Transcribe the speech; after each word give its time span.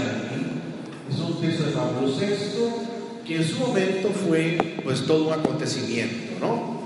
Es 0.00 1.18
un 1.18 1.40
texto 1.40 1.64
de 1.64 1.72
Pablo 1.72 2.08
VI 2.08 3.26
que 3.26 3.36
en 3.36 3.44
su 3.44 3.58
momento 3.58 4.08
fue 4.26 4.58
pues 4.82 5.06
todo 5.06 5.28
un 5.28 5.32
acontecimiento, 5.34 6.38
¿no? 6.40 6.80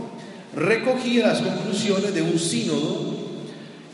Recogía 0.54 1.28
las 1.28 1.40
conclusiones 1.40 2.14
de 2.14 2.22
un 2.22 2.38
sínodo 2.38 3.14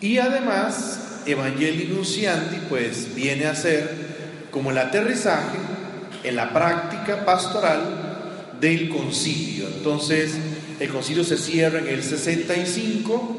y 0.00 0.18
además 0.18 1.20
Evangelii 1.26 1.88
Nunciandi 1.88 2.56
pues 2.68 3.14
viene 3.14 3.46
a 3.46 3.54
ser 3.54 3.90
como 4.50 4.70
el 4.70 4.78
aterrizaje 4.78 5.58
en 6.24 6.36
la 6.36 6.52
práctica 6.52 7.24
pastoral 7.24 8.56
del 8.60 8.88
concilio. 8.88 9.66
Entonces, 9.66 10.34
el 10.78 10.88
concilio 10.88 11.24
se 11.24 11.36
cierra 11.36 11.80
en 11.80 11.88
el 11.88 12.02
65. 12.02 13.38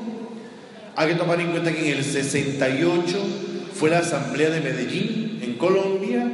Hay 0.96 1.10
que 1.10 1.16
tomar 1.16 1.40
en 1.40 1.52
cuenta 1.52 1.72
que 1.72 1.92
en 1.92 1.98
el 1.98 2.04
68 2.04 3.18
fue 3.74 3.90
la 3.90 4.00
Asamblea 4.00 4.50
de 4.50 4.62
Medellín, 4.62 5.23
Colombia, 5.64 6.30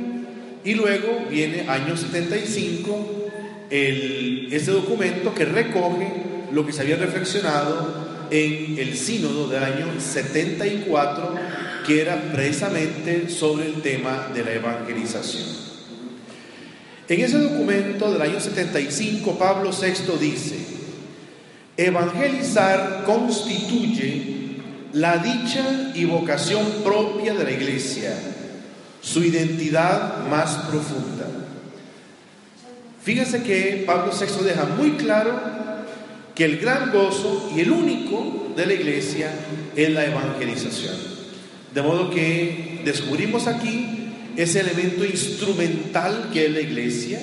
y 0.63 0.73
luego 0.73 1.27
viene 1.29 1.69
año 1.69 1.95
75 1.95 3.29
el, 3.69 4.49
ese 4.51 4.71
documento 4.71 5.35
que 5.35 5.45
recoge 5.45 6.11
lo 6.51 6.65
que 6.65 6.73
se 6.73 6.81
había 6.81 6.95
reflexionado 6.95 8.25
en 8.31 8.79
el 8.79 8.97
sínodo 8.97 9.47
del 9.47 9.63
año 9.63 9.85
74, 9.99 11.35
que 11.85 12.01
era 12.01 12.19
precisamente 12.33 13.29
sobre 13.29 13.67
el 13.67 13.83
tema 13.83 14.31
de 14.33 14.43
la 14.43 14.53
evangelización. 14.53 15.45
En 17.07 17.21
ese 17.21 17.37
documento 17.37 18.11
del 18.11 18.23
año 18.23 18.39
75, 18.39 19.37
Pablo 19.37 19.69
VI 19.69 20.17
dice, 20.19 20.55
evangelizar 21.77 23.03
constituye 23.05 24.39
la 24.93 25.19
dicha 25.19 25.91
y 25.93 26.05
vocación 26.05 26.65
propia 26.83 27.35
de 27.35 27.43
la 27.43 27.51
iglesia, 27.51 28.38
su 29.01 29.23
identidad 29.23 30.27
más 30.27 30.55
profunda. 30.69 31.27
Fíjense 33.01 33.43
que 33.43 33.83
Pablo 33.85 34.11
VI 34.11 34.43
deja 34.43 34.65
muy 34.65 34.91
claro 34.91 35.39
que 36.35 36.45
el 36.45 36.59
gran 36.59 36.91
gozo 36.91 37.51
y 37.55 37.61
el 37.61 37.71
único 37.71 38.53
de 38.55 38.65
la 38.65 38.73
iglesia 38.73 39.31
es 39.75 39.89
la 39.89 40.05
evangelización. 40.05 40.95
De 41.73 41.81
modo 41.81 42.09
que 42.09 42.81
descubrimos 42.83 43.47
aquí 43.47 44.13
ese 44.35 44.61
elemento 44.61 45.05
instrumental 45.05 46.29
que 46.31 46.45
es 46.45 46.51
la 46.51 46.61
iglesia. 46.61 47.19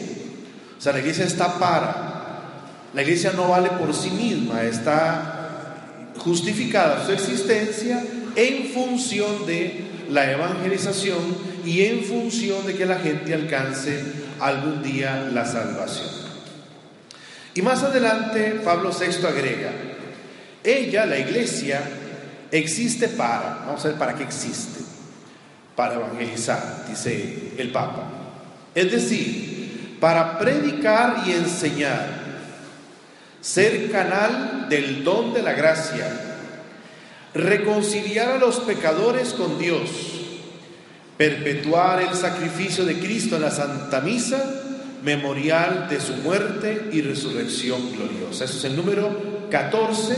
O 0.79 0.81
sea, 0.81 0.93
la 0.93 1.01
iglesia 1.01 1.25
está 1.25 1.59
para. 1.59 2.15
La 2.95 3.03
iglesia 3.03 3.33
no 3.35 3.49
vale 3.49 3.71
por 3.71 3.95
sí 3.95 4.11
misma, 4.11 4.63
está 4.63 6.13
justificada 6.19 7.05
su 7.05 7.13
existencia 7.13 8.03
en 8.35 8.69
función 8.69 9.47
de 9.47 9.85
la 10.11 10.31
evangelización 10.31 11.56
y 11.67 11.85
en 11.85 12.05
función 12.05 12.65
de 12.65 12.75
que 12.75 12.87
la 12.87 13.01
gente 13.01 13.35
alcance 13.35 14.01
algún 14.41 14.83
día 14.83 15.29
la 15.33 15.45
salvación. 15.45 16.09
Y 17.55 17.63
más 17.63 17.83
adelante 17.83 18.61
Pablo 18.65 18.91
VI 18.91 19.27
agrega, 19.27 19.73
ella, 20.63 21.07
la 21.07 21.19
iglesia, 21.19 21.83
existe 22.53 23.09
para, 23.09 23.65
vamos 23.67 23.85
a 23.85 23.89
ver 23.89 23.99
para 23.99 24.15
qué 24.15 24.23
existe, 24.23 24.81
para 25.75 25.95
evangelizar, 25.97 26.85
dice 26.89 27.53
el 27.59 27.73
Papa. 27.73 28.05
Es 28.75 28.93
decir, 28.93 29.99
para 30.01 30.39
predicar 30.39 31.25
y 31.27 31.33
enseñar, 31.33 32.27
ser 33.41 33.91
canal 33.91 34.69
del 34.69 35.03
don 35.03 35.35
de 35.35 35.43
la 35.43 35.53
gracia, 35.53 36.09
reconciliar 37.35 38.31
a 38.31 38.39
los 38.39 38.61
pecadores 38.61 39.33
con 39.33 39.59
Dios, 39.59 40.26
perpetuar 41.17 42.03
el 42.03 42.15
sacrificio 42.15 42.85
de 42.85 42.99
Cristo 42.99 43.37
en 43.37 43.43
la 43.43 43.51
Santa 43.51 44.01
Misa, 44.01 44.43
memorial 45.03 45.87
de 45.89 46.01
su 46.01 46.15
muerte 46.15 46.89
y 46.93 47.01
resurrección 47.01 47.93
gloriosa. 47.93 48.45
Eso 48.45 48.59
es 48.59 48.65
el 48.65 48.77
número 48.77 49.49
14 49.51 50.17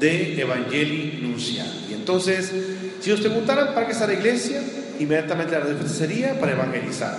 de 0.00 0.40
Evangelii 0.40 1.20
Nunciandi. 1.22 1.86
Y 1.90 1.94
entonces, 1.94 2.52
si 3.00 3.10
nos 3.10 3.20
preguntaran 3.20 3.74
para 3.74 3.86
qué 3.86 3.92
está 3.92 4.06
la 4.06 4.14
iglesia, 4.14 4.60
inmediatamente 4.98 5.52
la 5.52 5.60
respuesta 5.60 5.98
sería 5.98 6.38
para 6.38 6.52
evangelizar. 6.52 7.16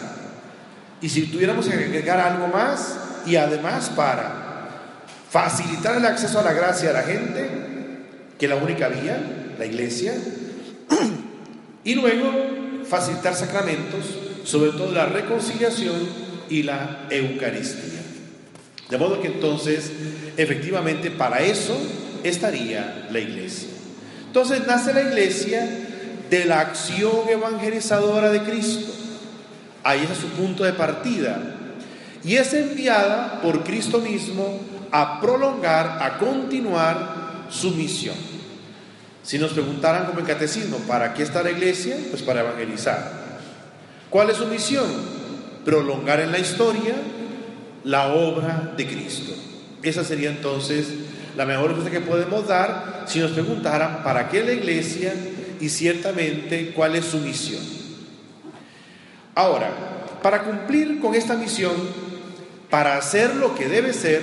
Y 1.02 1.10
si 1.10 1.24
tuviéramos 1.28 1.68
que 1.68 1.74
agregar 1.74 2.20
algo 2.20 2.48
más, 2.48 2.98
y 3.26 3.36
además 3.38 3.92
para 3.96 4.70
facilitar 5.30 5.98
el 5.98 6.06
acceso 6.06 6.40
a 6.40 6.44
la 6.44 6.54
gracia 6.54 6.92
a 6.92 6.94
la 6.94 7.04
gente, 7.04 7.50
que 8.38 8.46
es 8.46 8.50
la 8.50 8.58
única 8.58 8.88
vía, 8.90 9.20
la 9.58 9.66
iglesia, 9.66 10.14
y 11.84 11.96
luego 11.96 12.65
facilitar 12.88 13.36
sacramentos, 13.36 14.06
sobre 14.44 14.72
todo 14.72 14.92
la 14.92 15.06
reconciliación 15.06 15.96
y 16.50 16.64
la 16.64 17.08
Eucaristía. 17.10 18.02
De 18.90 18.98
modo 18.98 19.22
que 19.22 19.28
entonces, 19.28 19.92
efectivamente, 20.38 21.12
para 21.12 21.42
eso 21.42 21.76
estaría 22.24 23.08
la 23.12 23.20
iglesia. 23.20 23.70
Entonces 24.28 24.66
nace 24.68 24.94
la 24.94 25.02
iglesia 25.02 25.68
de 26.30 26.46
la 26.46 26.60
acción 26.60 27.30
evangelizadora 27.30 28.30
de 28.30 28.44
Cristo. 28.44 28.92
Ahí 29.84 30.08
es 30.12 30.18
su 30.18 30.28
punto 30.30 30.64
de 30.64 30.74
partida. 30.74 31.56
Y 32.24 32.36
es 32.36 32.54
enviada 32.54 33.40
por 33.42 33.64
Cristo 33.64 34.00
mismo 34.00 34.60
a 34.92 35.20
prolongar, 35.22 36.00
a 36.02 36.18
continuar 36.18 37.46
su 37.50 37.72
misión. 37.72 38.35
Si 39.26 39.38
nos 39.38 39.52
preguntaran 39.52 40.06
como 40.06 40.20
el 40.20 40.26
catecismo, 40.26 40.78
¿para 40.88 41.14
qué 41.14 41.24
está 41.24 41.44
la 41.44 41.52
iglesia? 41.52 41.98
Pues 42.12 42.22
para 42.22 42.42
evangelizar. 42.42 43.26
¿Cuál 44.10 44.30
es 44.30 44.38
su 44.38 44.46
misión? 44.46 45.16
prolongar 45.66 46.20
en 46.22 46.32
la 46.32 46.38
historia 46.38 46.94
la 47.84 48.14
obra 48.14 48.74
de 48.78 48.88
Cristo. 48.88 49.34
Esa 49.84 50.04
sería 50.06 50.30
entonces 50.30 50.88
la 51.36 51.46
mejor 51.46 51.72
respuesta 51.72 51.92
que 51.92 52.06
podemos 52.06 52.48
dar 52.48 53.04
si 53.08 53.20
nos 53.20 53.32
preguntaran 53.32 54.04
para 54.04 54.30
qué 54.30 54.44
la 54.44 54.54
iglesia 54.54 55.14
y 55.60 55.70
ciertamente 55.70 56.72
cuál 56.74 56.96
es 56.96 57.06
su 57.06 57.18
misión. 57.18 57.62
Ahora, 59.34 59.72
para 60.22 60.44
cumplir 60.44 61.00
con 61.00 61.14
esta 61.14 61.36
misión, 61.36 61.74
para 62.70 62.98
hacer 62.98 63.36
lo 63.36 63.54
que 63.54 63.68
debe 63.68 63.92
ser, 63.92 64.22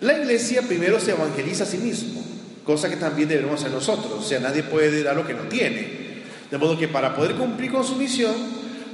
la 0.00 0.18
iglesia 0.18 0.62
primero 0.62 0.98
se 1.00 1.12
evangeliza 1.12 1.64
a 1.64 1.66
sí 1.66 1.78
mismo, 1.78 2.22
cosa 2.66 2.90
que 2.90 2.96
también 2.96 3.28
debemos 3.28 3.60
hacer 3.60 3.72
nosotros. 3.72 4.12
O 4.12 4.22
sea, 4.22 4.40
nadie 4.40 4.64
puede 4.64 5.02
dar 5.02 5.14
lo 5.16 5.26
que 5.26 5.34
no 5.34 5.44
tiene. 5.44 6.06
De 6.50 6.58
modo 6.58 6.76
que 6.78 6.88
para 6.88 7.14
poder 7.14 7.36
cumplir 7.36 7.70
con 7.70 7.84
su 7.84 7.96
misión, 7.96 8.34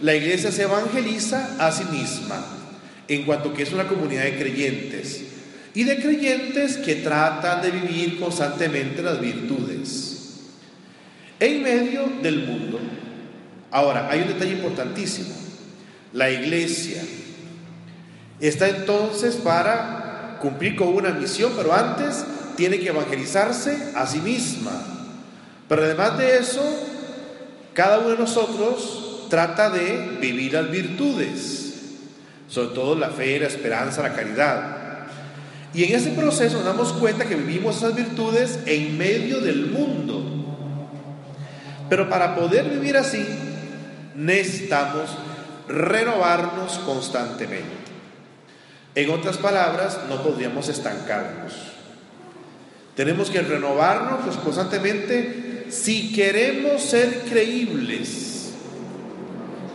la 0.02 0.14
iglesia 0.14 0.52
se 0.52 0.62
evangeliza 0.62 1.56
a 1.58 1.72
sí 1.72 1.84
misma, 1.90 2.44
en 3.08 3.24
cuanto 3.24 3.52
que 3.52 3.62
es 3.62 3.72
una 3.72 3.88
comunidad 3.88 4.24
de 4.24 4.38
creyentes, 4.38 5.22
y 5.74 5.84
de 5.84 5.96
creyentes 5.96 6.76
que 6.76 6.96
tratan 6.96 7.62
de 7.62 7.70
vivir 7.70 8.20
constantemente 8.20 9.02
las 9.02 9.20
virtudes, 9.20 10.40
en 11.40 11.62
medio 11.62 12.04
del 12.22 12.46
mundo. 12.46 12.78
Ahora, 13.70 14.08
hay 14.10 14.22
un 14.22 14.28
detalle 14.28 14.52
importantísimo. 14.52 15.34
La 16.12 16.30
iglesia 16.30 17.02
está 18.38 18.68
entonces 18.68 19.36
para 19.36 20.38
cumplir 20.40 20.76
con 20.76 20.88
una 20.88 21.10
misión, 21.10 21.52
pero 21.56 21.72
antes 21.72 22.24
tiene 22.56 22.78
que 22.78 22.88
evangelizarse 22.88 23.92
a 23.94 24.06
sí 24.06 24.20
misma. 24.20 24.72
Pero 25.68 25.84
además 25.84 26.18
de 26.18 26.38
eso, 26.38 26.62
cada 27.74 27.98
uno 28.00 28.10
de 28.10 28.18
nosotros 28.18 29.26
trata 29.30 29.70
de 29.70 30.18
vivir 30.20 30.52
las 30.52 30.70
virtudes, 30.70 31.74
sobre 32.48 32.74
todo 32.74 32.94
la 32.94 33.10
fe, 33.10 33.40
la 33.40 33.46
esperanza, 33.46 34.02
la 34.02 34.12
caridad. 34.12 34.76
Y 35.74 35.84
en 35.84 35.94
ese 35.94 36.10
proceso 36.10 36.56
nos 36.56 36.66
damos 36.66 36.92
cuenta 36.92 37.24
que 37.24 37.34
vivimos 37.34 37.78
esas 37.78 37.94
virtudes 37.94 38.58
en 38.66 38.98
medio 38.98 39.40
del 39.40 39.70
mundo. 39.70 40.22
Pero 41.88 42.10
para 42.10 42.34
poder 42.34 42.68
vivir 42.68 42.96
así, 42.96 43.24
necesitamos 44.14 45.10
renovarnos 45.68 46.78
constantemente. 46.80 47.82
En 48.94 49.10
otras 49.10 49.38
palabras, 49.38 50.00
no 50.10 50.22
podríamos 50.22 50.68
estancarnos. 50.68 51.54
Tenemos 52.96 53.30
que 53.30 53.40
renovarnos 53.40 54.20
pues, 54.24 54.36
constantemente 54.36 55.66
si 55.70 56.12
queremos 56.12 56.82
ser 56.82 57.22
creíbles 57.28 58.32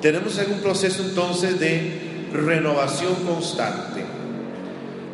tenemos 0.01 0.37
algún 0.37 0.59
proceso 0.59 1.03
entonces 1.03 1.59
de 1.59 2.27
renovación 2.31 3.15
constante. 3.25 4.03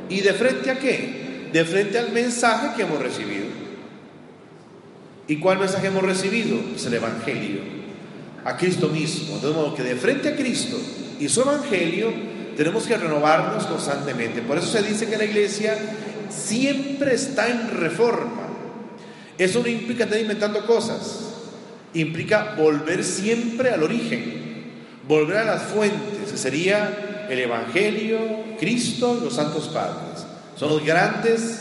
¿Y 0.09 0.21
de 0.21 0.33
frente 0.33 0.71
a 0.71 0.77
qué? 0.77 1.49
De 1.53 1.63
frente 1.63 1.97
al 1.97 2.11
mensaje 2.11 2.75
que 2.75 2.83
hemos 2.83 2.99
recibido. 2.99 3.45
¿Y 5.27 5.37
cuál 5.37 5.59
mensaje 5.59 5.87
hemos 5.87 6.03
recibido? 6.03 6.59
Es 6.75 6.85
el 6.85 6.95
Evangelio, 6.95 7.61
a 8.43 8.57
Cristo 8.57 8.89
mismo. 8.89 9.39
De 9.39 9.51
modo 9.51 9.73
que 9.73 9.83
de 9.83 9.95
frente 9.95 10.29
a 10.29 10.35
Cristo 10.35 10.77
y 11.19 11.29
su 11.29 11.41
Evangelio 11.41 12.11
tenemos 12.57 12.85
que 12.85 12.97
renovarnos 12.97 13.65
constantemente. 13.65 14.41
Por 14.41 14.57
eso 14.57 14.67
se 14.67 14.83
dice 14.83 15.07
que 15.07 15.17
la 15.17 15.25
iglesia 15.25 15.77
siempre 16.35 17.15
está 17.15 17.49
en 17.49 17.69
reforma. 17.69 18.47
Eso 19.37 19.61
no 19.61 19.67
implica 19.67 20.03
estar 20.03 20.19
inventando 20.19 20.65
cosas, 20.65 21.33
implica 21.93 22.55
volver 22.57 23.03
siempre 23.03 23.71
al 23.71 23.83
origen 23.83 24.43
volver 25.07 25.37
a 25.37 25.43
las 25.43 25.63
fuentes, 25.63 26.31
que 26.31 26.37
sería 26.37 27.25
el 27.29 27.39
Evangelio, 27.39 28.19
Cristo 28.59 29.17
y 29.19 29.25
los 29.25 29.35
santos 29.35 29.67
padres. 29.69 30.25
Son 30.55 30.69
los 30.69 30.85
grandes 30.85 31.59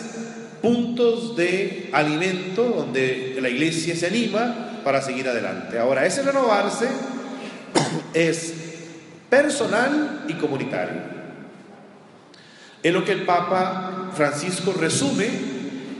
puntos 0.60 1.36
de 1.36 1.90
alimento 1.92 2.62
donde 2.62 3.38
la 3.40 3.48
iglesia 3.48 3.96
se 3.96 4.06
anima 4.06 4.80
para 4.84 5.02
seguir 5.02 5.28
adelante. 5.28 5.78
Ahora, 5.78 6.06
ese 6.06 6.22
renovarse 6.22 6.86
es 8.14 8.54
personal 9.28 10.24
y 10.28 10.34
comunitario. 10.34 11.11
Es 12.82 12.92
lo 12.92 13.04
que 13.04 13.12
el 13.12 13.24
Papa 13.24 14.10
Francisco 14.14 14.72
resume 14.72 15.28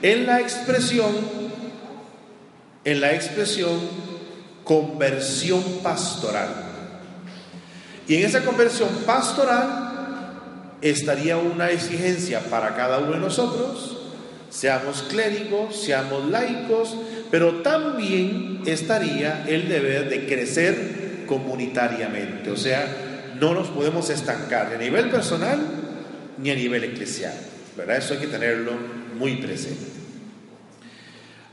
en 0.03 0.27
la 0.27 0.41
expresión, 0.41 1.13
en 2.85 3.01
la 3.01 3.13
expresión 3.15 3.79
conversión 4.65 5.63
pastoral. 5.83 6.49
Y 8.09 8.17
en 8.17 8.25
esa 8.25 8.45
conversión 8.45 8.89
pastoral 9.07 9.93
estaría 10.81 11.37
una 11.37 11.71
exigencia 11.71 12.41
para 12.41 12.75
cada 12.75 12.99
uno 12.99 13.13
de 13.13 13.19
nosotros, 13.19 13.99
seamos 14.51 15.03
clérigos, 15.03 15.77
seamos 15.77 16.29
laicos, 16.29 16.97
pero 17.31 17.63
también 17.63 18.63
estaría 18.67 19.45
el 19.47 19.69
deber 19.69 20.09
de 20.11 20.27
crecer 20.27 21.25
comunitariamente, 21.27 22.51
o 22.51 22.57
sea, 22.57 22.87
no 23.41 23.55
nos 23.55 23.69
podemos 23.69 24.11
estancar 24.11 24.73
a 24.75 24.79
nivel 24.79 25.09
personal 25.09 25.82
ni 26.43 26.51
a 26.51 26.55
nivel 26.55 26.85
eclesial. 26.85 27.33
¿verdad? 27.77 27.97
Eso 27.97 28.15
hay 28.15 28.21
que 28.21 28.27
tenerlo 28.27 28.73
muy 29.19 29.37
presente. 29.37 29.87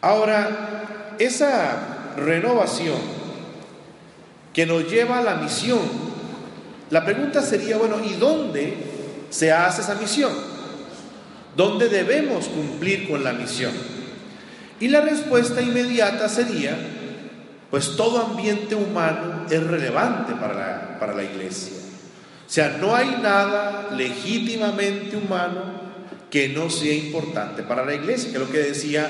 Ahora, 0.02 1.16
esa 1.20 2.16
renovación 2.18 2.98
que 4.54 4.66
nos 4.66 4.90
lleva 4.90 5.20
a 5.20 5.24
la 5.24 5.36
misión, 5.36 5.80
la 6.90 7.06
pregunta 7.06 7.42
sería, 7.42 7.78
bueno, 7.78 7.98
¿y 8.04 8.16
dónde 8.16 8.74
se 9.30 9.52
hace 9.52 9.82
esa 9.82 9.96
misión? 9.96 10.32
¿Dónde 11.56 11.90
debemos 11.90 12.48
cumplir 12.48 13.08
con 13.08 13.24
la 13.24 13.34
misión? 13.34 13.74
Y 14.80 14.88
la 14.88 15.02
respuesta 15.02 15.62
inmediata 15.62 16.28
sería, 16.30 16.78
pues 17.70 17.96
todo 17.96 18.26
ambiente 18.26 18.76
humano 18.76 19.46
es 19.50 19.62
relevante 19.62 20.34
para 20.34 20.90
para 21.00 21.16
la 21.16 21.24
iglesia. 21.24 21.79
O 22.50 22.52
sea, 22.52 22.78
no 22.82 22.96
hay 22.96 23.20
nada 23.22 23.92
legítimamente 23.96 25.16
humano 25.16 25.62
que 26.32 26.50
no 26.50 26.72
sea 26.72 26.96
importante 26.96 27.62
para 27.62 27.86
la 27.86 27.94
iglesia, 27.94 28.32
que 28.32 28.38
es 28.38 28.42
lo 28.42 28.52
que 28.52 28.58
decía 28.58 29.08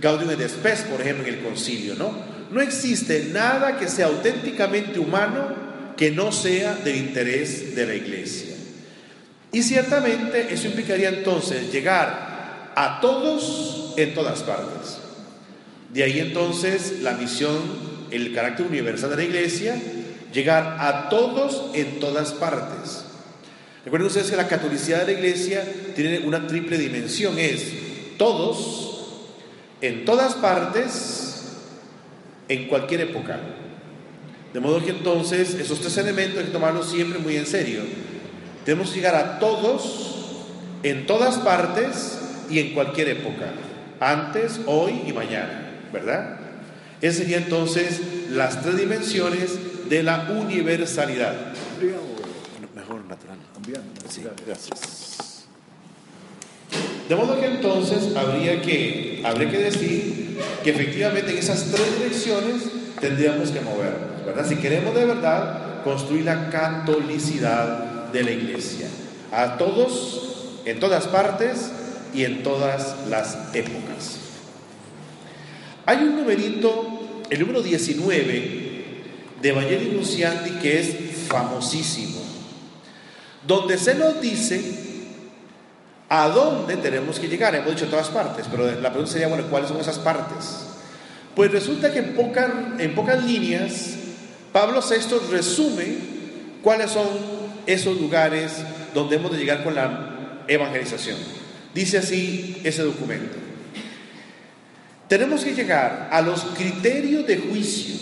Gaudium 0.00 0.30
et 0.30 0.48
Spes, 0.48 0.82
por 0.82 1.00
ejemplo, 1.00 1.26
en 1.26 1.34
el 1.34 1.40
concilio, 1.40 1.96
¿no? 1.96 2.16
No 2.52 2.60
existe 2.60 3.30
nada 3.32 3.76
que 3.78 3.88
sea 3.88 4.06
auténticamente 4.06 5.00
humano 5.00 5.56
que 5.96 6.12
no 6.12 6.30
sea 6.30 6.76
del 6.76 6.98
interés 6.98 7.74
de 7.74 7.84
la 7.84 7.96
iglesia. 7.96 8.54
Y 9.50 9.64
ciertamente 9.64 10.46
eso 10.54 10.68
implicaría 10.68 11.08
entonces 11.08 11.72
llegar 11.72 12.70
a 12.76 13.00
todos 13.00 13.94
en 13.96 14.14
todas 14.14 14.44
partes. 14.44 14.98
De 15.92 16.04
ahí 16.04 16.20
entonces 16.20 17.00
la 17.02 17.14
misión, 17.14 17.58
el 18.12 18.32
carácter 18.32 18.66
universal 18.66 19.10
de 19.10 19.16
la 19.16 19.24
iglesia, 19.24 19.74
llegar 20.32 20.76
a 20.80 21.08
todos 21.08 21.70
en 21.74 22.00
todas 22.00 22.32
partes. 22.32 23.04
Recuerden 23.84 24.08
ustedes 24.08 24.30
que 24.30 24.36
la 24.36 24.48
catolicidad 24.48 25.06
de 25.06 25.12
la 25.12 25.18
iglesia 25.18 25.64
tiene 25.94 26.20
una 26.20 26.46
triple 26.46 26.76
dimensión, 26.76 27.38
es 27.38 28.16
todos, 28.18 29.24
en 29.80 30.04
todas 30.04 30.34
partes, 30.34 31.56
en 32.48 32.66
cualquier 32.66 33.02
época. 33.02 33.38
De 34.52 34.60
modo 34.60 34.84
que 34.84 34.90
entonces 34.90 35.54
esos 35.54 35.80
tres 35.80 35.96
elementos 35.98 36.38
hay 36.38 36.46
que 36.46 36.52
tomarlos 36.52 36.90
siempre 36.90 37.18
muy 37.18 37.36
en 37.36 37.46
serio. 37.46 37.80
Tenemos 38.64 38.90
que 38.90 38.96
llegar 38.96 39.14
a 39.14 39.38
todos, 39.38 40.36
en 40.82 41.06
todas 41.06 41.36
partes 41.38 42.18
y 42.50 42.58
en 42.58 42.74
cualquier 42.74 43.08
época, 43.08 43.52
antes, 44.00 44.60
hoy 44.66 45.02
y 45.06 45.12
mañana, 45.12 45.80
¿verdad? 45.92 46.38
Esas 47.00 47.18
serían 47.18 47.44
entonces 47.44 48.00
las 48.30 48.62
tres 48.62 48.76
dimensiones 48.76 49.58
de 49.88 50.02
la 50.02 50.28
universalidad. 50.30 51.34
Mejor 52.74 53.04
natural. 53.06 53.38
Sí, 54.08 54.22
gracias. 54.46 55.44
De 57.08 57.16
modo 57.16 57.40
que 57.40 57.46
entonces 57.46 58.14
habría 58.14 58.60
que, 58.60 59.22
habría 59.24 59.50
que 59.50 59.58
decir 59.58 60.38
que 60.62 60.70
efectivamente 60.70 61.32
en 61.32 61.38
esas 61.38 61.64
tres 61.70 61.98
direcciones 61.98 62.64
tendríamos 63.00 63.50
que 63.50 63.60
movernos, 63.60 64.26
¿verdad? 64.26 64.46
Si 64.46 64.56
queremos 64.56 64.94
de 64.94 65.06
verdad 65.06 65.82
construir 65.82 66.24
la 66.24 66.50
catolicidad 66.50 68.12
de 68.12 68.22
la 68.22 68.30
iglesia, 68.30 68.88
a 69.32 69.56
todos, 69.56 70.60
en 70.66 70.78
todas 70.80 71.06
partes 71.06 71.70
y 72.14 72.24
en 72.24 72.42
todas 72.42 72.96
las 73.08 73.54
épocas. 73.54 74.18
Hay 75.86 75.98
un 75.98 76.16
numerito, 76.16 77.00
el 77.30 77.40
número 77.40 77.62
19 77.62 78.67
de 79.40 79.48
Evangelio 79.48 79.92
Nunciandi, 79.92 80.50
que 80.60 80.80
es 80.80 80.96
famosísimo, 81.28 82.20
donde 83.46 83.78
se 83.78 83.94
nos 83.94 84.20
dice 84.20 84.88
a 86.08 86.28
dónde 86.28 86.76
tenemos 86.76 87.18
que 87.18 87.28
llegar. 87.28 87.54
Hemos 87.54 87.74
dicho 87.74 87.86
todas 87.86 88.08
partes, 88.08 88.46
pero 88.50 88.66
la 88.66 88.90
pregunta 88.90 89.12
sería, 89.12 89.28
bueno, 89.28 89.44
¿cuáles 89.48 89.68
son 89.68 89.80
esas 89.80 89.98
partes? 89.98 90.66
Pues 91.34 91.52
resulta 91.52 91.92
que 91.92 92.00
en, 92.00 92.76
en 92.78 92.94
pocas 92.94 93.24
líneas, 93.24 93.94
Pablo 94.52 94.80
VI 94.80 95.30
resume 95.30 95.98
cuáles 96.62 96.90
son 96.90 97.06
esos 97.66 98.00
lugares 98.00 98.52
donde 98.94 99.16
hemos 99.16 99.30
de 99.30 99.38
llegar 99.38 99.62
con 99.62 99.74
la 99.74 100.44
evangelización. 100.48 101.18
Dice 101.74 101.98
así 101.98 102.60
ese 102.64 102.82
documento. 102.82 103.36
Tenemos 105.06 105.44
que 105.44 105.54
llegar 105.54 106.08
a 106.10 106.20
los 106.20 106.42
criterios 106.56 107.26
de 107.26 107.38
juicio, 107.38 107.94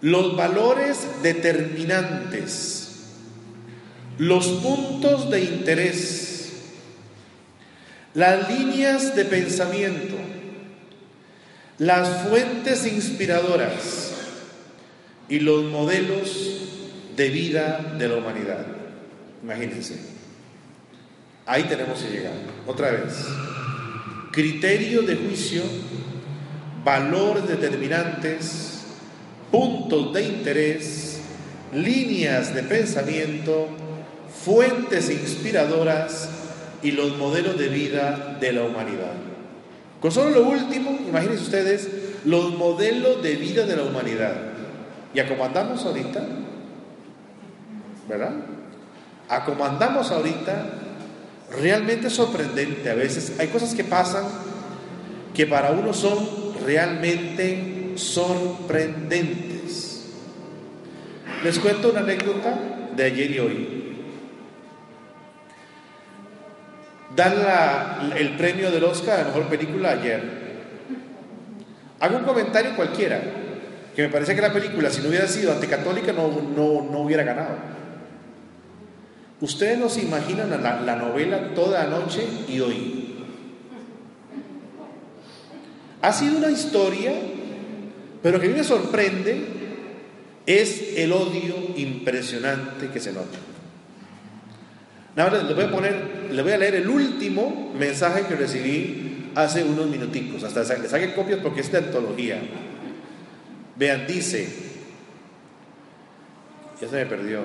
los 0.00 0.36
valores 0.36 1.06
determinantes, 1.22 2.88
los 4.18 4.46
puntos 4.46 5.30
de 5.30 5.42
interés, 5.42 6.52
las 8.14 8.48
líneas 8.48 9.14
de 9.14 9.24
pensamiento, 9.24 10.16
las 11.78 12.28
fuentes 12.28 12.86
inspiradoras 12.86 14.12
y 15.28 15.40
los 15.40 15.64
modelos 15.64 16.62
de 17.16 17.28
vida 17.28 17.94
de 17.98 18.08
la 18.08 18.16
humanidad. 18.16 18.66
Imagínense. 19.42 19.96
Ahí 21.46 21.64
tenemos 21.64 22.00
que 22.00 22.10
llegar. 22.10 22.34
Otra 22.66 22.90
vez 22.90 23.26
criterio 24.38 25.02
de 25.02 25.16
juicio, 25.16 25.62
valores 26.84 27.48
determinantes, 27.48 28.67
puntos 29.50 30.12
de 30.12 30.22
interés, 30.22 31.20
líneas 31.72 32.54
de 32.54 32.62
pensamiento, 32.62 33.68
fuentes 34.44 35.10
inspiradoras 35.10 36.28
y 36.82 36.92
los 36.92 37.16
modelos 37.16 37.58
de 37.58 37.68
vida 37.68 38.38
de 38.40 38.52
la 38.52 38.62
humanidad. 38.62 39.12
Con 40.00 40.12
solo 40.12 40.30
lo 40.30 40.48
último, 40.48 40.98
imagínense 41.08 41.42
ustedes, 41.42 41.88
los 42.24 42.54
modelos 42.56 43.22
de 43.22 43.36
vida 43.36 43.66
de 43.66 43.76
la 43.76 43.82
humanidad. 43.82 44.34
¿Y 45.14 45.20
a 45.20 45.28
cómo 45.28 45.44
andamos 45.44 45.84
ahorita? 45.84 46.22
¿Verdad? 48.08 48.32
A 49.28 49.44
cómo 49.44 49.64
andamos 49.64 50.10
ahorita, 50.10 50.66
realmente 51.60 52.10
sorprendente 52.10 52.90
a 52.90 52.94
veces. 52.94 53.34
Hay 53.40 53.48
cosas 53.48 53.74
que 53.74 53.84
pasan 53.84 54.24
que 55.34 55.46
para 55.46 55.72
uno 55.72 55.92
son 55.92 56.18
realmente 56.64 57.77
sorprendentes. 57.98 60.06
Les 61.44 61.58
cuento 61.58 61.90
una 61.90 62.00
anécdota 62.00 62.58
de 62.96 63.04
ayer 63.04 63.30
y 63.30 63.38
hoy. 63.38 63.78
Dan 67.14 68.12
el 68.16 68.36
premio 68.36 68.70
del 68.70 68.84
Oscar 68.84 69.14
a 69.14 69.22
la 69.22 69.28
mejor 69.28 69.48
película 69.48 69.90
ayer. 69.90 70.38
Hago 72.00 72.18
un 72.18 72.24
comentario 72.24 72.76
cualquiera, 72.76 73.20
que 73.94 74.02
me 74.02 74.08
parece 74.08 74.34
que 74.34 74.40
la 74.40 74.52
película, 74.52 74.90
si 74.90 75.02
no 75.02 75.08
hubiera 75.08 75.26
sido 75.26 75.52
anticatólica, 75.52 76.12
no, 76.12 76.28
no, 76.28 76.88
no 76.90 77.00
hubiera 77.00 77.24
ganado. 77.24 77.56
Ustedes 79.40 79.78
no 79.78 79.88
se 79.88 80.02
imaginan 80.02 80.50
la, 80.50 80.80
la 80.80 80.96
novela 80.96 81.54
toda 81.54 81.84
la 81.84 81.90
noche 81.90 82.26
y 82.48 82.60
hoy. 82.60 83.14
Ha 86.02 86.12
sido 86.12 86.38
una 86.38 86.50
historia, 86.50 87.12
pero 88.22 88.40
que 88.40 88.46
a 88.46 88.50
mí 88.50 88.56
me 88.56 88.64
sorprende 88.64 89.44
es 90.46 90.94
el 90.96 91.12
odio 91.12 91.54
impresionante 91.76 92.88
que 92.88 93.00
se 93.00 93.12
nota. 93.12 93.38
Nada 95.14 95.42
les 95.42 95.54
voy 95.54 95.64
a 95.64 95.70
poner, 95.70 96.28
les 96.30 96.42
voy 96.42 96.52
a 96.52 96.58
leer 96.58 96.76
el 96.76 96.88
último 96.88 97.72
mensaje 97.78 98.22
que 98.26 98.36
recibí 98.36 99.30
hace 99.34 99.62
unos 99.62 99.88
minuticos, 99.88 100.42
hasta 100.44 100.62
les 100.78 100.90
saqué 100.90 101.14
copias 101.14 101.40
porque 101.42 101.60
es 101.60 101.70
de 101.70 101.78
antología. 101.78 102.40
Vean, 103.76 104.06
dice, 104.06 104.48
Ya 106.80 106.88
se 106.88 106.96
me 106.96 107.06
perdió. 107.06 107.40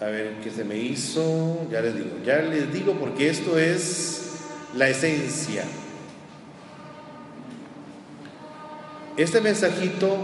A 0.00 0.06
ver, 0.06 0.34
¿qué 0.42 0.50
se 0.50 0.64
me 0.64 0.76
hizo? 0.76 1.66
Ya 1.70 1.80
les 1.80 1.94
digo, 1.94 2.18
ya 2.24 2.38
les 2.38 2.72
digo 2.72 2.94
porque 2.94 3.30
esto 3.30 3.58
es 3.58 4.32
la 4.74 4.88
esencia. 4.88 5.64
Este 9.16 9.40
mensajito, 9.40 10.16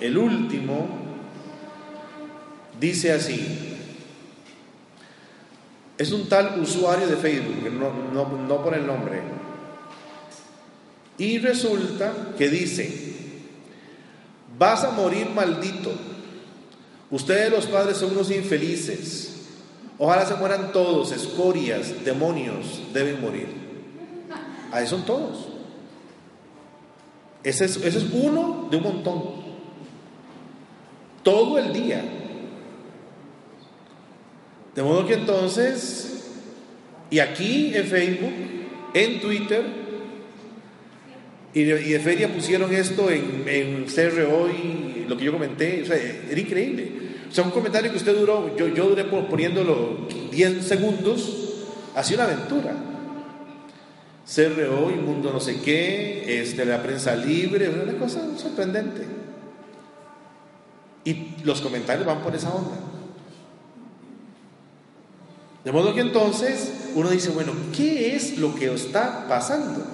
el 0.00 0.18
último, 0.18 0.86
dice 2.78 3.12
así. 3.12 3.76
Es 5.96 6.12
un 6.12 6.28
tal 6.28 6.60
usuario 6.60 7.08
de 7.08 7.16
Facebook, 7.16 7.70
no, 7.72 8.62
por 8.62 8.74
el 8.74 8.86
nombre. 8.86 9.20
Y 11.16 11.38
resulta 11.38 12.34
que 12.36 12.48
dice, 12.48 13.14
vas 14.58 14.84
a 14.84 14.90
morir 14.90 15.30
maldito. 15.30 15.90
Ustedes 17.10 17.50
los 17.50 17.66
padres 17.66 17.96
son 17.96 18.12
unos 18.12 18.30
infelices. 18.30 19.46
Ojalá 19.98 20.24
se 20.26 20.34
mueran 20.34 20.70
todos, 20.70 21.10
escorias, 21.10 22.04
demonios, 22.04 22.82
deben 22.92 23.20
morir. 23.20 23.48
Ahí 24.70 24.86
son 24.86 25.04
todos. 25.04 25.47
Ese 27.44 27.64
es, 27.64 28.06
uno 28.12 28.68
de 28.70 28.76
un 28.76 28.82
montón. 28.82 29.22
Todo 31.22 31.58
el 31.58 31.72
día. 31.72 32.02
De 34.74 34.82
modo 34.82 35.06
que 35.06 35.14
entonces, 35.14 36.30
y 37.10 37.18
aquí 37.18 37.72
en 37.74 37.84
Facebook, 37.86 38.32
en 38.94 39.20
Twitter, 39.20 39.64
y 41.54 41.64
de, 41.64 42.00
feria 42.00 42.32
pusieron 42.32 42.72
esto 42.72 43.10
en, 43.10 43.44
en 43.46 43.84
CRO 43.86 44.48
y 44.50 45.06
lo 45.08 45.16
que 45.16 45.24
yo 45.24 45.32
comenté, 45.32 45.82
o 45.82 45.86
sea, 45.86 45.96
era 45.96 46.40
increíble. 46.40 46.92
O 47.30 47.34
sea, 47.34 47.44
un 47.44 47.50
comentario 47.50 47.90
que 47.90 47.96
usted 47.96 48.16
duró, 48.16 48.56
yo, 48.56 48.68
yo 48.68 48.88
duré 48.88 49.04
poniéndolo 49.04 50.06
10 50.30 50.64
segundos, 50.64 51.64
hacía 51.94 52.16
una 52.16 52.24
aventura. 52.24 52.74
CRO, 54.34 54.90
mundo 54.90 55.32
no 55.32 55.40
sé 55.40 55.60
qué, 55.62 56.42
este, 56.42 56.64
la 56.66 56.82
prensa 56.82 57.16
libre, 57.16 57.70
una 57.70 57.98
cosa 57.98 58.36
sorprendente. 58.36 59.06
Y 61.04 61.36
los 61.44 61.62
comentarios 61.62 62.06
van 62.06 62.20
por 62.20 62.34
esa 62.36 62.50
onda. 62.50 62.76
De 65.64 65.72
modo 65.72 65.94
que 65.94 66.02
entonces 66.02 66.90
uno 66.94 67.10
dice, 67.10 67.30
bueno, 67.30 67.52
¿qué 67.74 68.14
es 68.14 68.38
lo 68.38 68.54
que 68.54 68.72
está 68.72 69.26
pasando? 69.28 69.84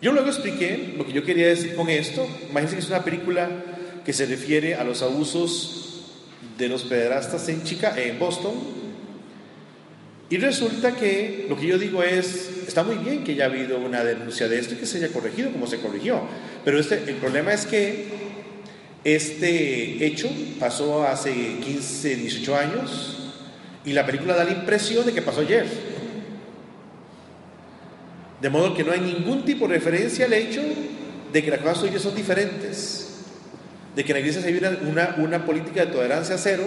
Yo 0.00 0.12
luego 0.12 0.28
expliqué 0.28 0.94
lo 0.96 1.06
que 1.06 1.12
yo 1.12 1.24
quería 1.24 1.48
decir 1.48 1.74
con 1.74 1.88
esto. 1.88 2.26
Imagínense 2.50 2.76
que 2.76 2.82
es 2.82 2.88
una 2.88 3.04
película 3.04 3.48
que 4.04 4.12
se 4.12 4.26
refiere 4.26 4.74
a 4.74 4.84
los 4.84 5.02
abusos 5.02 6.04
de 6.56 6.68
los 6.68 6.84
pederastas 6.84 7.48
en 7.48 7.62
Chica, 7.64 7.94
en 7.96 8.18
Boston. 8.18 8.85
Y 10.28 10.38
resulta 10.38 10.96
que 10.96 11.46
lo 11.48 11.56
que 11.56 11.66
yo 11.66 11.78
digo 11.78 12.02
es, 12.02 12.50
está 12.66 12.82
muy 12.82 12.96
bien 12.96 13.22
que 13.22 13.32
haya 13.32 13.44
habido 13.44 13.78
una 13.78 14.02
denuncia 14.02 14.48
de 14.48 14.58
esto 14.58 14.74
y 14.74 14.78
que 14.78 14.86
se 14.86 14.98
haya 14.98 15.12
corregido 15.12 15.52
como 15.52 15.66
se 15.68 15.78
corrigió. 15.78 16.20
Pero 16.64 16.80
este, 16.80 17.04
el 17.06 17.16
problema 17.16 17.52
es 17.52 17.64
que 17.64 18.06
este 19.04 20.04
hecho 20.04 20.28
pasó 20.58 21.06
hace 21.06 21.32
15, 21.32 22.16
18 22.16 22.56
años 22.56 23.32
y 23.84 23.92
la 23.92 24.04
película 24.04 24.34
da 24.34 24.42
la 24.42 24.50
impresión 24.50 25.06
de 25.06 25.12
que 25.12 25.22
pasó 25.22 25.42
ayer. 25.42 25.64
De 28.40 28.50
modo 28.50 28.74
que 28.74 28.82
no 28.82 28.90
hay 28.90 29.00
ningún 29.00 29.44
tipo 29.44 29.68
de 29.68 29.74
referencia 29.74 30.26
al 30.26 30.32
hecho 30.32 30.60
de 31.32 31.44
que 31.44 31.50
las 31.52 31.60
cosas 31.60 31.84
hoy 31.84 31.98
son 32.00 32.16
diferentes, 32.16 33.22
de 33.94 34.04
que 34.04 34.10
en 34.10 34.14
la 34.14 34.20
iglesia 34.20 34.42
se 34.42 34.50
vive 34.50 34.76
una, 34.82 35.14
una 35.18 35.46
política 35.46 35.86
de 35.86 35.92
tolerancia 35.92 36.36
cero 36.36 36.64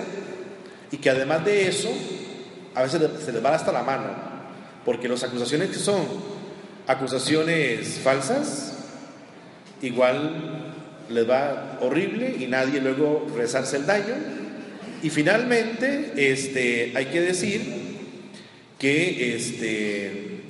y 0.91 0.97
que 0.97 1.09
además 1.09 1.43
de 1.43 1.67
eso, 1.67 1.89
a 2.79 2.83
veces 2.83 3.01
se 3.25 3.33
les 3.33 3.43
va 3.43 3.53
hasta 3.53 3.73
la 3.73 3.83
mano, 3.83 4.07
porque 4.85 5.09
las 5.09 5.21
acusaciones 5.25 5.67
que 5.67 5.75
son 5.75 5.99
acusaciones 6.87 7.99
falsas, 8.01 8.73
igual 9.81 10.73
les 11.09 11.29
va 11.29 11.77
horrible 11.81 12.37
y 12.39 12.47
nadie 12.47 12.79
luego 12.79 13.27
rezarse 13.35 13.75
el 13.75 13.85
daño. 13.85 14.15
Y 15.03 15.09
finalmente, 15.09 16.13
este, 16.15 16.93
hay 16.95 17.07
que 17.07 17.19
decir 17.19 17.97
que 18.77 19.35
este, 19.35 20.41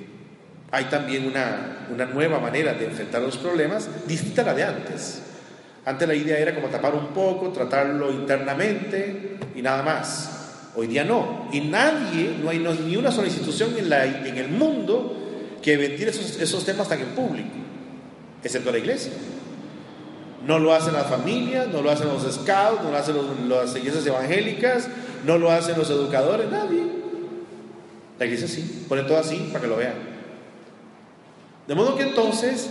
hay 0.70 0.86
también 0.86 1.26
una, 1.26 1.88
una 1.92 2.06
nueva 2.06 2.40
manera 2.40 2.76
de 2.76 2.86
enfrentar 2.86 3.24
los 3.24 3.38
problemas, 3.38 3.90
distinta 4.08 4.44
a 4.44 4.46
la 4.46 4.54
de 4.54 4.64
antes. 4.66 5.24
Antes 5.84 6.08
la 6.08 6.14
idea 6.14 6.38
era 6.38 6.54
como 6.54 6.68
tapar 6.68 6.94
un 6.94 7.08
poco, 7.08 7.50
tratarlo 7.50 8.12
internamente 8.12 9.40
y 9.56 9.64
nada 9.64 9.82
más. 9.82 10.39
Hoy 10.80 10.88
día 10.88 11.04
no. 11.04 11.50
Y 11.52 11.60
nadie, 11.60 12.38
no 12.42 12.50
hay 12.50 12.60
ni 12.60 12.96
una 12.96 13.12
sola 13.12 13.28
institución 13.28 13.76
en, 13.78 13.90
la, 13.90 14.06
en 14.06 14.38
el 14.38 14.48
mundo 14.48 15.14
que 15.62 15.76
ventile 15.76 16.10
esos, 16.10 16.40
esos 16.40 16.64
temas 16.64 16.88
tan 16.88 17.02
en 17.02 17.08
público, 17.08 17.50
excepto 18.42 18.72
la 18.72 18.78
iglesia. 18.78 19.12
No 20.48 20.58
lo 20.58 20.74
hacen 20.74 20.94
las 20.94 21.08
familias, 21.08 21.68
no 21.68 21.82
lo 21.82 21.92
hacen 21.92 22.08
los 22.08 22.24
scouts, 22.34 22.82
no 22.82 22.92
lo 22.92 22.96
hacen 22.98 23.18
las 23.50 23.76
iglesias 23.76 24.06
evangélicas, 24.06 24.88
no 25.26 25.38
lo 25.38 25.52
hacen 25.52 25.78
los 25.78 25.90
educadores, 25.90 26.50
nadie. 26.50 26.84
La 28.18 28.26
iglesia 28.26 28.48
sí, 28.48 28.86
pone 28.88 29.02
todo 29.02 29.18
así 29.18 29.50
para 29.52 29.60
que 29.60 29.68
lo 29.68 29.76
vean. 29.76 29.96
De 31.68 31.76
modo 31.76 31.98
que 31.98 32.04
entonces, 32.04 32.70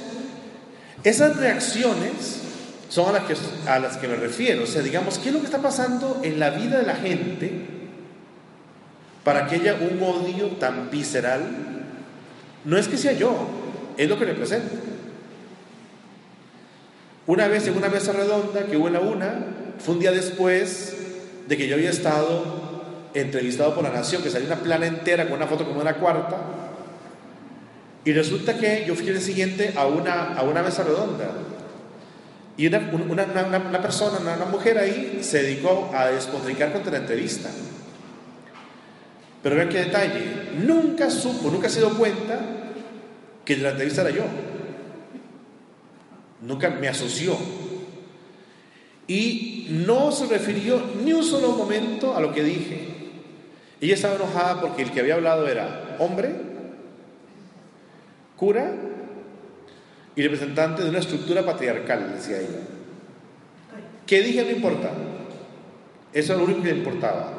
esas 1.05 1.37
reacciones 1.37 2.41
son 2.89 3.11
a 3.11 3.19
las, 3.19 3.25
que, 3.25 3.35
a 3.69 3.79
las 3.79 3.99
que 3.99 4.09
me 4.09 4.17
refiero. 4.17 4.65
O 4.65 4.67
sea, 4.67 4.81
digamos, 4.81 5.19
¿qué 5.19 5.29
es 5.29 5.35
lo 5.35 5.41
que 5.41 5.47
está 5.47 5.61
pasando 5.61 6.23
en 6.23 6.41
la 6.41 6.49
vida 6.49 6.79
de 6.79 6.87
la 6.87 6.95
gente 6.95 7.77
para 9.29 9.47
que 9.47 9.57
haya 9.57 9.75
un 9.75 10.03
odio 10.03 10.47
tan 10.59 10.89
visceral? 10.91 11.43
No 12.65 12.79
es 12.79 12.89
que 12.89 12.97
sea 12.97 13.13
yo, 13.13 13.47
es 13.99 14.09
lo 14.09 14.19
que 14.19 14.25
representa. 14.25 14.75
Una 17.27 17.47
vez 17.47 17.67
en 17.67 17.77
una 17.77 17.91
mesa 17.91 18.13
redonda 18.13 18.65
que 18.65 18.79
hubo 18.79 18.87
en 18.87 18.95
la 18.95 19.01
una, 19.01 19.45
fue 19.81 19.97
un 19.97 20.01
día 20.01 20.13
después 20.13 20.97
de 21.47 21.59
que 21.59 21.69
yo 21.69 21.75
había 21.75 21.91
estado 21.91 23.11
entrevistado 23.13 23.75
por 23.75 23.85
la 23.85 23.91
Nación, 23.91 24.23
que 24.23 24.31
salió 24.31 24.47
una 24.47 24.61
plana 24.61 24.87
entera 24.87 25.27
con 25.27 25.35
una 25.35 25.47
foto 25.47 25.67
como 25.67 25.83
una 25.83 25.97
cuarta, 25.97 26.39
y 28.07 28.15
resulta 28.15 28.57
que 28.57 28.87
yo 28.89 28.95
fui 28.95 29.09
el 29.09 29.21
siguiente 29.21 29.75
a 29.77 29.85
una, 29.85 30.33
a 30.33 30.43
una 30.43 30.63
mesa 30.63 30.85
redonda. 30.85 31.33
Y 32.57 32.67
una, 32.67 32.79
una, 33.11 33.83
persona, 33.83 34.21
una, 34.21 34.47
mujer 34.47 34.79
ahí, 34.79 35.19
se 35.21 35.43
dedicó 35.43 35.91
a 35.95 36.07
despotricar 36.07 36.73
contra 36.73 36.93
la 36.93 36.99
entrevista. 37.01 37.51
Pero 39.43 39.57
vean 39.57 39.69
qué 39.69 39.79
detalle, 39.79 40.51
nunca 40.65 41.11
supo, 41.11 41.51
nunca 41.51 41.69
se 41.69 41.81
dio 41.81 41.97
cuenta 41.97 42.41
que 43.45 43.57
la 43.57 43.71
entrevista 43.71 44.03
era 44.03 44.11
yo. 44.11 44.25
Nunca 46.43 46.71
me 46.71 46.89
asoció. 46.89 47.37
Y 49.07 49.69
no 49.71 50.13
se 50.13 50.27
refirió 50.27 50.83
ni 51.03 51.13
un 51.13 51.25
solo 51.25 51.53
momento 51.53 52.17
a 52.17 52.21
lo 52.21 52.33
que 52.33 52.43
dije. 52.43 52.89
Ella 53.81 53.95
estaba 53.95 54.17
enojada 54.17 54.61
porque 54.61 54.83
el 54.83 54.91
que 54.91 55.01
había 55.01 55.15
hablado 55.15 55.49
era 55.49 55.97
hombre, 55.99 56.35
cura 58.37 58.75
y 60.17 60.23
representante 60.23 60.83
de 60.83 60.91
una 60.91 60.99
estructura 60.99 61.45
patriarcal, 61.45 62.13
decía 62.15 62.39
ella. 62.39 62.61
¿Qué 64.07 64.21
dije 64.21 64.43
no 64.45 64.51
importa? 64.51 64.91
Eso 66.13 66.33
es 66.33 66.39
lo 66.39 66.45
único 66.45 66.63
que 66.63 66.73
le 66.73 66.79
importaba. 66.79 67.38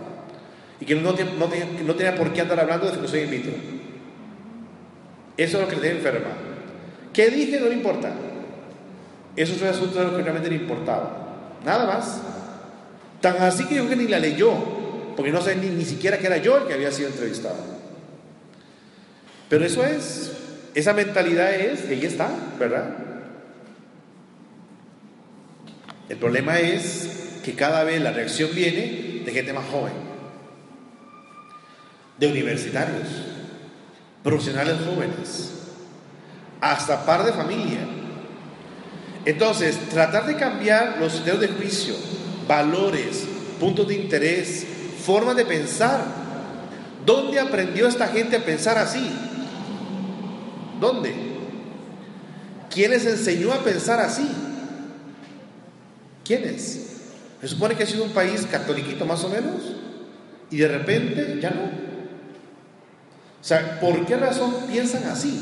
Y 0.79 0.85
que 0.85 0.95
no, 0.95 1.11
no, 1.11 1.49
no 1.85 1.95
tenía 1.95 2.15
por 2.15 2.31
qué 2.33 2.41
andar 2.41 2.59
hablando 2.59 2.89
de 2.89 3.07
soy 3.07 3.21
in 3.21 3.31
vitro. 3.31 3.51
Eso 5.37 5.57
es 5.57 5.63
lo 5.63 5.67
que 5.67 5.75
le 5.75 5.81
tenía 5.81 5.97
enferma. 5.97 6.29
¿Qué 7.13 7.29
dije? 7.29 7.59
No 7.59 7.67
le 7.67 7.75
importa. 7.75 8.11
Eso 9.35 9.53
es 9.53 9.61
un 9.61 9.67
asunto 9.67 9.99
de 9.99 10.05
lo 10.05 10.15
que 10.15 10.23
realmente 10.23 10.49
le 10.49 10.55
importaba. 10.55 11.57
Nada 11.65 11.85
más. 11.85 12.21
Tan 13.21 13.37
así 13.41 13.65
que 13.65 13.75
yo 13.75 13.89
que 13.89 13.95
ni 13.95 14.07
la 14.07 14.19
leyó, 14.19 14.53
porque 15.15 15.31
no 15.31 15.41
sé 15.41 15.55
ni, 15.55 15.67
ni 15.67 15.83
siquiera 15.83 16.17
que 16.17 16.27
era 16.27 16.37
yo 16.37 16.57
el 16.57 16.65
que 16.65 16.73
había 16.73 16.91
sido 16.91 17.09
entrevistado. 17.09 17.57
Pero 19.49 19.65
eso 19.65 19.83
es 19.83 20.31
esa 20.75 20.93
mentalidad 20.93 21.53
es, 21.53 21.87
ahí 21.89 22.05
está, 22.05 22.29
¿verdad? 22.59 22.95
El 26.07 26.17
problema 26.17 26.59
es 26.59 27.39
que 27.43 27.53
cada 27.53 27.83
vez 27.83 28.01
la 28.01 28.11
reacción 28.11 28.51
viene 28.53 29.23
de 29.25 29.31
gente 29.31 29.53
más 29.53 29.65
joven, 29.65 29.93
de 32.19 32.27
universitarios, 32.27 33.07
profesionales 34.23 34.77
jóvenes, 34.85 35.51
hasta 36.61 37.05
par 37.05 37.23
de 37.23 37.33
familia. 37.33 37.79
Entonces, 39.25 39.77
tratar 39.89 40.25
de 40.25 40.35
cambiar 40.35 40.97
los 40.99 41.13
sistemas 41.13 41.41
de 41.41 41.47
juicio, 41.49 41.95
valores, 42.47 43.25
puntos 43.59 43.87
de 43.87 43.95
interés, 43.95 44.65
formas 45.05 45.35
de 45.35 45.45
pensar. 45.45 46.03
¿Dónde 47.05 47.39
aprendió 47.39 47.87
esta 47.87 48.07
gente 48.07 48.37
a 48.37 48.45
pensar 48.45 48.77
así? 48.77 49.09
¿Dónde? 50.79 51.13
¿Quién 52.69 52.91
les 52.91 53.05
enseñó 53.05 53.51
a 53.51 53.63
pensar 53.63 53.99
así? 53.99 54.29
¿Quiénes? 56.23 56.87
Se 57.41 57.47
supone 57.47 57.75
que 57.75 57.83
ha 57.83 57.87
sido 57.87 58.03
un 58.03 58.11
país 58.11 58.45
catoliquito 58.49 59.05
más 59.05 59.23
o 59.23 59.29
menos 59.29 59.55
y 60.51 60.57
de 60.57 60.67
repente 60.67 61.39
ya 61.41 61.49
no. 61.51 61.88
O 63.41 63.43
sea, 63.43 63.79
¿por 63.79 64.05
qué 64.05 64.17
razón 64.17 64.53
piensan 64.67 65.05
así? 65.05 65.39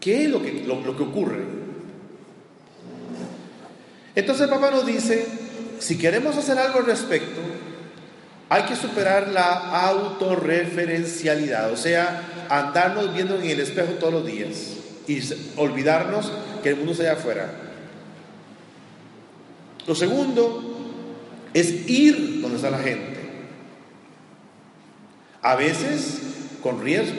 ¿Qué 0.00 0.24
es 0.24 0.30
lo 0.30 0.42
que, 0.42 0.64
lo, 0.64 0.96
que 0.96 1.02
ocurre? 1.02 1.44
Entonces 4.14 4.44
el 4.44 4.50
Papa 4.50 4.70
nos 4.70 4.86
dice, 4.86 5.26
si 5.78 5.98
queremos 5.98 6.36
hacer 6.36 6.58
algo 6.58 6.78
al 6.78 6.86
respecto, 6.86 7.40
hay 8.48 8.62
que 8.62 8.74
superar 8.74 9.28
la 9.28 9.52
autorreferencialidad, 9.86 11.70
o 11.72 11.76
sea, 11.76 12.22
andarnos 12.48 13.12
viendo 13.12 13.36
en 13.36 13.50
el 13.50 13.60
espejo 13.60 13.92
todos 13.94 14.14
los 14.14 14.26
días 14.26 14.76
y 15.06 15.20
olvidarnos 15.56 16.32
que 16.62 16.70
el 16.70 16.76
mundo 16.76 16.92
está 16.92 17.04
allá 17.04 17.12
afuera. 17.12 17.50
Lo 19.86 19.94
segundo 19.94 20.78
es 21.52 21.88
ir 21.88 22.40
donde 22.40 22.56
está 22.56 22.70
la 22.70 22.78
gente. 22.78 23.17
A 25.42 25.56
veces 25.56 26.20
con 26.62 26.82
riesgo. 26.82 27.18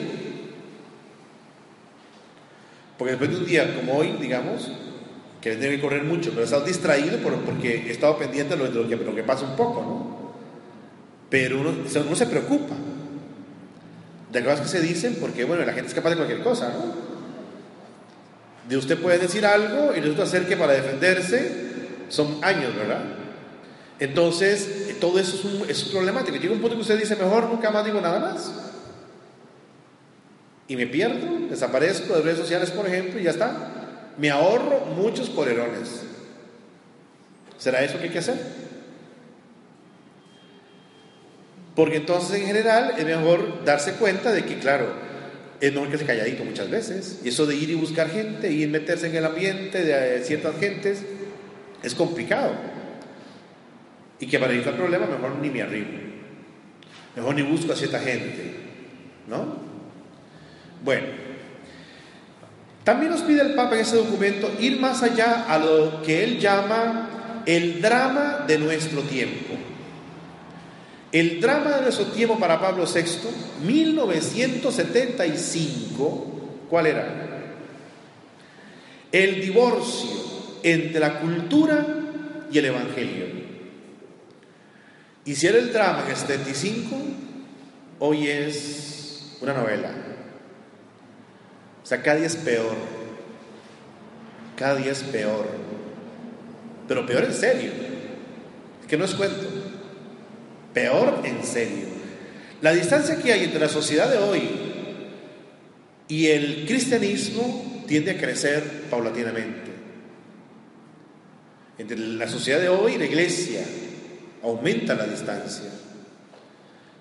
Porque 2.98 3.12
después 3.12 3.30
de 3.30 3.36
un 3.38 3.46
día 3.46 3.74
como 3.74 3.96
hoy, 3.96 4.12
digamos, 4.20 4.70
que 5.40 5.56
debe 5.56 5.76
que 5.76 5.82
correr 5.82 6.04
mucho, 6.04 6.30
pero 6.30 6.42
he 6.42 6.44
estado 6.44 6.64
distraído 6.64 7.18
porque 7.18 7.86
he 7.86 7.90
estado 7.90 8.18
pendiente 8.18 8.56
de 8.56 8.68
lo, 8.68 9.14
que, 9.14 9.22
pasa 9.22 9.46
un 9.46 9.56
poco, 9.56 9.80
¿no? 9.80 10.32
Pero 11.30 11.60
uno, 11.60 11.70
uno 11.70 12.16
se 12.16 12.26
preocupa 12.26 12.74
de 14.30 14.44
cosas 14.44 14.60
que 14.60 14.68
se 14.68 14.80
dicen 14.80 15.16
porque, 15.18 15.44
bueno, 15.44 15.64
la 15.64 15.72
gente 15.72 15.88
es 15.88 15.94
capaz 15.94 16.10
de 16.10 16.16
cualquier 16.16 16.42
cosa, 16.42 16.68
¿no? 16.68 16.94
De 18.68 18.76
usted 18.76 18.98
puede 18.98 19.18
decir 19.18 19.46
algo 19.46 19.94
y 19.96 20.00
resulta 20.00 20.26
ser 20.26 20.46
que 20.46 20.56
para 20.56 20.74
defenderse 20.74 21.70
son 22.08 22.38
años, 22.42 22.74
¿verdad? 22.76 23.02
Entonces, 23.98 24.89
todo 25.00 25.18
eso 25.18 25.36
es, 25.36 25.44
un, 25.44 25.68
es 25.68 25.84
problemático. 25.84 26.36
Llega 26.36 26.52
un 26.52 26.60
punto 26.60 26.76
que 26.76 26.82
usted 26.82 26.98
dice, 26.98 27.16
mejor 27.16 27.48
nunca 27.48 27.70
más 27.70 27.84
digo 27.84 28.00
nada 28.00 28.20
más. 28.20 28.52
Y 30.68 30.76
me 30.76 30.86
pierdo, 30.86 31.48
desaparezco 31.48 32.14
de 32.14 32.22
redes 32.22 32.38
sociales, 32.38 32.70
por 32.70 32.86
ejemplo, 32.86 33.18
y 33.18 33.24
ya 33.24 33.30
está. 33.30 34.12
Me 34.16 34.30
ahorro 34.30 34.86
muchos 34.96 35.28
polerones. 35.28 36.02
¿Será 37.58 37.82
eso 37.82 37.98
que 37.98 38.04
hay 38.04 38.10
que 38.10 38.20
hacer? 38.20 38.36
Porque 41.74 41.96
entonces 41.96 42.40
en 42.40 42.46
general 42.46 42.94
es 42.96 43.04
mejor 43.04 43.64
darse 43.64 43.94
cuenta 43.94 44.32
de 44.32 44.44
que, 44.44 44.58
claro, 44.58 44.92
es 45.60 45.72
mejor 45.72 45.90
que 45.90 45.98
se 45.98 46.06
calladito 46.06 46.44
muchas 46.44 46.70
veces. 46.70 47.20
Y 47.24 47.28
eso 47.30 47.46
de 47.46 47.56
ir 47.56 47.70
y 47.70 47.74
buscar 47.74 48.08
gente, 48.08 48.52
y 48.52 48.66
meterse 48.66 49.08
en 49.08 49.16
el 49.16 49.24
ambiente 49.24 49.82
de 49.84 50.22
ciertas 50.24 50.56
gentes, 50.58 51.02
es 51.82 51.94
complicado. 51.94 52.52
Y 54.20 54.26
que 54.26 54.38
para 54.38 54.52
evitar 54.52 54.76
problemas 54.76 55.08
mejor 55.08 55.36
ni 55.40 55.50
me 55.50 55.62
arribo. 55.62 55.88
Mejor 57.16 57.34
ni 57.34 57.42
busco 57.42 57.72
a 57.72 57.76
cierta 57.76 57.98
gente. 57.98 58.54
¿No? 59.26 59.56
Bueno. 60.84 61.06
También 62.84 63.10
nos 63.10 63.22
pide 63.22 63.42
el 63.42 63.54
Papa 63.54 63.74
en 63.74 63.80
ese 63.80 63.96
documento 63.96 64.52
ir 64.58 64.78
más 64.80 65.02
allá 65.02 65.46
a 65.48 65.58
lo 65.58 66.02
que 66.02 66.24
él 66.24 66.38
llama 66.38 67.42
el 67.46 67.80
drama 67.80 68.44
de 68.46 68.58
nuestro 68.58 69.00
tiempo. 69.02 69.54
El 71.12 71.40
drama 71.40 71.76
de 71.76 71.82
nuestro 71.82 72.06
tiempo 72.06 72.38
para 72.38 72.60
Pablo 72.60 72.84
VI, 72.84 73.66
1975, 73.66 76.66
¿cuál 76.70 76.86
era? 76.86 77.26
El 79.10 79.40
divorcio 79.40 80.10
entre 80.62 81.00
la 81.00 81.18
cultura 81.18 81.84
y 82.50 82.58
el 82.58 82.66
Evangelio. 82.66 83.39
Y 85.30 85.36
si 85.36 85.46
era 85.46 85.58
el 85.58 85.72
drama 85.72 86.02
en 86.06 86.10
el 86.10 86.16
75, 86.16 86.96
hoy 88.00 88.26
es 88.26 89.36
una 89.40 89.54
novela. 89.54 89.92
O 91.80 91.86
sea, 91.86 92.02
cada 92.02 92.16
día 92.16 92.26
es 92.26 92.34
peor. 92.34 92.74
Cada 94.56 94.74
día 94.74 94.90
es 94.90 95.04
peor. 95.04 95.46
Pero 96.88 97.06
peor 97.06 97.22
en 97.26 97.32
serio. 97.32 97.70
que 98.88 98.96
no 98.96 99.04
es 99.04 99.14
cuento. 99.14 99.46
Peor 100.74 101.20
en 101.22 101.44
serio. 101.44 101.86
La 102.60 102.72
distancia 102.72 103.14
que 103.22 103.32
hay 103.32 103.44
entre 103.44 103.60
la 103.60 103.68
sociedad 103.68 104.10
de 104.10 104.18
hoy 104.18 104.42
y 106.08 106.26
el 106.26 106.64
cristianismo 106.66 107.84
tiende 107.86 108.10
a 108.10 108.18
crecer 108.18 108.64
paulatinamente 108.90 109.70
entre 111.78 111.96
la 111.96 112.26
sociedad 112.26 112.58
de 112.58 112.68
hoy 112.68 112.94
y 112.94 112.98
la 112.98 113.04
iglesia. 113.04 113.64
Aumenta 114.42 114.94
la 114.94 115.06
distancia. 115.06 115.70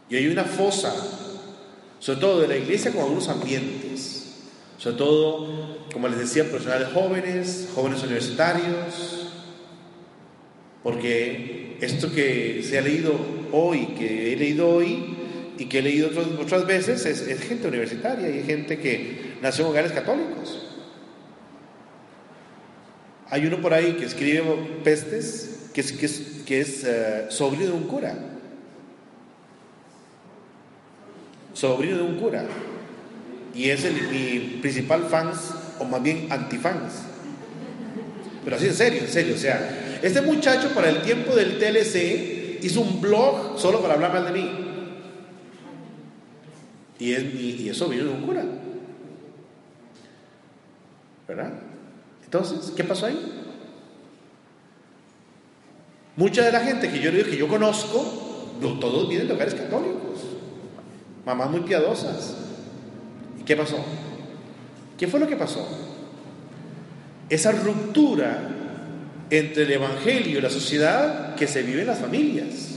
Y 0.09 0.15
hay 0.15 0.27
una 0.27 0.43
fosa, 0.43 0.93
sobre 1.99 2.19
todo 2.19 2.41
de 2.41 2.47
la 2.47 2.57
iglesia 2.57 2.91
con 2.91 3.01
algunos 3.01 3.29
ambientes, 3.29 4.19
sobre 4.77 4.97
todo, 4.97 5.87
como 5.91 6.07
les 6.07 6.19
decía, 6.19 6.49
personales 6.49 6.89
jóvenes, 6.93 7.69
jóvenes 7.75 8.01
universitarios, 8.01 9.33
porque 10.83 11.77
esto 11.81 12.11
que 12.11 12.63
se 12.63 12.77
ha 12.77 12.81
leído 12.81 13.13
hoy, 13.51 13.87
que 13.97 14.33
he 14.33 14.35
leído 14.35 14.69
hoy 14.69 15.15
y 15.57 15.65
que 15.65 15.79
he 15.79 15.81
leído 15.81 16.09
otras, 16.39 16.65
veces, 16.65 17.05
es, 17.05 17.21
es 17.21 17.41
gente 17.41 17.67
universitaria 17.67 18.29
y 18.29 18.43
gente 18.43 18.79
que 18.79 19.35
nació 19.41 19.65
en 19.65 19.71
hogares 19.71 19.91
católicos. 19.91 20.65
Hay 23.29 23.45
uno 23.45 23.61
por 23.61 23.73
ahí 23.73 23.93
que 23.93 24.05
escribe 24.05 24.41
pestes, 24.83 25.58
que 25.87 26.59
es, 26.61 26.83
eh, 26.83 27.25
sobrino 27.29 27.67
de 27.67 27.71
un 27.71 27.83
cura. 27.83 28.13
Sobrino 31.53 31.97
de 31.97 32.03
un 32.03 32.19
cura. 32.19 32.45
Y 33.53 33.69
es 33.69 33.83
mi 34.11 34.59
principal 34.61 35.05
fans, 35.05 35.53
o 35.79 35.85
más 35.85 36.01
bien 36.01 36.27
antifans. 36.31 36.93
Pero 38.43 38.55
así 38.55 38.67
en 38.67 38.73
serio, 38.73 39.01
en 39.01 39.07
serio. 39.07 39.35
O 39.35 39.37
sea, 39.37 39.99
este 40.01 40.21
muchacho 40.21 40.73
para 40.73 40.89
el 40.89 41.01
tiempo 41.01 41.35
del 41.35 41.57
TLC 41.59 42.63
hizo 42.63 42.81
un 42.81 43.01
blog 43.01 43.59
solo 43.59 43.81
para 43.81 43.95
hablar 43.95 44.13
mal 44.13 44.25
de 44.25 44.31
mí. 44.31 44.51
Y 46.99 47.13
es, 47.13 47.23
y, 47.23 47.63
y 47.63 47.69
es 47.69 47.77
sobrino 47.77 48.05
de 48.05 48.09
un 48.09 48.21
cura. 48.21 48.43
¿Verdad? 51.27 51.53
Entonces, 52.25 52.73
¿qué 52.75 52.83
pasó 52.83 53.05
ahí? 53.05 53.38
Mucha 56.19 56.43
de 56.43 56.51
la 56.51 56.59
gente 56.59 56.89
que 56.89 56.99
yo 56.99 57.11
que 57.11 57.37
yo 57.37 57.47
conozco, 57.47 58.57
todos 58.81 59.07
vienen 59.07 59.29
de 59.29 59.35
hogares 59.35 59.55
católicos, 59.55 60.19
mamás 61.25 61.49
muy 61.49 61.61
piadosas. 61.61 62.35
¿Y 63.39 63.43
qué 63.43 63.55
pasó? 63.55 63.77
¿Qué 64.97 65.07
fue 65.07 65.21
lo 65.21 65.27
que 65.27 65.37
pasó? 65.37 65.65
Esa 67.29 67.53
ruptura 67.53 68.37
entre 69.29 69.63
el 69.63 69.71
Evangelio 69.71 70.39
y 70.39 70.41
la 70.41 70.49
sociedad 70.49 71.35
que 71.35 71.47
se 71.47 71.63
vive 71.63 71.81
en 71.81 71.87
las 71.87 71.99
familias. 71.99 72.75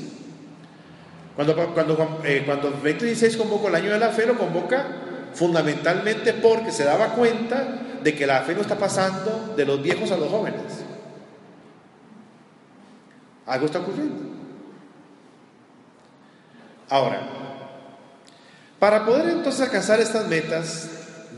Cuando, 1.34 1.56
cuando, 1.74 2.20
eh, 2.24 2.44
cuando 2.46 2.70
2016 2.70 3.36
convocó 3.38 3.66
el 3.66 3.74
año 3.74 3.90
de 3.90 3.98
la 3.98 4.10
fe, 4.10 4.24
lo 4.24 4.38
convoca 4.38 4.86
fundamentalmente 5.34 6.32
porque 6.34 6.70
se 6.70 6.84
daba 6.84 7.14
cuenta 7.14 7.98
de 8.04 8.14
que 8.14 8.24
la 8.24 8.42
fe 8.42 8.54
no 8.54 8.60
está 8.60 8.78
pasando 8.78 9.52
de 9.56 9.66
los 9.66 9.82
viejos 9.82 10.12
a 10.12 10.16
los 10.16 10.28
jóvenes. 10.28 10.81
Algo 13.46 13.66
está 13.66 13.80
ocurriendo. 13.80 14.32
Ahora, 16.88 17.26
para 18.78 19.04
poder 19.06 19.30
entonces 19.30 19.62
alcanzar 19.62 20.00
estas 20.00 20.28
metas, 20.28 20.90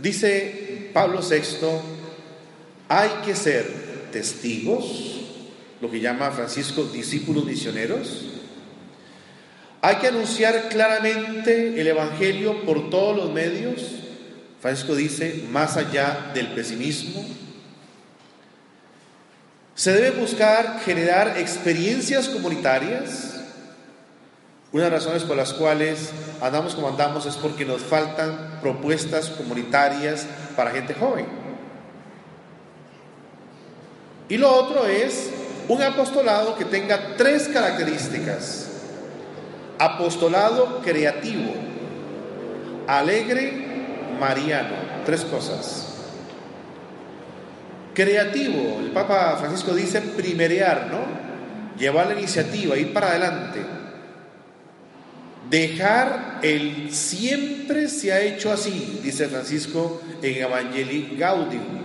dice 0.03 0.90
Pablo 0.93 1.21
VI, 1.21 1.67
hay 2.88 3.09
que 3.25 3.35
ser 3.35 4.09
testigos, 4.11 5.21
lo 5.81 5.90
que 5.90 6.01
llama 6.01 6.31
Francisco 6.31 6.85
discípulos 6.85 7.45
misioneros, 7.45 8.25
hay 9.81 9.97
que 9.97 10.09
anunciar 10.09 10.69
claramente 10.71 11.79
el 11.79 11.87
Evangelio 11.87 12.64
por 12.64 12.88
todos 12.88 13.17
los 13.17 13.33
medios, 13.33 13.83
Francisco 14.61 14.95
dice, 14.95 15.45
más 15.51 15.77
allá 15.77 16.31
del 16.33 16.49
pesimismo, 16.49 17.23
se 19.75 19.93
debe 19.93 20.21
buscar 20.21 20.81
generar 20.85 21.37
experiencias 21.39 22.29
comunitarias. 22.29 23.41
Una 24.73 24.85
de 24.85 24.91
las 24.91 25.05
razones 25.05 25.25
por 25.25 25.37
las 25.37 25.53
cuales 25.53 26.11
andamos 26.41 26.75
como 26.75 26.89
andamos 26.89 27.27
es 27.27 27.37
porque 27.37 27.65
nos 27.65 27.83
faltan 27.83 28.59
propuestas 28.61 29.31
comunitarias 29.31 30.27
para 30.57 30.71
gente 30.71 30.95
joven. 30.95 31.27
Y 34.29 34.37
lo 34.37 34.53
otro 34.53 34.87
es 34.87 35.31
un 35.69 35.83
apostolado 35.83 36.57
que 36.57 36.65
tenga 36.65 37.17
tres 37.17 37.49
características. 37.49 38.71
Apostolado 39.79 40.81
creativo, 40.83 41.53
alegre 42.87 44.17
mariano. 44.19 44.85
Tres 45.05 45.25
cosas. 45.25 45.94
Creativo. 47.95 48.81
El 48.81 48.91
Papa 48.91 49.37
Francisco 49.39 49.75
dice 49.75 50.01
primerear, 50.01 50.89
¿no? 50.91 51.79
Llevar 51.79 52.09
la 52.09 52.15
iniciativa, 52.15 52.77
ir 52.77 52.93
para 52.93 53.11
adelante. 53.11 53.61
Dejar 55.49 56.41
el 56.43 56.93
siempre 56.93 57.89
se 57.89 58.13
ha 58.13 58.21
hecho 58.21 58.53
así, 58.53 59.01
dice 59.03 59.29
Francisco 59.29 60.03
en 60.23 60.43
Evangelii 60.43 61.17
Gaudium. 61.19 61.85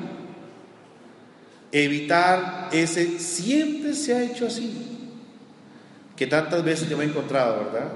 Evitar 1.72 2.70
ese 2.72 3.20
siempre 3.20 3.94
se 3.94 4.16
ha 4.16 4.24
hecho 4.24 4.48
así, 4.48 4.74
que 6.16 6.26
tantas 6.26 6.64
veces 6.64 6.90
yo 6.90 6.98
me 6.98 7.04
he 7.04 7.08
encontrado, 7.08 7.66
¿verdad? 7.66 7.90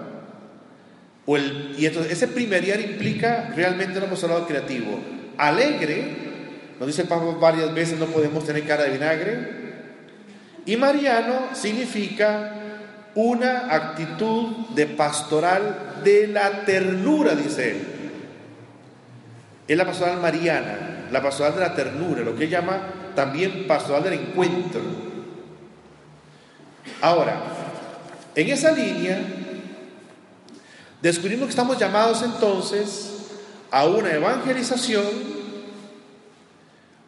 O 1.25 1.37
el, 1.37 1.73
y 1.77 1.85
entonces 1.85 2.11
ese 2.11 2.27
primerear 2.27 2.79
implica 2.81 3.51
realmente 3.55 3.97
un 3.97 4.05
apostolado 4.05 4.45
creativo, 4.45 4.99
alegre, 5.37 6.22
nos 6.83 6.97
dice 6.97 7.05
Pablo 7.05 7.39
varias 7.39 7.73
veces 7.73 7.97
no 7.97 8.07
podemos 8.07 8.45
tener 8.45 8.67
cara 8.67 8.83
de 8.83 8.89
vinagre, 8.89 9.49
y 10.65 10.75
mariano 10.75 11.47
significa 11.53 12.55
una 13.15 13.73
actitud 13.73 14.67
de 14.75 14.87
pastoral 14.87 16.01
de 16.03 16.27
la 16.27 16.65
ternura, 16.65 17.35
dice 17.35 17.71
él. 17.71 17.87
Es 19.65 19.77
la 19.77 19.85
pastoral 19.85 20.19
mariana, 20.19 21.07
la 21.09 21.23
pastoral 21.23 21.53
de 21.53 21.61
la 21.61 21.73
ternura, 21.73 22.21
lo 22.21 22.35
que 22.35 22.43
él 22.43 22.49
llama 22.49 22.81
también 23.15 23.65
pastoral 23.65 24.03
del 24.03 24.15
encuentro. 24.15 24.81
Ahora, 26.99 27.43
en 28.35 28.49
esa 28.49 28.73
línea, 28.73 29.21
descubrimos 31.01 31.45
que 31.45 31.51
estamos 31.51 31.79
llamados 31.79 32.21
entonces 32.23 33.09
a 33.71 33.85
una 33.85 34.11
evangelización 34.11 35.42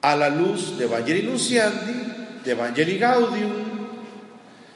a 0.06 0.15
la 0.15 0.30
luz 0.30 0.78
de 0.78 0.86
Evangelii 0.86 1.24
Nunciandi, 1.24 1.94
de 2.44 2.52
Evangelii 2.52 3.00
Gaudium, 3.00 3.54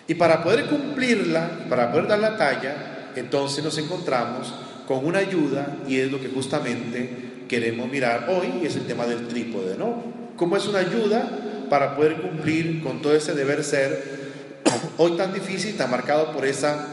y 0.08 0.16
para 0.16 0.44
poder 0.44 0.66
cumplirla, 0.66 1.68
para 1.70 1.92
poder 1.92 2.08
dar 2.08 2.18
la 2.18 2.36
talla, 2.36 3.12
entonces 3.16 3.64
nos 3.64 3.78
encontramos 3.78 4.52
con 4.88 5.06
una 5.06 5.20
ayuda 5.20 5.78
y 5.88 6.00
es 6.00 6.12
lo 6.12 6.20
que 6.20 6.30
justamente 6.30 7.46
queremos 7.48 7.88
mirar 7.88 8.26
hoy, 8.28 8.66
es 8.66 8.76
el 8.76 8.88
tema 8.88 9.06
del 9.06 9.28
trípode, 9.28 9.78
¿no? 9.78 10.02
¿Cómo 10.36 10.58
es 10.58 10.66
una 10.68 10.80
ayuda 10.80 11.30
para 11.70 11.96
poder 11.96 12.22
cumplir 12.22 12.82
con 12.82 13.00
todo 13.00 13.14
ese 13.14 13.36
deber 13.36 13.64
ser 13.64 14.62
hoy 14.98 15.12
tan 15.12 15.32
difícil, 15.32 15.78
tan 15.78 15.92
marcado 15.92 16.32
por 16.32 16.44
esa 16.44 16.88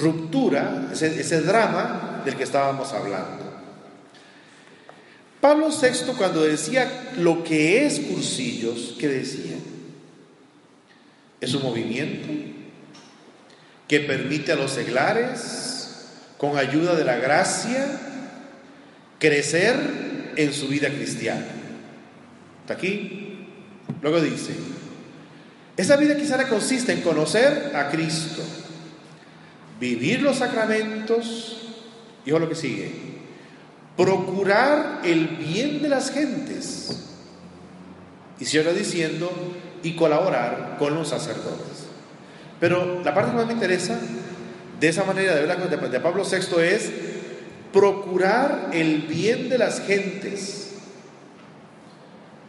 ruptura, 0.00 0.88
ese, 0.90 1.20
ese 1.20 1.42
drama 1.42 2.22
del 2.24 2.34
que 2.34 2.44
estábamos 2.44 2.94
hablando? 2.94 3.43
Pablo 5.44 5.68
VI 5.68 6.14
cuando 6.16 6.42
decía 6.42 7.10
lo 7.18 7.44
que 7.44 7.84
es 7.84 8.00
cursillos, 8.00 8.94
¿qué 8.98 9.08
decía? 9.08 9.56
Es 11.38 11.52
un 11.52 11.62
movimiento 11.62 12.30
que 13.86 14.00
permite 14.00 14.52
a 14.52 14.56
los 14.56 14.70
seglares, 14.70 16.06
con 16.38 16.56
ayuda 16.56 16.94
de 16.94 17.04
la 17.04 17.16
gracia, 17.16 17.84
crecer 19.18 20.32
en 20.34 20.54
su 20.54 20.66
vida 20.68 20.88
cristiana. 20.88 21.44
¿Está 22.62 22.72
aquí? 22.72 23.46
Luego 24.00 24.22
dice, 24.22 24.54
esa 25.76 25.96
vida 25.96 26.14
cristiana 26.14 26.48
consiste 26.48 26.94
en 26.94 27.02
conocer 27.02 27.72
a 27.76 27.90
Cristo, 27.90 28.42
vivir 29.78 30.22
los 30.22 30.38
sacramentos, 30.38 31.58
y 32.24 32.30
lo 32.30 32.48
que 32.48 32.54
sigue, 32.54 33.13
procurar 33.96 35.00
el 35.04 35.28
bien 35.28 35.82
de 35.82 35.88
las 35.88 36.10
gentes, 36.10 37.04
y 38.38 38.44
cierra 38.44 38.72
diciendo, 38.72 39.30
y 39.82 39.94
colaborar 39.94 40.76
con 40.78 40.94
los 40.94 41.08
sacerdotes. 41.08 41.86
Pero 42.58 43.02
la 43.04 43.14
parte 43.14 43.30
que 43.30 43.36
más 43.36 43.46
me 43.46 43.52
interesa 43.52 43.98
de 44.80 44.88
esa 44.88 45.04
manera 45.04 45.34
de 45.34 45.46
ver 45.46 45.90
de 45.90 46.00
Pablo 46.00 46.24
VI 46.24 46.62
es 46.62 46.90
procurar 47.72 48.70
el 48.72 49.02
bien 49.02 49.48
de 49.48 49.58
las 49.58 49.80
gentes. 49.80 50.72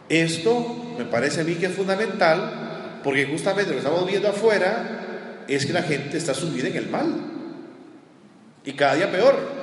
Esto 0.08 0.94
me 0.98 1.04
parece 1.04 1.40
a 1.40 1.44
mí 1.44 1.54
que 1.54 1.66
es 1.66 1.74
fundamental 1.74 3.00
porque 3.02 3.26
justamente 3.26 3.70
lo 3.70 3.76
que 3.76 3.86
estamos 3.86 4.06
viendo 4.06 4.28
afuera 4.28 5.44
es 5.48 5.66
que 5.66 5.72
la 5.72 5.82
gente 5.82 6.16
está 6.16 6.34
sumida 6.34 6.68
en 6.68 6.76
el 6.76 6.88
mal 6.88 7.14
y 8.64 8.72
cada 8.72 8.94
día 8.94 9.10
peor. 9.10 9.55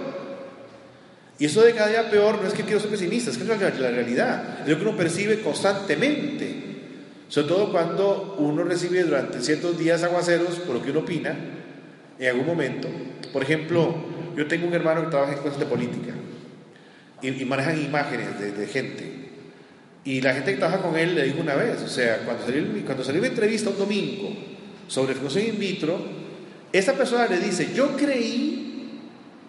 Y 1.43 1.47
eso 1.47 1.62
de 1.62 1.73
cada 1.73 1.89
día 1.89 2.10
peor 2.10 2.41
no 2.41 2.47
es 2.47 2.53
que 2.53 2.63
quiero 2.63 2.79
ser 2.79 2.89
pesimista, 2.89 3.29
es 3.29 3.38
que 3.38 3.43
es 3.43 3.49
la, 3.49 3.91
realidad, 3.91 4.62
es 4.62 4.69
lo 4.69 4.77
que 4.77 4.84
uno 4.84 4.95
percibe 4.95 5.41
constantemente. 5.41 6.56
Sobre 7.27 7.49
todo 7.49 7.69
cuando 7.69 8.38
uno 8.39 8.63
recibe 8.63 9.03
durante 9.03 9.41
ciertos 9.41 9.77
días 9.77 10.03
aguaceros, 10.03 10.60
por 10.60 10.75
lo 10.75 10.82
que 10.82 10.91
uno 10.91 11.01
opina, 11.01 11.36
en 12.17 12.29
algún 12.29 12.45
momento. 12.45 12.88
Por 13.34 13.43
ejemplo, 13.43 13.93
yo 14.38 14.47
tengo 14.47 14.67
un 14.67 14.73
hermano 14.73 15.01
que 15.03 15.10
trabaja 15.10 15.34
en 15.34 15.39
cosas 15.39 15.60
de 15.60 15.65
política 15.65 16.13
y, 17.21 17.32
manejan 17.43 17.77
imágenes 17.77 18.39
de, 18.39 18.65
gente. 18.65 19.03
Y 20.06 20.21
la 20.21 20.36
gente 20.36 20.53
que 20.53 20.60
trabaja 20.60 20.82
con 20.82 20.97
él 20.97 21.13
le 21.13 21.23
dijo 21.23 21.41
una 21.41 21.56
vez, 21.56 21.82
o 21.82 21.89
sea, 21.89 22.19
cuando 22.19 22.45
salió, 22.45 22.63
cuando 22.86 23.03
una 23.03 23.27
entrevista 23.27 23.69
un 23.69 23.79
domingo 23.79 24.34
sobre 24.88 25.13
fecundación 25.13 25.47
in 25.47 25.60
vitro, 25.60 25.99
esta 26.71 26.93
persona 26.93 27.27
le 27.27 27.39
dice, 27.39 27.73
yo 27.75 27.97
creí 27.97 28.62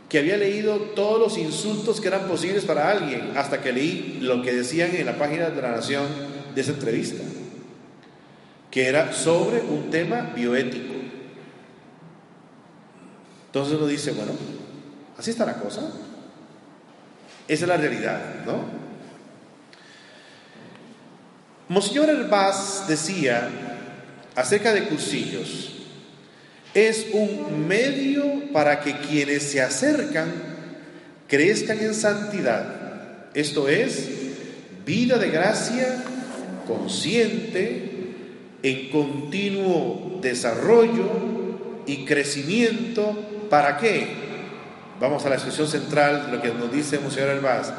que 0.09 0.19
había 0.19 0.37
leído 0.37 0.77
todos 0.95 1.19
los 1.19 1.39
insultos 1.39 2.01
que 2.01 2.09
eran 2.09 2.29
posibles 2.29 2.65
para 2.65 2.91
alguien, 2.91 3.33
hasta 3.37 3.61
que 3.63 3.73
leí 3.73 4.19
lo 4.21 4.43
que 4.43 4.53
decían 4.53 4.95
en 4.95 5.07
la 5.07 5.19
página 5.19 5.51
de 5.51 5.63
la 5.63 5.73
Nación 5.73 6.07
de 6.55 6.61
esa 6.61 6.73
entrevista 6.73 7.23
que 8.75 8.89
era 8.89 9.13
sobre 9.13 9.61
un 9.61 9.89
tema 9.89 10.33
bioético. 10.35 10.95
Entonces 13.47 13.79
uno 13.79 13.87
dice, 13.87 14.11
bueno, 14.11 14.33
así 15.17 15.31
está 15.31 15.47
la 15.47 15.61
cosa. 15.61 15.83
Esa 17.47 17.65
es 17.65 17.69
la 17.69 17.77
realidad, 17.77 18.45
¿no? 18.45 18.65
Monseñor 21.69 22.11
Herbaz 22.11 22.89
decía 22.89 23.49
acerca 24.35 24.73
de 24.73 24.89
cursillos, 24.89 25.74
es 26.75 27.07
un 27.13 27.67
medio 27.69 28.53
para 28.53 28.81
que 28.81 28.99
quienes 28.99 29.45
se 29.45 29.63
acercan 29.63 30.33
crezcan 31.29 31.79
en 31.79 31.95
santidad, 31.95 33.31
esto 33.33 33.69
es, 33.69 34.09
vida 34.85 35.19
de 35.19 35.31
gracia 35.31 36.05
consciente, 36.67 37.91
en 38.63 38.91
continuo 38.91 40.19
desarrollo 40.23 41.11
y 41.87 42.05
crecimiento. 42.05 43.47
¿Para 43.51 43.77
qué? 43.77 44.07
Vamos 45.01 45.25
a 45.25 45.29
la 45.29 45.35
expresión 45.35 45.69
central 45.69 46.27
de 46.27 46.37
lo 46.37 46.43
que 46.43 46.49
nos 46.49 46.73
dice 46.73 46.99
Monseñor 46.99 47.31
Elvaz. 47.31 47.73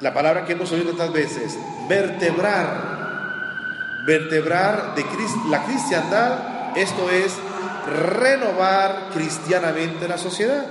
La 0.00 0.14
palabra 0.14 0.44
que 0.44 0.52
hemos 0.54 0.72
oído 0.72 0.90
tantas 0.90 1.12
veces, 1.12 1.58
vertebrar. 1.88 2.98
Vertebrar 4.06 4.94
de 4.94 5.04
la 5.50 5.64
cristiandad, 5.64 6.76
esto 6.76 7.10
es 7.10 7.34
renovar 7.88 9.10
cristianamente 9.12 10.06
la 10.08 10.18
sociedad. 10.18 10.66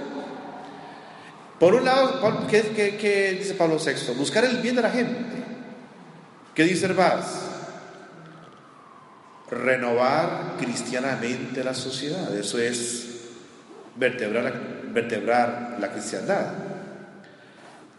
Por 1.60 1.74
un 1.74 1.86
lado, 1.86 2.48
¿qué, 2.48 3.38
dice 3.40 3.56
Pablo 3.56 3.78
VI? 3.78 4.14
Buscar 4.16 4.46
el 4.46 4.58
bien 4.58 4.76
de 4.76 4.82
la 4.82 4.92
gente. 4.92 5.20
¿Qué 6.54 6.64
dice 6.64 6.86
Hervás? 6.86 7.48
renovar 9.50 10.56
cristianamente 10.60 11.64
la 11.64 11.74
sociedad. 11.74 12.36
Eso 12.36 12.60
es 12.60 13.08
vertebrar, 13.96 14.54
vertebrar 14.94 15.78
la 15.80 15.92
cristiandad. 15.92 16.54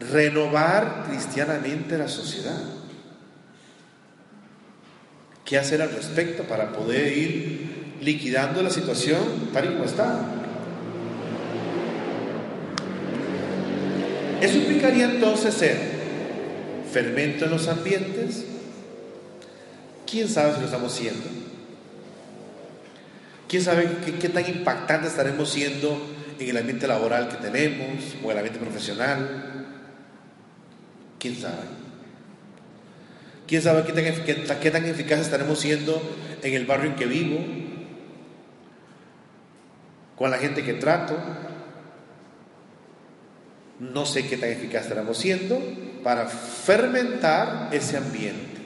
Renovar 0.01 1.05
cristianamente 1.09 1.99
la 1.99 2.09
sociedad. 2.09 2.61
¿Qué 5.45 5.59
hacer 5.59 5.81
al 5.81 5.91
respecto 5.91 6.45
para 6.45 6.73
poder 6.73 7.17
ir 7.17 7.78
liquidando 8.01 8.63
la 8.63 8.71
situación 8.71 9.51
tal 9.53 9.65
y 9.65 9.69
como 9.69 9.85
está? 9.85 10.21
Eso 14.41 14.57
implicaría 14.57 15.07
entonces 15.07 15.55
ser 15.55 15.77
fermento 16.93 17.45
en 17.45 17.51
los 17.51 17.69
ambientes, 17.69 18.45
¿Quién 20.11 20.29
sabe 20.29 20.55
si 20.55 20.61
lo 20.61 20.67
estamos 20.67 20.93
siendo? 20.93 21.27
¿Quién 23.47 23.63
sabe 23.63 23.89
qué, 24.19 24.29
tan 24.31 24.49
impactante 24.49 25.07
estaremos 25.07 25.51
siendo 25.51 26.01
en 26.39 26.49
el 26.49 26.57
ambiente 26.57 26.87
laboral 26.87 27.29
que 27.29 27.37
tenemos 27.37 28.17
o 28.23 28.31
el 28.31 28.39
ambiente 28.39 28.59
profesional? 28.59 29.67
¿Quién 31.19 31.37
sabe? 31.37 31.79
¿Quién 33.47 33.61
sabe 33.61 33.85
qué 33.85 33.93
tan, 33.93 34.61
qué 34.61 34.71
tan 34.71 34.85
eficaz 34.87 35.21
estaremos 35.21 35.59
siendo 35.59 36.01
en 36.43 36.55
el 36.55 36.65
barrio 36.65 36.91
en 36.91 36.97
que 36.97 37.07
vivo? 37.07 37.39
con 40.19 40.31
la 40.31 40.39
gente 40.39 40.65
que 40.65 40.75
trato. 40.75 41.17
No 43.79 44.05
sé 44.05 44.27
qué 44.27 44.37
tan 44.37 44.51
eficaz 44.51 44.87
estamos 44.87 45.17
siendo 45.17 45.61
para 46.03 46.27
fermentar 46.27 47.69
ese 47.73 47.97
ambiente. 47.97 48.59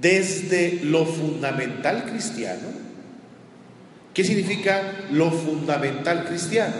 desde 0.00 0.80
lo 0.84 1.04
fundamental 1.04 2.04
cristiano. 2.04 2.68
¿Qué 4.14 4.24
significa 4.24 4.82
lo 5.10 5.30
fundamental 5.30 6.24
cristiano? 6.24 6.74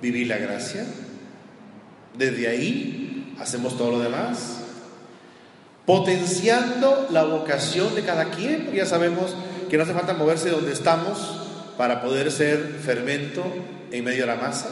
Vivir 0.00 0.28
la 0.28 0.38
gracia. 0.38 0.84
Desde 2.16 2.48
ahí 2.48 3.34
hacemos 3.38 3.76
todo 3.76 3.92
lo 3.92 4.00
demás. 4.00 4.61
Potenciando 5.86 7.08
la 7.10 7.24
vocación 7.24 7.94
de 7.94 8.02
cada 8.02 8.30
quien. 8.30 8.72
Ya 8.72 8.86
sabemos 8.86 9.34
que 9.68 9.76
no 9.76 9.82
hace 9.82 9.94
falta 9.94 10.14
moverse 10.14 10.46
de 10.46 10.52
donde 10.52 10.72
estamos 10.72 11.18
para 11.76 12.02
poder 12.02 12.30
ser 12.30 12.58
fermento 12.84 13.44
en 13.90 14.04
medio 14.04 14.20
de 14.22 14.26
la 14.26 14.36
masa. 14.36 14.68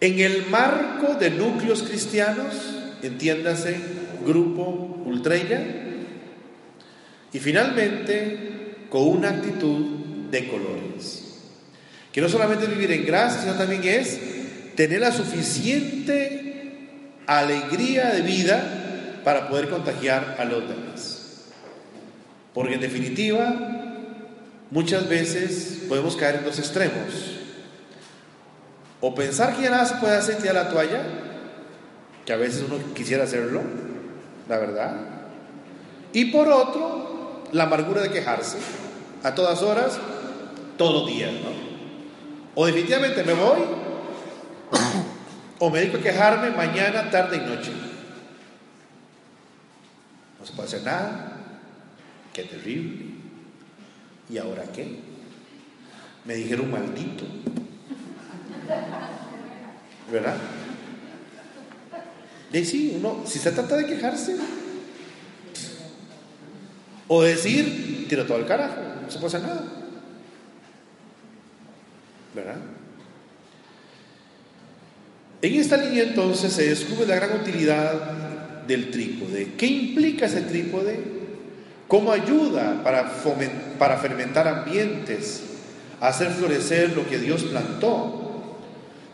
En 0.00 0.20
el 0.20 0.46
marco 0.46 1.14
de 1.14 1.30
núcleos 1.30 1.82
cristianos, 1.82 2.54
entiéndase, 3.02 3.80
grupo 4.24 5.02
ultrella, 5.04 5.62
y 7.32 7.38
finalmente 7.38 8.86
con 8.88 9.08
una 9.08 9.30
actitud 9.30 9.84
de 10.30 10.48
colores. 10.48 11.24
Que 12.12 12.20
no 12.20 12.28
solamente 12.28 12.66
vivir 12.66 12.92
en 12.92 13.04
gracia, 13.04 13.42
sino 13.42 13.54
también 13.54 13.84
es 13.84 14.18
tener 14.74 15.00
la 15.00 15.12
suficiente 15.12 16.46
alegría 17.26 18.10
de 18.10 18.22
vida 18.22 18.85
para 19.26 19.48
poder 19.48 19.68
contagiar 19.68 20.36
a 20.38 20.44
los 20.44 20.68
demás. 20.68 21.46
Porque 22.54 22.74
en 22.74 22.80
definitiva, 22.80 23.56
muchas 24.70 25.08
veces 25.08 25.82
podemos 25.88 26.14
caer 26.14 26.36
en 26.36 26.44
dos 26.44 26.60
extremos. 26.60 27.40
O 29.00 29.16
pensar 29.16 29.56
que 29.56 29.62
ya 29.62 29.70
nada 29.70 29.84
se 29.84 29.96
puede 29.96 30.14
hacer, 30.16 30.36
tirar 30.36 30.54
la 30.54 30.68
toalla, 30.68 31.02
que 32.24 32.32
a 32.32 32.36
veces 32.36 32.66
uno 32.68 32.78
quisiera 32.94 33.24
hacerlo, 33.24 33.62
la 34.48 34.58
verdad. 34.58 34.94
Y 36.12 36.26
por 36.26 36.46
otro, 36.46 37.42
la 37.50 37.64
amargura 37.64 38.02
de 38.02 38.10
quejarse 38.10 38.58
a 39.24 39.34
todas 39.34 39.60
horas, 39.60 39.98
todos 40.78 41.02
los 41.02 41.06
días, 41.08 41.32
¿no? 41.32 41.50
O 42.54 42.64
definitivamente 42.64 43.24
me 43.24 43.32
voy, 43.32 43.58
o 45.58 45.68
me 45.68 45.80
dedico 45.80 45.96
a 45.96 46.02
quejarme 46.02 46.50
mañana, 46.50 47.10
tarde 47.10 47.38
y 47.38 47.40
noche. 47.40 47.72
No 50.56 50.62
hacer 50.62 50.82
nada. 50.82 51.36
Qué 52.32 52.44
terrible. 52.44 53.04
¿Y 54.30 54.38
ahora 54.38 54.64
qué? 54.72 55.00
Me 56.24 56.34
dijeron 56.34 56.70
maldito. 56.70 57.24
¿Verdad? 60.10 60.36
Y 62.52 62.64
sí, 62.64 62.94
uno, 62.96 63.22
si 63.26 63.38
se 63.38 63.52
trata 63.52 63.76
de 63.76 63.86
quejarse, 63.86 64.36
o 67.08 67.22
decir, 67.22 68.06
tiro 68.08 68.24
todo 68.24 68.38
el 68.38 68.46
carajo, 68.46 68.80
no 69.02 69.10
se 69.10 69.26
hacer 69.26 69.42
nada. 69.42 69.64
¿Verdad? 72.34 72.56
En 75.42 75.54
esta 75.54 75.76
línea 75.76 76.04
entonces 76.04 76.52
se 76.52 76.68
descubre 76.68 77.06
la 77.06 77.16
gran 77.16 77.40
utilidad 77.40 78.35
del 78.66 78.90
trípode. 78.90 79.54
¿Qué 79.56 79.66
implica 79.66 80.26
ese 80.26 80.42
trípode? 80.42 81.16
¿Cómo 81.88 82.12
ayuda 82.12 82.82
para, 82.82 83.96
fermentar 83.98 84.48
ambientes, 84.48 85.44
hacer 86.00 86.30
florecer 86.30 86.96
lo 86.96 87.06
que 87.08 87.18
Dios 87.18 87.44
plantó? 87.44 88.56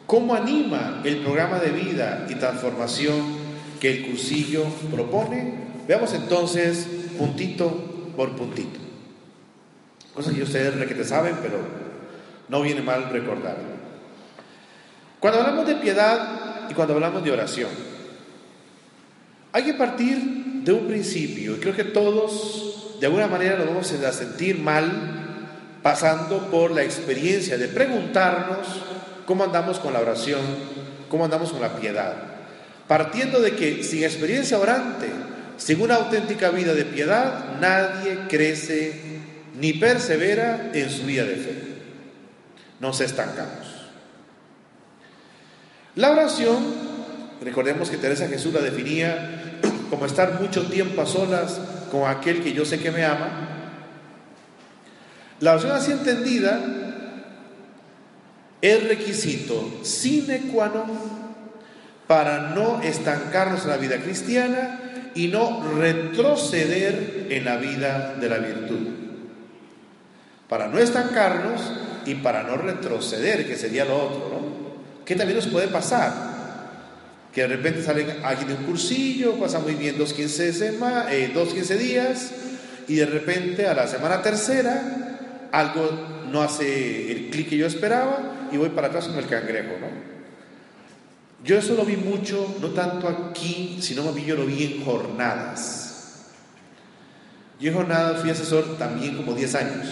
¿Cómo 0.07 0.35
anima 0.35 1.03
el 1.05 1.19
programa 1.19 1.59
de 1.59 1.71
vida 1.71 2.27
y 2.31 2.35
transformación 2.35 3.43
que 3.81 3.91
el 3.91 4.07
cursillo 4.07 4.65
propone? 4.91 5.55
Veamos 5.87 6.15
entonces 6.15 6.87
puntito 7.19 8.12
por 8.17 8.35
puntito. 8.37 8.81
Cosas 10.15 10.35
que 10.35 10.43
ustedes 10.43 10.75
te 10.88 11.05
saben, 11.05 11.37
pero 11.43 11.59
no 12.49 12.62
viene 12.62 12.83
mal 12.83 13.11
recordarlo. 13.11 13.73
Cuando 15.21 15.41
hablamos 15.41 15.67
de 15.67 15.77
piedad 15.77 16.69
y 16.69 16.75
cuando 16.75 16.95
hablamos 16.95 17.23
de 17.23 17.31
oración, 17.33 17.71
hay 19.53 19.65
que 19.65 19.75
partir 19.75 20.19
de 20.65 20.73
un 20.73 20.87
principio, 20.87 21.57
y 21.57 21.59
creo 21.59 21.75
que 21.75 21.85
todos 21.85 22.97
de 23.01 23.07
alguna 23.07 23.27
manera 23.27 23.57
nos 23.57 23.67
vamos 23.67 23.93
a 23.93 24.12
sentir 24.12 24.59
mal 24.59 24.91
pasando 25.83 26.51
por 26.51 26.71
la 26.71 26.83
experiencia 26.83 27.59
de 27.59 27.69
preguntarnos 27.69 28.67
¿Cómo 29.27 29.45
andamos 29.45 29.79
con 29.79 29.93
la 29.93 30.01
oración? 30.01 30.41
¿Cómo 31.09 31.25
andamos 31.25 31.53
con 31.53 31.61
la 31.61 31.77
piedad? 31.77 32.15
Partiendo 32.88 33.41
de 33.41 33.53
que 33.53 33.85
sin 33.85 34.03
experiencia 34.03 34.59
orante, 34.59 35.09
sin 35.57 35.81
una 35.81 35.97
auténtica 35.97 36.51
vida 36.51 36.75
de 36.75 36.85
piedad, 36.85 37.59
nadie 37.61 38.27
crece 38.29 39.01
ni 39.59 39.75
persevera 39.75 40.71
en 40.75 40.91
su 40.91 41.05
vida 41.05 41.25
de 41.25 41.37
fe. 41.37 41.62
Nos 42.81 43.01
estancamos. 43.01 43.67
La 45.95 46.11
oración, 46.11 46.59
recordemos 47.43 47.91
que 47.91 47.99
Teresa 47.99 48.29
Jesús 48.29 48.53
la 48.53 48.61
definía 48.61 49.41
como 49.92 50.07
estar 50.07 50.40
mucho 50.40 50.64
tiempo 50.64 51.02
a 51.02 51.07
solas 51.07 51.61
con 51.90 52.09
aquel 52.09 52.42
que 52.42 52.55
yo 52.55 52.64
sé 52.64 52.81
que 52.81 52.90
me 52.90 53.05
ama. 53.05 53.28
La 55.38 55.52
oración 55.52 55.72
así 55.72 55.92
entendida 55.92 56.59
es 58.62 58.88
requisito 58.88 59.85
sine 59.85 60.48
qua 60.48 60.72
non 60.72 60.88
para 62.09 62.57
no 62.57 62.81
estancarnos 62.81 63.64
en 63.64 63.68
la 63.68 63.76
vida 63.76 64.00
cristiana 64.00 64.81
y 65.14 65.28
no 65.28 65.61
retroceder 65.76 67.26
en 67.28 67.44
la 67.44 67.59
vida 67.59 68.16
de 68.18 68.28
la 68.31 68.38
virtud. 68.38 68.88
Para 70.48 70.68
no 70.68 70.78
estancarnos 70.78 71.61
y 72.07 72.14
para 72.14 72.44
no 72.44 72.57
retroceder, 72.57 73.46
que 73.46 73.57
sería 73.57 73.85
lo 73.85 74.09
otro, 74.09 74.28
¿no? 74.33 75.05
Que 75.05 75.16
también 75.16 75.37
nos 75.37 75.48
puede 75.48 75.68
pasar. 75.68 76.32
Que 77.33 77.42
de 77.42 77.49
repente 77.49 77.83
salen 77.83 78.09
aquí 78.25 78.45
de 78.45 78.55
un 78.55 78.64
cursillo, 78.64 79.38
pasa 79.38 79.59
muy 79.59 79.75
bien 79.75 79.97
dos 79.97 80.12
15, 80.12 80.79
eh, 81.11 81.31
dos 81.33 81.55
15 81.55 81.79
días 81.79 82.33
y 82.88 82.97
de 82.97 83.07
repente 83.07 83.66
a 83.66 83.75
la 83.75 83.87
semana 83.87 84.21
tercera 84.21 85.49
algo 85.51 85.90
no 86.31 86.42
hace 86.42 87.11
el 87.12 87.31
clic 87.31 87.51
que 87.51 87.57
yo 87.57 87.66
esperaba 87.66 88.49
y 88.51 88.57
voy 88.57 88.71
para 88.71 88.88
atrás 88.88 89.07
con 89.07 89.18
el 89.18 89.27
cangrejo. 89.27 89.73
Yo 91.45 91.59
eso 91.59 91.75
lo 91.75 91.85
vi 91.85 91.97
mucho, 91.97 92.57
no 92.61 92.68
tanto 92.68 93.09
aquí, 93.09 93.79
sino 93.81 94.05
más 94.05 94.14
bien 94.14 94.29
yo 94.29 94.37
lo 94.37 94.47
vi 94.47 94.64
en 94.64 94.85
jornadas. 94.85 96.29
Yo 97.59 97.71
en 97.71 97.77
jornadas 97.77 98.21
fui 98.21 98.31
asesor 98.31 98.79
también 98.79 99.16
como 99.16 99.35
10 99.35 99.55
años. 99.57 99.87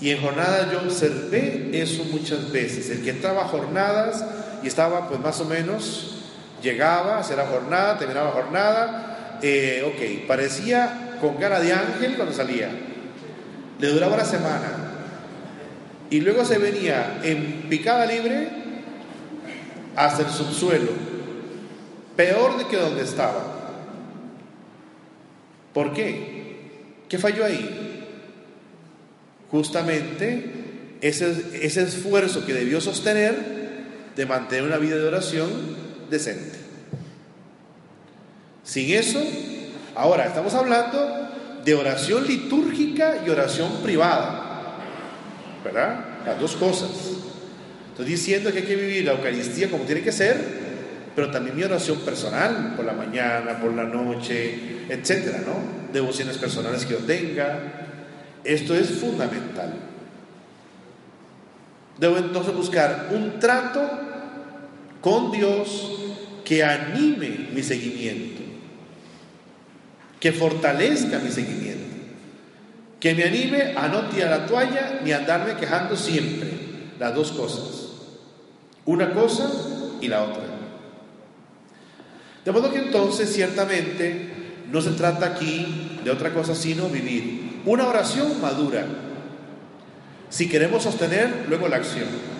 Y 0.00 0.10
en 0.10 0.20
jornadas 0.20 0.70
yo 0.72 0.80
observé 0.80 1.70
eso 1.72 2.04
muchas 2.04 2.50
veces. 2.50 2.90
El 2.90 3.02
que 3.02 3.10
entraba 3.10 3.42
a 3.42 3.48
jornadas 3.48 4.24
y 4.62 4.66
estaba 4.66 5.08
pues 5.08 5.20
más 5.20 5.40
o 5.40 5.44
menos, 5.44 6.22
llegaba, 6.62 7.18
hacía 7.18 7.36
la 7.36 7.46
jornada, 7.46 7.98
terminaba 7.98 8.28
la 8.28 8.34
jornada, 8.34 9.38
eh, 9.42 9.84
ok, 9.86 10.26
parecía 10.26 11.16
con 11.20 11.36
cara 11.36 11.60
de 11.60 11.72
ángel 11.72 12.16
cuando 12.16 12.34
salía 12.34 12.70
le 13.78 13.88
duraba 13.88 14.16
la 14.16 14.24
semana 14.24 14.72
y 16.10 16.20
luego 16.20 16.44
se 16.44 16.58
venía 16.58 17.20
en 17.22 17.66
picada 17.68 18.06
libre 18.06 18.48
hasta 19.96 20.22
el 20.22 20.28
subsuelo, 20.28 20.92
peor 22.16 22.58
de 22.58 22.66
que 22.66 22.76
donde 22.76 23.02
estaba. 23.02 23.54
¿Por 25.72 25.92
qué? 25.92 27.04
¿Qué 27.08 27.18
falló 27.18 27.44
ahí? 27.44 28.04
Justamente 29.50 30.98
ese, 31.00 31.66
ese 31.66 31.82
esfuerzo 31.82 32.46
que 32.46 32.54
debió 32.54 32.80
sostener 32.80 33.55
de 34.16 34.26
mantener 34.26 34.64
una 34.64 34.78
vida 34.78 34.96
de 34.96 35.06
oración 35.06 35.50
decente. 36.10 36.58
Sin 38.64 38.92
eso, 38.94 39.22
ahora 39.94 40.26
estamos 40.26 40.54
hablando 40.54 41.28
de 41.64 41.74
oración 41.74 42.26
litúrgica 42.26 43.22
y 43.24 43.28
oración 43.28 43.70
privada. 43.82 44.78
¿Verdad? 45.62 46.04
Las 46.24 46.40
dos 46.40 46.56
cosas. 46.56 46.90
Estoy 47.90 48.06
diciendo 48.06 48.50
que 48.50 48.58
hay 48.58 48.64
que 48.64 48.76
vivir 48.76 49.04
la 49.04 49.12
Eucaristía 49.12 49.70
como 49.70 49.84
tiene 49.84 50.02
que 50.02 50.12
ser, 50.12 50.36
pero 51.14 51.30
también 51.30 51.56
mi 51.56 51.62
oración 51.62 51.98
personal, 52.00 52.74
por 52.74 52.84
la 52.84 52.92
mañana, 52.92 53.60
por 53.60 53.72
la 53.74 53.84
noche, 53.84 54.86
etcétera, 54.88 55.42
¿no? 55.46 55.92
Devociones 55.92 56.38
personales 56.38 56.84
que 56.84 56.94
yo 56.94 56.98
tenga. 57.00 57.58
Esto 58.44 58.74
es 58.74 58.90
fundamental. 58.90 59.74
Debo 61.98 62.18
entonces 62.18 62.54
buscar 62.54 63.08
un 63.12 63.38
trato 63.38 64.05
con 65.06 65.30
Dios 65.30 65.92
que 66.44 66.64
anime 66.64 67.50
mi 67.54 67.62
seguimiento 67.62 68.42
que 70.18 70.32
fortalezca 70.32 71.20
mi 71.20 71.30
seguimiento, 71.30 71.94
que 72.98 73.14
me 73.14 73.22
anime 73.22 73.74
a 73.76 73.86
no 73.86 74.08
tirar 74.08 74.30
la 74.30 74.46
toalla 74.46 75.00
ni 75.04 75.12
a 75.12 75.18
andarme 75.18 75.54
quejando 75.54 75.94
siempre, 75.94 76.50
las 76.98 77.14
dos 77.14 77.30
cosas, 77.30 77.90
una 78.84 79.12
cosa 79.12 79.48
y 80.00 80.08
la 80.08 80.24
otra. 80.24 80.42
De 82.44 82.50
modo 82.50 82.72
que 82.72 82.78
entonces 82.78 83.32
ciertamente 83.32 84.32
no 84.72 84.80
se 84.80 84.90
trata 84.90 85.26
aquí 85.26 86.00
de 86.02 86.10
otra 86.10 86.34
cosa 86.34 86.56
sino 86.56 86.88
vivir 86.88 87.60
una 87.66 87.86
oración 87.86 88.40
madura. 88.42 88.84
Si 90.28 90.48
queremos 90.48 90.82
sostener, 90.82 91.46
luego 91.48 91.68
la 91.68 91.76
acción. 91.76 92.35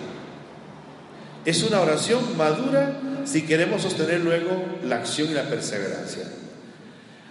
Es 1.47 1.63
una 1.63 1.79
oración 1.79 2.35
madura 2.35 2.99
si 3.23 3.43
queremos 3.43 3.81
sostener 3.81 4.19
luego 4.19 4.65
la 4.83 4.97
acción 4.97 5.31
y 5.31 5.33
la 5.33 5.43
perseverancia. 5.43 6.23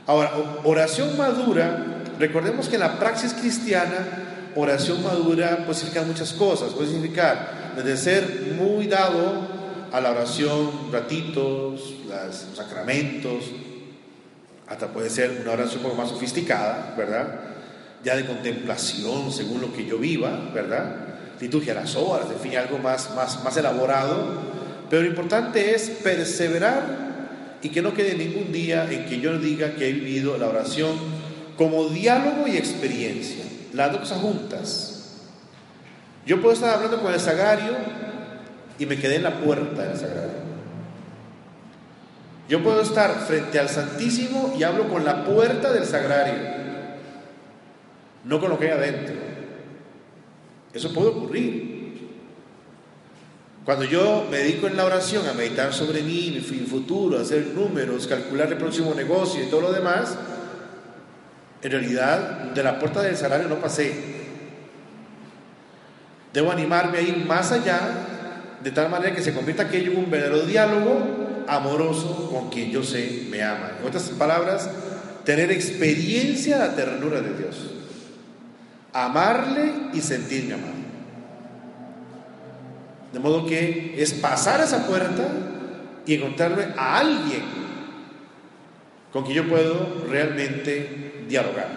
Ahora, 0.06 0.32
oración 0.64 1.18
madura, 1.18 2.02
recordemos 2.18 2.66
que 2.70 2.76
en 2.76 2.80
la 2.80 2.98
praxis 2.98 3.34
cristiana, 3.34 4.06
oración 4.54 5.02
madura 5.02 5.58
puede 5.66 5.74
significar 5.74 6.06
muchas 6.06 6.32
cosas. 6.32 6.72
Puede 6.72 6.92
significar 6.92 7.74
desde 7.76 7.98
ser 7.98 8.54
muy 8.58 8.86
dado 8.86 9.48
a 9.92 10.00
la 10.00 10.12
oración, 10.12 10.90
ratitos, 10.90 11.96
los 12.08 12.56
sacramentos, 12.56 13.44
hasta 14.66 14.88
puede 14.94 15.10
ser 15.10 15.42
una 15.42 15.52
oración 15.52 15.80
un 15.80 15.90
poco 15.90 15.96
más 15.96 16.08
sofisticada, 16.08 16.94
¿verdad? 16.96 17.38
Ya 18.02 18.16
de 18.16 18.24
contemplación, 18.24 19.30
según 19.30 19.60
lo 19.60 19.74
que 19.74 19.84
yo 19.84 19.98
viva, 19.98 20.52
¿verdad? 20.54 21.05
Liturgia 21.40 21.74
las 21.74 21.96
horas, 21.96 22.28
en 22.30 22.38
fin, 22.38 22.56
algo 22.56 22.78
más, 22.78 23.14
más, 23.14 23.42
más 23.44 23.56
elaborado. 23.56 24.40
Pero 24.88 25.02
lo 25.02 25.08
importante 25.08 25.74
es 25.74 25.90
perseverar 25.90 27.06
y 27.62 27.70
que 27.70 27.82
no 27.82 27.94
quede 27.94 28.14
ningún 28.14 28.52
día 28.52 28.86
en 28.90 29.06
que 29.06 29.20
yo 29.20 29.38
diga 29.38 29.74
que 29.74 29.88
he 29.88 29.92
vivido 29.92 30.38
la 30.38 30.48
oración 30.48 30.96
como 31.56 31.88
diálogo 31.88 32.46
y 32.46 32.56
experiencia, 32.56 33.44
las 33.72 33.90
dos 33.90 34.00
cosas 34.00 34.20
juntas. 34.20 34.92
Yo 36.26 36.40
puedo 36.40 36.54
estar 36.54 36.74
hablando 36.74 37.00
con 37.00 37.12
el 37.12 37.20
sagrario 37.20 37.72
y 38.78 38.86
me 38.86 38.98
quedé 38.98 39.16
en 39.16 39.22
la 39.22 39.38
puerta 39.38 39.82
del 39.82 39.96
sagrario. 39.96 40.46
Yo 42.48 42.62
puedo 42.62 42.80
estar 42.80 43.12
frente 43.26 43.58
al 43.58 43.68
Santísimo 43.68 44.54
y 44.58 44.62
hablo 44.62 44.88
con 44.88 45.04
la 45.04 45.24
puerta 45.24 45.72
del 45.72 45.84
sagrario, 45.84 46.34
no 48.24 48.40
con 48.40 48.50
lo 48.50 48.58
que 48.58 48.66
hay 48.66 48.72
adentro. 48.72 49.25
Eso 50.76 50.92
puede 50.92 51.08
ocurrir. 51.08 51.76
Cuando 53.64 53.84
yo 53.86 54.28
me 54.30 54.38
dedico 54.38 54.66
en 54.66 54.76
la 54.76 54.84
oración 54.84 55.26
a 55.26 55.32
meditar 55.32 55.72
sobre 55.72 56.02
mí, 56.02 56.30
mi 56.50 56.66
futuro, 56.66 57.18
hacer 57.18 57.46
números, 57.48 58.06
calcular 58.06 58.52
el 58.52 58.58
próximo 58.58 58.94
negocio 58.94 59.42
y 59.42 59.46
todo 59.46 59.62
lo 59.62 59.72
demás, 59.72 60.16
en 61.62 61.70
realidad 61.72 62.52
de 62.52 62.62
la 62.62 62.78
puerta 62.78 63.00
del 63.00 63.16
sagrario 63.16 63.48
no 63.48 63.56
pasé. 63.56 63.92
Debo 66.34 66.52
animarme 66.52 66.98
a 66.98 67.00
ir 67.00 67.24
más 67.24 67.52
allá, 67.52 67.80
de 68.62 68.70
tal 68.70 68.90
manera 68.90 69.16
que 69.16 69.22
se 69.22 69.32
convierta 69.32 69.62
aquello 69.62 69.92
en 69.92 69.98
un 69.98 70.10
verdadero 70.10 70.44
diálogo 70.46 71.44
amoroso 71.48 72.28
con 72.30 72.50
quien 72.50 72.70
yo 72.70 72.84
sé 72.84 73.26
me 73.30 73.42
ama. 73.42 73.72
En 73.80 73.88
otras 73.88 74.10
palabras, 74.10 74.68
tener 75.24 75.50
experiencia 75.50 76.58
de 76.58 76.68
la 76.68 76.76
ternura 76.76 77.22
de 77.22 77.32
Dios. 77.32 77.75
Amarle 78.96 79.72
y 79.92 80.00
sentirme 80.00 80.54
amado. 80.54 80.72
De 83.12 83.18
modo 83.18 83.46
que 83.46 83.94
es 83.98 84.14
pasar 84.14 84.60
esa 84.60 84.86
puerta 84.86 85.22
y 86.06 86.14
encontrarme 86.14 86.68
a 86.76 86.98
alguien 86.98 87.42
con 89.12 89.24
quien 89.24 89.36
yo 89.36 89.48
puedo 89.48 90.06
realmente 90.08 91.24
dialogar. 91.28 91.68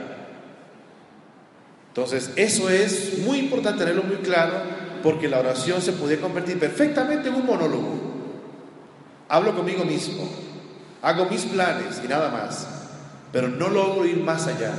Entonces, 1.90 2.32
eso 2.36 2.70
es 2.70 3.20
muy 3.20 3.40
importante 3.40 3.80
tenerlo 3.80 4.04
muy 4.04 4.18
claro 4.18 4.54
porque 5.04 5.28
la 5.28 5.40
oración 5.40 5.82
se 5.82 5.94
puede 5.94 6.20
convertir 6.20 6.58
perfectamente 6.58 7.30
en 7.30 7.36
un 7.36 7.46
monólogo. 7.46 8.00
Hablo 9.28 9.56
conmigo 9.56 9.84
mismo, 9.84 10.30
hago 11.02 11.26
mis 11.26 11.44
planes 11.46 12.02
y 12.04 12.08
nada 12.08 12.30
más, 12.30 12.68
pero 13.32 13.48
no 13.48 13.70
logro 13.70 14.06
ir 14.06 14.18
más 14.24 14.48
allá. 14.48 14.74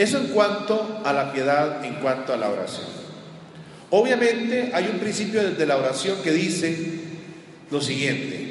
Eso 0.00 0.16
en 0.16 0.28
cuanto 0.28 1.02
a 1.04 1.12
la 1.12 1.30
piedad, 1.30 1.84
en 1.84 1.96
cuanto 1.96 2.32
a 2.32 2.38
la 2.38 2.48
oración. 2.48 2.86
Obviamente 3.90 4.70
hay 4.72 4.88
un 4.90 4.98
principio 4.98 5.50
de 5.50 5.66
la 5.66 5.76
oración 5.76 6.22
que 6.22 6.30
dice 6.32 7.00
lo 7.70 7.82
siguiente. 7.82 8.50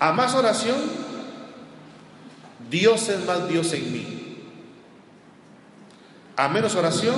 A 0.00 0.10
más 0.10 0.34
oración, 0.34 0.74
Dios 2.68 3.08
es 3.10 3.24
más 3.24 3.48
Dios 3.48 3.72
en 3.74 3.92
mí. 3.92 4.38
A 6.34 6.48
menos 6.48 6.74
oración, 6.74 7.14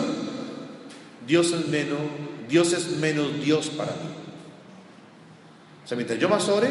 Dios 1.26 1.52
es 1.52 1.68
menos, 1.68 2.00
Dios 2.50 2.74
es 2.74 2.98
menos 2.98 3.42
Dios 3.42 3.70
para 3.70 3.92
mí. 3.92 4.10
O 5.86 5.88
sea, 5.88 5.96
mientras 5.96 6.18
yo 6.18 6.28
más 6.28 6.50
ore, 6.50 6.68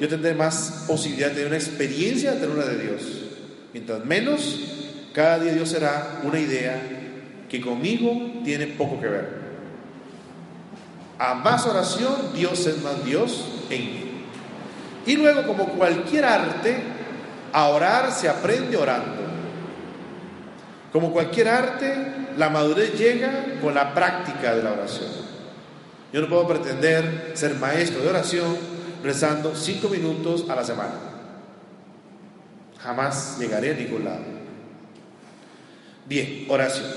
yo 0.00 0.06
tendré 0.08 0.34
más 0.34 0.84
posibilidad 0.86 1.30
de 1.30 1.34
tener 1.34 1.48
una 1.48 1.56
experiencia 1.56 2.36
de 2.36 2.46
una 2.46 2.64
de 2.64 2.78
Dios. 2.78 3.29
Mientras 3.72 4.04
menos, 4.04 4.60
cada 5.12 5.38
día 5.38 5.52
Dios 5.52 5.68
será 5.68 6.20
una 6.22 6.38
idea 6.38 6.80
que 7.48 7.60
conmigo 7.60 8.42
tiene 8.44 8.66
poco 8.68 9.00
que 9.00 9.08
ver. 9.08 9.40
A 11.18 11.34
más 11.34 11.66
oración, 11.66 12.32
Dios 12.34 12.66
es 12.66 12.82
más 12.82 13.04
Dios 13.04 13.44
en 13.68 13.80
mí. 13.84 14.10
Y 15.06 15.16
luego, 15.16 15.46
como 15.46 15.66
cualquier 15.70 16.24
arte, 16.24 16.76
a 17.52 17.68
orar 17.68 18.12
se 18.12 18.28
aprende 18.28 18.76
orando. 18.76 19.20
Como 20.92 21.12
cualquier 21.12 21.48
arte, 21.48 21.94
la 22.36 22.48
madurez 22.48 22.98
llega 22.98 23.58
con 23.60 23.74
la 23.74 23.94
práctica 23.94 24.54
de 24.54 24.62
la 24.62 24.72
oración. 24.72 25.10
Yo 26.12 26.20
no 26.20 26.28
puedo 26.28 26.48
pretender 26.48 27.32
ser 27.34 27.54
maestro 27.54 28.02
de 28.02 28.08
oración 28.08 28.56
rezando 29.02 29.54
cinco 29.54 29.88
minutos 29.88 30.46
a 30.48 30.56
la 30.56 30.64
semana. 30.64 31.09
Jamás 32.82 33.38
llegaré 33.38 33.70
a 33.70 33.74
ningún 33.74 34.04
lado. 34.04 34.24
Bien, 36.06 36.46
oración. 36.48 36.90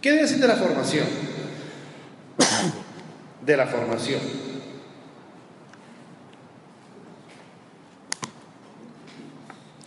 ¿Qué 0.00 0.12
decir 0.12 0.38
de 0.38 0.48
la 0.48 0.56
formación? 0.56 1.06
de 3.44 3.56
la 3.56 3.66
formación. 3.66 4.20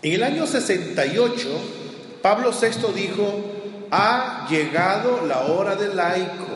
En 0.02 0.14
el 0.14 0.24
año 0.24 0.48
68, 0.48 2.20
Pablo 2.22 2.52
VI 2.52 2.94
dijo, 2.94 3.88
ha 3.92 4.48
llegado 4.50 5.26
la 5.26 5.42
hora 5.42 5.76
del 5.76 5.96
laico 5.96 6.48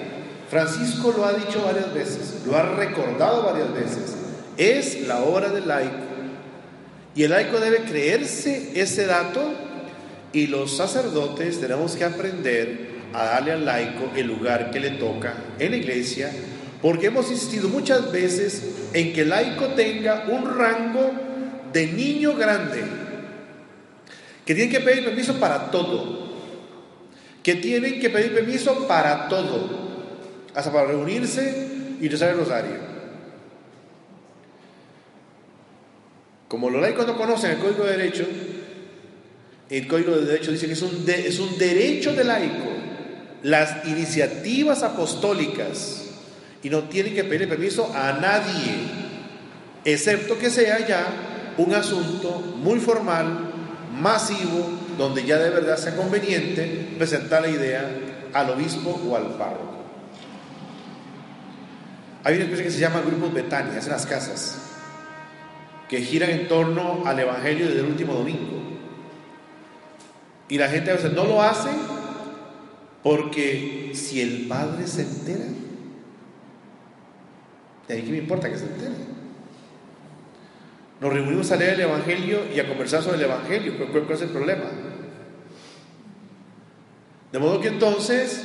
Francisco 0.50 1.14
lo 1.16 1.26
ha 1.26 1.34
dicho 1.34 1.64
varias 1.64 1.94
veces, 1.94 2.42
lo 2.48 2.58
ha 2.58 2.64
recordado 2.64 3.44
varias 3.44 3.72
veces. 3.72 4.16
Es 4.58 5.08
la 5.08 5.22
hora 5.22 5.50
del 5.50 5.68
laico. 5.68 5.94
Y 7.14 7.22
el 7.22 7.30
laico 7.30 7.60
debe 7.60 7.84
creerse 7.84 8.72
ese 8.82 9.06
dato 9.06 9.70
y 10.34 10.48
los 10.48 10.78
sacerdotes 10.78 11.60
tenemos 11.60 11.96
que 11.96 12.06
aprender 12.06 12.92
a 13.14 13.26
darle 13.26 13.52
al 13.52 13.66
laico 13.66 14.12
el 14.16 14.28
lugar 14.28 14.72
que 14.72 14.80
le 14.80 14.92
toca 14.92 15.34
en 15.60 15.72
la 15.72 15.78
iglesia, 15.78 16.32
porque 16.82 17.08
hemos 17.08 17.30
insistido 17.30 17.70
muchas 17.70 18.12
veces 18.12 18.90
en 18.94 19.14
que 19.14 19.22
el 19.22 19.30
laico 19.30 19.68
tenga 19.70 20.26
un 20.30 20.58
rango 20.58 21.12
de 21.74 21.88
niño 21.88 22.36
grande, 22.36 22.84
que 24.46 24.56
tiene 24.56 24.72
que 24.72 24.80
pedir 24.80 25.04
permiso 25.04 25.40
para 25.40 25.70
todo, 25.70 26.32
que 27.44 27.56
tienen 27.56 28.00
que 28.00 28.10
pedir 28.10 28.34
permiso 28.34 28.88
para 28.88 29.28
todo, 29.28 29.82
hasta 30.56 30.72
para 30.72 30.88
reunirse 30.88 31.68
y 32.00 32.08
rezar 32.08 32.30
el 32.30 32.38
rosario. 32.38 32.92
Como 36.48 36.70
los 36.70 36.82
laicos 36.82 37.08
no 37.08 37.16
conocen 37.16 37.52
el 37.52 37.58
Código 37.60 37.86
de 37.86 37.92
Derecho, 37.92 38.26
el 39.78 39.88
Código 39.88 40.12
de 40.12 40.26
Derecho 40.26 40.52
dice 40.52 40.68
que 40.68 40.74
es 40.74 40.82
un, 40.82 41.06
es 41.08 41.40
un 41.40 41.58
derecho 41.58 42.14
de 42.14 42.26
laico 42.26 42.70
las 43.42 43.88
iniciativas 43.88 44.84
apostólicas 44.84 46.04
y 46.62 46.70
no 46.70 46.84
tienen 46.84 47.16
que 47.16 47.24
pedir 47.24 47.50
permiso 47.50 47.92
a 47.96 48.14
nadie, 48.14 48.76
excepto 49.84 50.38
que 50.38 50.50
sea 50.50 50.86
ya 50.86 51.54
un 51.58 51.74
asunto 51.74 52.40
muy 52.58 52.80
formal, 52.80 53.52
masivo, 54.00 54.70
donde 54.98 55.24
ya 55.24 55.40
de 55.40 55.50
verdad 55.50 55.78
sea 55.78 55.96
conveniente 55.96 56.90
presentar 56.98 57.42
la 57.42 57.50
idea 57.50 57.90
al 58.34 58.50
obispo 58.52 59.02
o 59.10 59.16
al 59.16 59.36
párroco. 59.38 59.82
Hay 62.24 62.36
una 62.36 62.50
cosa 62.50 62.62
que 62.62 62.72
se 62.72 62.80
llama 62.80 63.02
grupos 63.02 63.34
Betania, 63.34 63.80
es 63.80 63.86
en 63.86 63.92
las 63.94 64.06
casas 64.06 64.58
que 65.90 66.02
giran 66.02 66.30
en 66.30 66.48
torno 66.48 67.04
al 67.06 67.20
Evangelio 67.20 67.68
del 67.68 67.86
último 67.86 68.14
domingo. 68.14 68.71
Y 70.52 70.58
la 70.58 70.68
gente 70.68 70.92
a 70.92 70.96
veces 70.96 71.14
no 71.14 71.24
lo 71.24 71.42
hace 71.42 71.70
porque 73.02 73.92
si 73.94 74.20
el 74.20 74.48
padre 74.50 74.86
se 74.86 75.04
entera, 75.04 75.46
¿de 77.88 77.94
ahí 77.94 78.02
qué 78.02 78.12
me 78.12 78.18
importa 78.18 78.50
que 78.50 78.58
se 78.58 78.66
entere? 78.66 78.96
Nos 81.00 81.14
reunimos 81.14 81.50
a 81.54 81.56
leer 81.56 81.76
el 81.76 81.80
Evangelio 81.80 82.42
y 82.54 82.60
a 82.60 82.68
conversar 82.68 83.02
sobre 83.02 83.16
el 83.16 83.24
Evangelio. 83.24 83.78
¿Cuál, 83.78 84.12
es 84.12 84.22
el 84.24 84.30
problema? 84.32 84.66
De 87.32 87.40
modo 87.40 87.62
que 87.62 87.70
entonces 87.70 88.44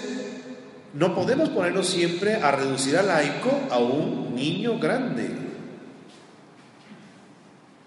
no 0.94 1.12
podemos 1.12 1.48
ponernos 1.48 1.88
siempre 1.88 2.36
a 2.36 2.52
reducir 2.52 2.96
al 2.98 3.09
laico 3.09 3.50
a 3.68 3.80
un 3.80 4.32
niño 4.36 4.78
grande. 4.78 5.28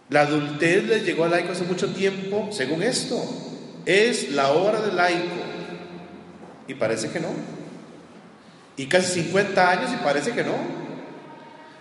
La 0.09 0.23
adultez 0.23 0.83
les 0.83 1.05
llegó 1.05 1.23
al 1.23 1.31
laico 1.31 1.53
hace 1.53 1.63
mucho 1.63 1.93
tiempo, 1.93 2.49
según 2.51 2.83
esto. 2.83 3.48
Es 3.85 4.31
la 4.31 4.51
hora 4.51 4.81
del 4.81 4.95
laico. 4.95 5.35
Y 6.67 6.73
parece 6.75 7.09
que 7.09 7.19
no. 7.19 7.29
Y 8.77 8.87
casi 8.87 9.21
50 9.23 9.69
años 9.69 9.91
y 9.93 10.03
parece 10.03 10.31
que 10.31 10.43
no. 10.43 10.53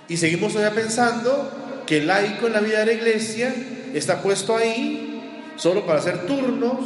Y 0.09 0.17
seguimos 0.17 0.53
todavía 0.53 0.75
pensando 0.75 1.83
que 1.87 1.99
el 1.99 2.07
laico 2.07 2.47
en 2.47 2.55
la 2.55 2.61
vida 2.61 2.81
de 2.81 2.87
la 2.87 2.93
iglesia 2.93 3.55
está 3.95 4.21
puesto 4.23 4.57
ahí 4.57 5.09
solo 5.57 5.85
para 5.85 5.99
hacer 5.99 6.27
turnos, 6.27 6.79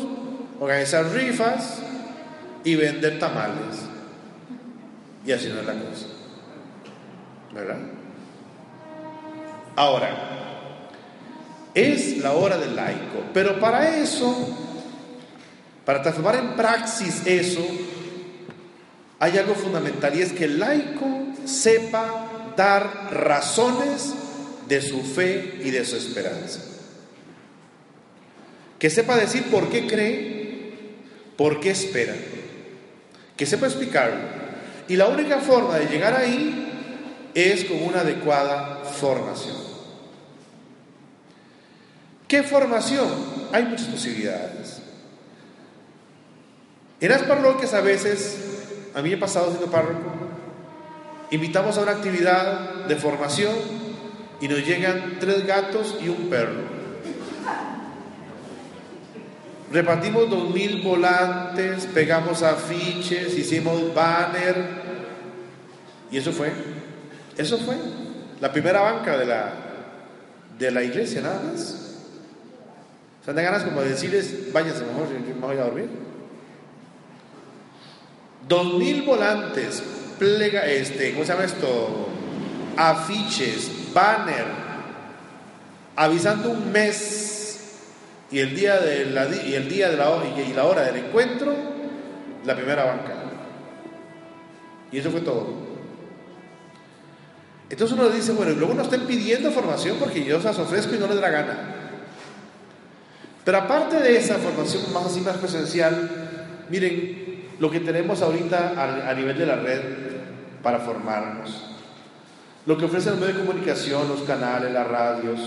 organizar 0.58 1.06
rifas 1.12 1.78
y 2.64 2.74
vender 2.74 3.18
tamales. 3.18 3.82
Y 5.24 5.32
así 5.32 5.48
no 5.48 5.60
es 5.60 5.66
la 5.66 5.74
cosa. 5.74 6.06
¿Verdad? 7.54 7.78
Ahora, 9.76 10.10
es 11.74 12.18
la 12.18 12.32
hora 12.32 12.58
del 12.58 12.76
laico, 12.76 13.24
pero 13.32 13.58
para 13.58 13.96
eso, 13.96 14.71
para 15.84 16.02
transformar 16.02 16.36
en 16.36 16.54
praxis 16.54 17.22
eso, 17.26 17.66
hay 19.18 19.38
algo 19.38 19.54
fundamental 19.54 20.16
y 20.16 20.22
es 20.22 20.32
que 20.32 20.44
el 20.44 20.58
laico 20.58 21.26
sepa 21.44 22.52
dar 22.56 23.12
razones 23.12 24.14
de 24.68 24.80
su 24.82 25.02
fe 25.02 25.60
y 25.62 25.70
de 25.70 25.84
su 25.84 25.96
esperanza. 25.96 26.60
Que 28.78 28.90
sepa 28.90 29.16
decir 29.16 29.44
por 29.44 29.70
qué 29.70 29.86
cree, 29.86 30.72
por 31.36 31.60
qué 31.60 31.70
espera. 31.70 32.14
Que 33.36 33.46
sepa 33.46 33.66
explicarlo. 33.66 34.18
Y 34.88 34.96
la 34.96 35.06
única 35.06 35.38
forma 35.38 35.78
de 35.78 35.86
llegar 35.86 36.14
ahí 36.14 37.30
es 37.34 37.64
con 37.64 37.82
una 37.82 38.00
adecuada 38.00 38.82
formación. 38.84 39.56
¿Qué 42.26 42.42
formación? 42.42 43.08
Hay 43.52 43.64
muchas 43.64 43.86
posibilidades. 43.86 44.81
En 47.02 47.08
las 47.08 47.22
parroquias 47.22 47.74
a 47.74 47.80
veces, 47.80 48.38
a 48.94 49.02
mí 49.02 49.12
he 49.12 49.16
pasado 49.16 49.48
siendo 49.48 49.66
párroco, 49.66 50.08
invitamos 51.32 51.76
a 51.76 51.82
una 51.82 51.90
actividad 51.90 52.84
de 52.86 52.94
formación 52.94 53.52
y 54.40 54.46
nos 54.46 54.64
llegan 54.64 55.16
tres 55.18 55.44
gatos 55.44 55.96
y 56.00 56.08
un 56.08 56.30
perro. 56.30 56.62
Repartimos 59.72 60.30
dos 60.30 60.54
mil 60.54 60.80
volantes, 60.82 61.86
pegamos 61.86 62.44
afiches, 62.44 63.36
hicimos 63.36 63.92
banner, 63.92 64.64
y 66.08 66.18
eso 66.18 66.30
fue, 66.30 66.52
eso 67.36 67.58
fue 67.58 67.74
la 68.40 68.52
primera 68.52 68.80
banca 68.80 69.18
de 69.18 69.26
la, 69.26 69.52
de 70.56 70.70
la 70.70 70.84
iglesia, 70.84 71.20
nada 71.20 71.42
más. 71.50 71.96
Se 73.24 73.32
dan 73.32 73.44
ganas 73.44 73.64
como 73.64 73.82
de 73.82 73.88
decirles, 73.88 74.52
váyanse 74.52 74.84
mejor, 74.84 75.08
me 75.10 75.46
voy 75.46 75.56
a 75.56 75.64
dormir. 75.64 76.11
Dos 78.48 78.74
mil 78.74 79.02
volantes, 79.02 79.82
plega, 80.18 80.66
este, 80.66 81.12
¿cómo 81.12 81.24
se 81.24 81.32
llama 81.32 81.44
esto? 81.44 82.08
Afiches, 82.76 83.92
banner, 83.94 84.46
avisando 85.96 86.50
un 86.50 86.72
mes 86.72 87.60
y 88.30 88.38
el 88.38 88.56
día 88.56 88.80
de 88.80 89.06
la, 89.06 89.28
y 89.28 89.54
el 89.54 89.68
día 89.68 89.90
de 89.90 89.96
la, 89.96 90.10
y 90.36 90.52
la 90.54 90.64
hora 90.64 90.82
del 90.82 90.96
encuentro, 90.96 91.54
la 92.44 92.56
primera 92.56 92.84
banca. 92.84 93.14
Y 94.90 94.98
eso 94.98 95.10
fue 95.10 95.20
todo. 95.20 95.72
Entonces 97.68 97.96
uno 97.98 98.08
dice, 98.10 98.32
bueno, 98.32 98.52
luego 98.52 98.74
no 98.74 98.82
estén 98.82 99.06
pidiendo 99.06 99.50
formación 99.50 99.96
porque 99.98 100.24
yo 100.24 100.38
se 100.38 100.44
las 100.44 100.58
ofrezco 100.58 100.94
y 100.94 100.98
no 100.98 101.06
les 101.06 101.16
da 101.16 101.22
la 101.22 101.30
gana. 101.30 101.58
Pero 103.44 103.58
aparte 103.58 103.96
de 103.96 104.16
esa 104.16 104.36
formación 104.36 104.92
más 104.92 105.06
así, 105.06 105.20
más 105.20 105.38
presencial, 105.38 106.10
miren 106.68 107.31
lo 107.62 107.70
que 107.70 107.78
tenemos 107.78 108.20
ahorita 108.22 108.74
a, 109.08 109.14
nivel 109.14 109.38
de 109.38 109.46
la 109.46 109.54
red 109.54 109.80
para 110.64 110.80
formarnos. 110.80 111.62
Lo 112.66 112.76
que 112.76 112.86
ofrecen 112.86 113.12
los 113.12 113.20
medios 113.20 113.38
de 113.38 113.44
comunicación, 113.44 114.08
los 114.08 114.22
canales, 114.22 114.72
las 114.72 114.88
radios. 114.88 115.38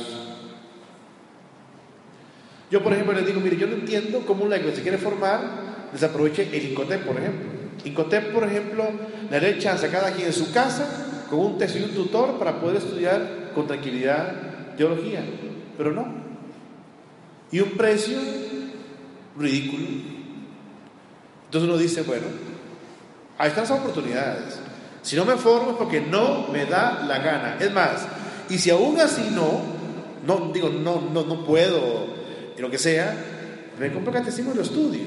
Yo, 2.72 2.82
por 2.82 2.94
ejemplo, 2.94 3.14
les 3.14 3.26
digo, 3.26 3.42
mire, 3.42 3.58
yo 3.58 3.68
no 3.68 3.74
entiendo 3.74 4.22
cómo 4.26 4.48
que 4.48 4.74
se 4.74 4.82
quiere 4.82 4.98
formar 4.98 5.42
desaproveche 5.92 6.48
el 6.54 6.72
Incotep, 6.72 7.06
por 7.06 7.18
ejemplo. 7.18 7.50
Incotep, 7.84 8.32
por 8.32 8.46
ejemplo, 8.46 8.86
le 9.30 9.38
da 9.38 9.60
chance 9.60 9.86
a 9.86 9.92
cada 9.92 10.12
quien 10.12 10.28
en 10.28 10.34
su 10.34 10.54
casa 10.54 11.26
con 11.30 11.40
un 11.40 11.58
texto 11.58 11.80
y 11.80 11.84
un 11.84 11.96
tutor 11.96 12.40
para 12.40 12.62
poder 12.62 12.78
estudiar 12.78 13.52
con 13.54 13.68
tranquilidad 13.68 14.76
teología, 14.78 15.22
pero 15.78 15.92
no. 15.92 16.08
Y 17.52 17.60
un 17.60 17.72
precio 17.72 18.20
ridículo. 19.38 20.15
Entonces 21.56 21.74
uno 21.74 21.82
dice, 21.82 22.02
bueno, 22.02 22.26
ahí 23.38 23.48
están 23.48 23.64
las 23.64 23.72
oportunidades. 23.72 24.60
Si 25.02 25.16
no 25.16 25.24
me 25.24 25.38
formo 25.38 25.72
es 25.72 25.78
porque 25.78 26.02
no 26.02 26.50
me 26.52 26.66
da 26.66 27.06
la 27.08 27.20
gana. 27.20 27.56
Es 27.62 27.72
más, 27.72 28.06
y 28.50 28.58
si 28.58 28.72
aún 28.72 29.00
así 29.00 29.30
no, 29.32 29.62
no 30.28 30.52
digo, 30.52 30.68
no, 30.68 31.00
no, 31.14 31.24
no 31.24 31.46
puedo, 31.46 32.08
lo 32.58 32.70
que 32.70 32.78
sea, 32.78 33.16
me 33.80 33.90
compro 33.94 34.12
catecismo 34.12 34.52
y 34.52 34.56
lo 34.58 34.64
estudio. 34.64 35.06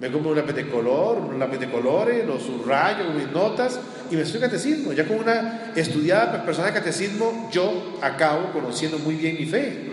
Me 0.00 0.12
compro 0.12 0.32
un 0.32 0.36
lápiz 0.36 0.52
de 0.52 0.68
color, 0.68 1.16
un 1.16 1.38
lápiz 1.38 1.60
de 1.60 1.70
colores, 1.70 2.26
lo 2.26 2.38
subrayo, 2.38 3.04
mis 3.14 3.30
notas 3.30 3.80
y 4.10 4.16
me 4.16 4.20
estudio 4.20 4.42
catecismo. 4.42 4.92
Ya 4.92 5.08
con 5.08 5.20
una 5.20 5.72
estudiada 5.74 6.44
persona 6.44 6.66
de 6.66 6.74
catecismo, 6.74 7.48
yo 7.50 7.96
acabo 8.02 8.52
conociendo 8.52 8.98
muy 8.98 9.14
bien 9.14 9.36
mi 9.36 9.46
fe. 9.46 9.92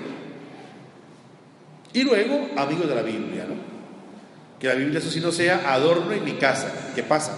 Y 1.93 2.03
luego, 2.03 2.49
amigos 2.57 2.89
de 2.89 2.95
la 2.95 3.03
Biblia, 3.03 3.45
¿no? 3.47 3.62
Que 4.63 4.69
la 4.69 4.75
Biblia, 4.75 4.99
eso 4.99 5.11
sí, 5.11 5.19
no 5.19 5.33
sea 5.33 5.73
adorno 5.73 6.13
en 6.13 6.23
mi 6.23 6.35
casa. 6.35 6.71
¿Qué 6.95 7.03
pasa? 7.03 7.37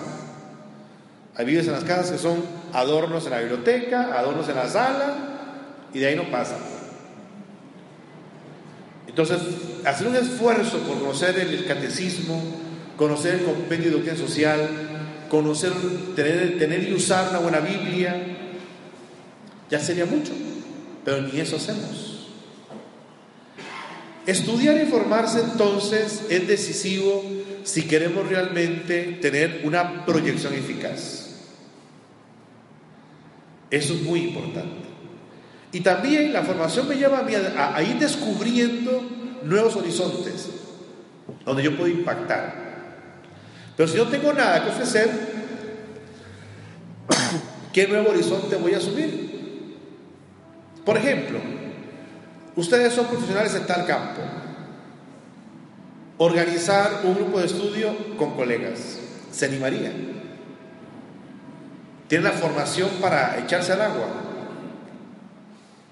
Hay 1.36 1.44
Biblias 1.44 1.66
en 1.66 1.74
las 1.74 1.84
casas 1.84 2.12
que 2.12 2.18
son 2.20 2.38
adornos 2.72 3.26
en 3.26 3.32
la 3.32 3.40
biblioteca, 3.40 4.16
adornos 4.16 4.48
en 4.48 4.56
la 4.56 4.70
sala, 4.70 5.16
y 5.92 5.98
de 5.98 6.06
ahí 6.06 6.16
no 6.16 6.30
pasa. 6.30 6.56
Entonces, 9.08 9.40
hacer 9.86 10.06
un 10.06 10.16
esfuerzo 10.16 10.78
por 10.82 11.00
conocer 11.00 11.40
el 11.40 11.66
catecismo, 11.66 12.40
conocer 12.96 13.40
el 13.40 13.44
compendio 13.44 13.90
de 13.90 13.96
doctrina 13.96 14.20
social, 14.20 14.70
conocer, 15.28 15.72
tener, 16.16 16.60
tener 16.60 16.88
y 16.88 16.94
usar 16.94 17.30
una 17.32 17.40
buena 17.40 17.60
Biblia, 17.60 18.22
ya 19.72 19.80
sería 19.80 20.06
mucho, 20.06 20.32
pero 21.04 21.24
ni 21.24 21.40
eso 21.40 21.56
hacemos. 21.56 22.15
Estudiar 24.26 24.82
y 24.82 24.86
formarse 24.86 25.40
entonces 25.42 26.26
es 26.30 26.48
decisivo 26.48 27.24
si 27.64 27.84
queremos 27.84 28.28
realmente 28.28 29.20
tener 29.22 29.62
una 29.64 30.06
proyección 30.06 30.54
eficaz. 30.54 31.26
Eso 33.70 33.94
es 33.94 34.02
muy 34.02 34.22
importante. 34.22 34.86
Y 35.72 35.82
también 35.82 36.32
la 36.32 36.44
formación 36.44 36.88
me 36.88 36.96
lleva 36.96 37.20
a, 37.20 37.24
mí 37.24 37.34
a, 37.36 37.84
ir 37.84 38.00
descubriendo 38.00 39.04
nuevos 39.44 39.76
horizontes 39.76 40.50
donde 41.44 41.64
yo 41.64 41.76
puedo 41.76 41.90
impactar. 41.90 42.66
Pero 43.76 43.90
si 43.90 43.98
no 43.98 44.08
tengo 44.08 44.32
nada 44.32 44.64
que 44.64 44.70
ofrecer, 44.70 45.10
¿qué 47.74 47.88
nuevo 47.88 48.12
horizonte 48.12 48.56
voy 48.56 48.74
a 48.74 48.78
asumir? 48.78 49.76
Por 50.86 50.98
ejemplo, 50.98 51.40
ustedes 52.56 52.94
son 52.94 53.08
profesionales 53.08 53.56
en 53.56 53.66
tal 53.66 53.86
campo. 53.86 54.22
Organizar 56.18 57.02
un 57.04 57.16
grupo 57.16 57.40
de 57.40 57.46
estudio 57.46 57.94
con 58.18 58.36
colegas. 58.36 59.00
¿Se 59.32 59.46
animarían? 59.46 60.16
¿Tienen 62.08 62.26
la 62.26 62.38
formación 62.38 62.90
para 63.02 63.40
echarse 63.40 63.74
al 63.74 63.82
agua? 63.82 64.08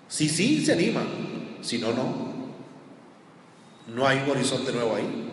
Si 0.07 0.30
sí, 0.30 0.66
se 0.66 0.74
animan. 0.74 1.07
Si 1.61 1.80
no, 1.80 1.91
no. 1.91 2.34
No 3.93 4.07
hay 4.07 4.20
un 4.20 4.30
horizonte 4.30 4.72
nuevo 4.72 4.95
ahí. 4.95 5.30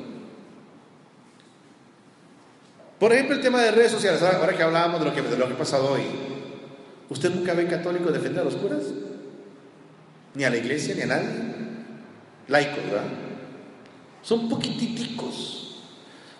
Por 2.98 3.12
ejemplo, 3.12 3.36
el 3.36 3.42
tema 3.42 3.62
de 3.62 3.70
redes 3.70 3.92
sociales, 3.92 4.22
ahora 4.22 4.56
que 4.56 4.62
hablábamos 4.62 5.00
de 5.00 5.06
lo 5.06 5.14
que, 5.14 5.22
de 5.22 5.36
lo 5.36 5.46
que 5.46 5.54
ha 5.54 5.58
pasado 5.58 5.92
hoy. 5.92 6.02
¿Usted 7.08 7.34
nunca 7.34 7.54
ve 7.54 7.66
católico 7.66 8.10
defender 8.10 8.42
a 8.42 8.44
los 8.44 8.56
curas? 8.56 8.82
Ni 10.34 10.44
a 10.44 10.50
la 10.50 10.56
iglesia, 10.56 10.94
ni 10.94 11.02
a 11.02 11.06
nadie. 11.06 11.28
Laico, 12.48 12.76
¿verdad? 12.82 13.04
Son 14.22 14.48
poquititicos. 14.48 15.60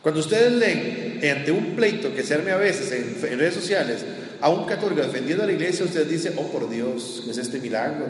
Cuando 0.03 0.20
ustedes 0.20 0.53
leen 0.53 1.20
ante 1.36 1.53
un 1.53 1.76
pleito 1.76 2.14
que 2.14 2.22
se 2.22 2.34
arme 2.34 2.53
a 2.53 2.57
veces 2.57 2.91
en, 2.93 3.38
redes 3.38 3.55
sociales 3.55 4.05
a 4.41 4.49
un 4.49 4.64
católico 4.64 5.03
defendiendo 5.03 5.45
a 5.45 5.47
la 5.47 5.53
iglesia, 5.53 5.84
ustedes 5.84 6.09
dicen, 6.09 6.34
oh 6.38 6.51
por 6.51 6.68
Dios, 6.70 7.22
¿qué 7.24 7.30
es 7.30 7.38
este 7.38 7.59
milagro? 7.61 8.07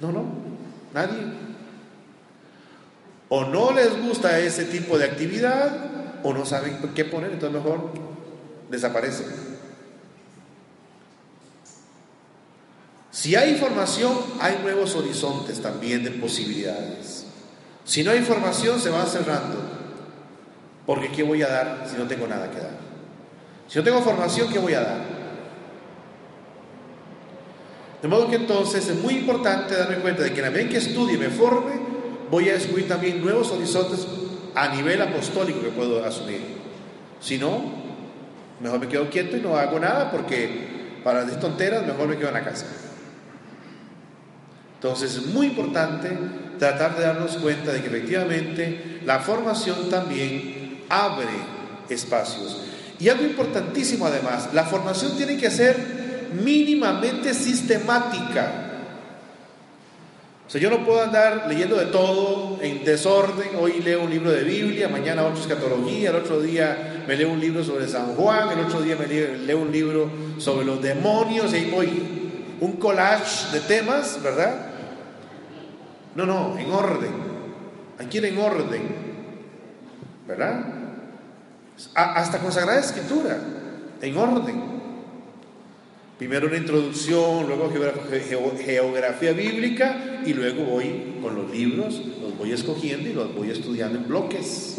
No, 0.00 0.12
no, 0.12 0.24
nadie. 0.94 1.18
O 3.28 3.44
no 3.44 3.72
les 3.72 4.00
gusta 4.00 4.38
ese 4.38 4.64
tipo 4.66 4.98
de 4.98 5.06
actividad 5.06 6.20
o 6.22 6.32
no 6.32 6.44
saben 6.44 6.78
qué 6.94 7.04
poner, 7.04 7.32
entonces 7.32 7.62
mejor 7.62 7.90
desaparece. 8.70 9.51
Si 13.12 13.36
hay 13.36 13.50
información, 13.50 14.18
hay 14.40 14.58
nuevos 14.62 14.96
horizontes 14.96 15.60
también 15.60 16.02
de 16.02 16.12
posibilidades. 16.12 17.26
Si 17.84 18.02
no 18.02 18.10
hay 18.10 18.18
información, 18.18 18.80
se 18.80 18.88
va 18.88 19.04
cerrando. 19.04 19.58
Porque 20.86 21.12
¿qué 21.12 21.22
voy 21.22 21.42
a 21.42 21.48
dar 21.48 21.86
si 21.88 21.98
no 21.98 22.08
tengo 22.08 22.26
nada 22.26 22.50
que 22.50 22.58
dar? 22.58 22.78
Si 23.68 23.78
no 23.78 23.84
tengo 23.84 24.00
formación, 24.00 24.50
¿qué 24.50 24.58
voy 24.58 24.72
a 24.72 24.80
dar? 24.80 25.00
De 28.00 28.08
modo 28.08 28.30
que 28.30 28.36
entonces 28.36 28.88
es 28.88 28.96
muy 28.96 29.14
importante 29.14 29.76
darme 29.76 29.96
cuenta 29.96 30.22
de 30.22 30.32
que 30.32 30.40
en 30.40 30.46
la 30.46 30.50
medida 30.50 30.70
que 30.70 30.78
estudie 30.78 31.14
y 31.14 31.18
me 31.18 31.28
forme, 31.28 31.72
voy 32.30 32.48
a 32.48 32.54
descubrir 32.54 32.88
también 32.88 33.22
nuevos 33.22 33.50
horizontes 33.50 34.06
a 34.54 34.68
nivel 34.74 35.02
apostólico 35.02 35.60
que 35.60 35.68
puedo 35.68 36.02
asumir. 36.02 36.40
Si 37.20 37.36
no, 37.36 37.60
mejor 38.58 38.80
me 38.80 38.88
quedo 38.88 39.10
quieto 39.10 39.36
y 39.36 39.40
no 39.40 39.54
hago 39.56 39.78
nada 39.78 40.10
porque 40.10 41.00
para 41.04 41.24
las 41.24 41.38
tonteras 41.38 41.86
mejor 41.86 42.08
me 42.08 42.16
quedo 42.16 42.28
en 42.28 42.34
la 42.34 42.44
casa. 42.44 42.66
Entonces 44.82 45.14
es 45.14 45.26
muy 45.26 45.46
importante 45.46 46.10
tratar 46.58 46.96
de 46.96 47.04
darnos 47.04 47.36
cuenta 47.36 47.72
de 47.72 47.82
que 47.82 47.86
efectivamente 47.86 49.00
la 49.04 49.20
formación 49.20 49.88
también 49.88 50.80
abre 50.88 51.28
espacios. 51.88 52.62
Y 52.98 53.08
algo 53.08 53.22
importantísimo 53.22 54.06
además, 54.06 54.48
la 54.52 54.64
formación 54.64 55.16
tiene 55.16 55.36
que 55.36 55.52
ser 55.52 55.76
mínimamente 56.42 57.32
sistemática. 57.32 58.50
O 60.48 60.50
sea, 60.50 60.60
yo 60.60 60.68
no 60.68 60.84
puedo 60.84 61.00
andar 61.00 61.44
leyendo 61.48 61.76
de 61.76 61.86
todo 61.86 62.58
en 62.60 62.84
desorden. 62.84 63.50
Hoy 63.60 63.80
leo 63.84 64.02
un 64.02 64.10
libro 64.10 64.32
de 64.32 64.42
Biblia, 64.42 64.88
mañana 64.88 65.24
otro 65.24 65.40
escatología, 65.40 66.10
el 66.10 66.16
otro 66.16 66.40
día 66.40 67.04
me 67.06 67.16
leo 67.16 67.30
un 67.30 67.38
libro 67.38 67.62
sobre 67.62 67.86
San 67.86 68.16
Juan, 68.16 68.58
el 68.58 68.64
otro 68.64 68.82
día 68.82 68.96
me 68.96 69.06
leo, 69.06 69.60
un 69.60 69.70
libro 69.70 70.10
sobre 70.38 70.66
los 70.66 70.82
demonios 70.82 71.52
y 71.52 71.56
ahí 71.56 71.70
voy. 71.70 71.88
Un 72.58 72.72
collage 72.78 73.52
de 73.52 73.60
temas, 73.60 74.20
¿verdad? 74.22 74.71
No, 76.14 76.26
no, 76.26 76.58
en 76.58 76.70
orden. 76.70 77.32
Ir 78.10 78.24
en 78.24 78.38
orden. 78.38 78.82
¿Verdad? 80.26 80.82
hasta 81.94 82.38
con 82.38 82.52
Sagrada 82.52 82.80
Escritura, 82.80 83.38
en 84.00 84.16
orden. 84.16 84.72
Primero 86.18 86.46
una 86.46 86.56
introducción, 86.56 87.46
luego 87.48 87.70
geografía 88.58 89.32
bíblica 89.32 90.20
y 90.24 90.34
luego 90.34 90.64
voy 90.64 91.16
con 91.20 91.34
los 91.34 91.50
libros, 91.50 92.00
los 92.20 92.36
voy 92.38 92.52
escogiendo 92.52 93.08
y 93.08 93.12
los 93.12 93.34
voy 93.34 93.50
estudiando 93.50 93.98
en 93.98 94.06
bloques. 94.06 94.76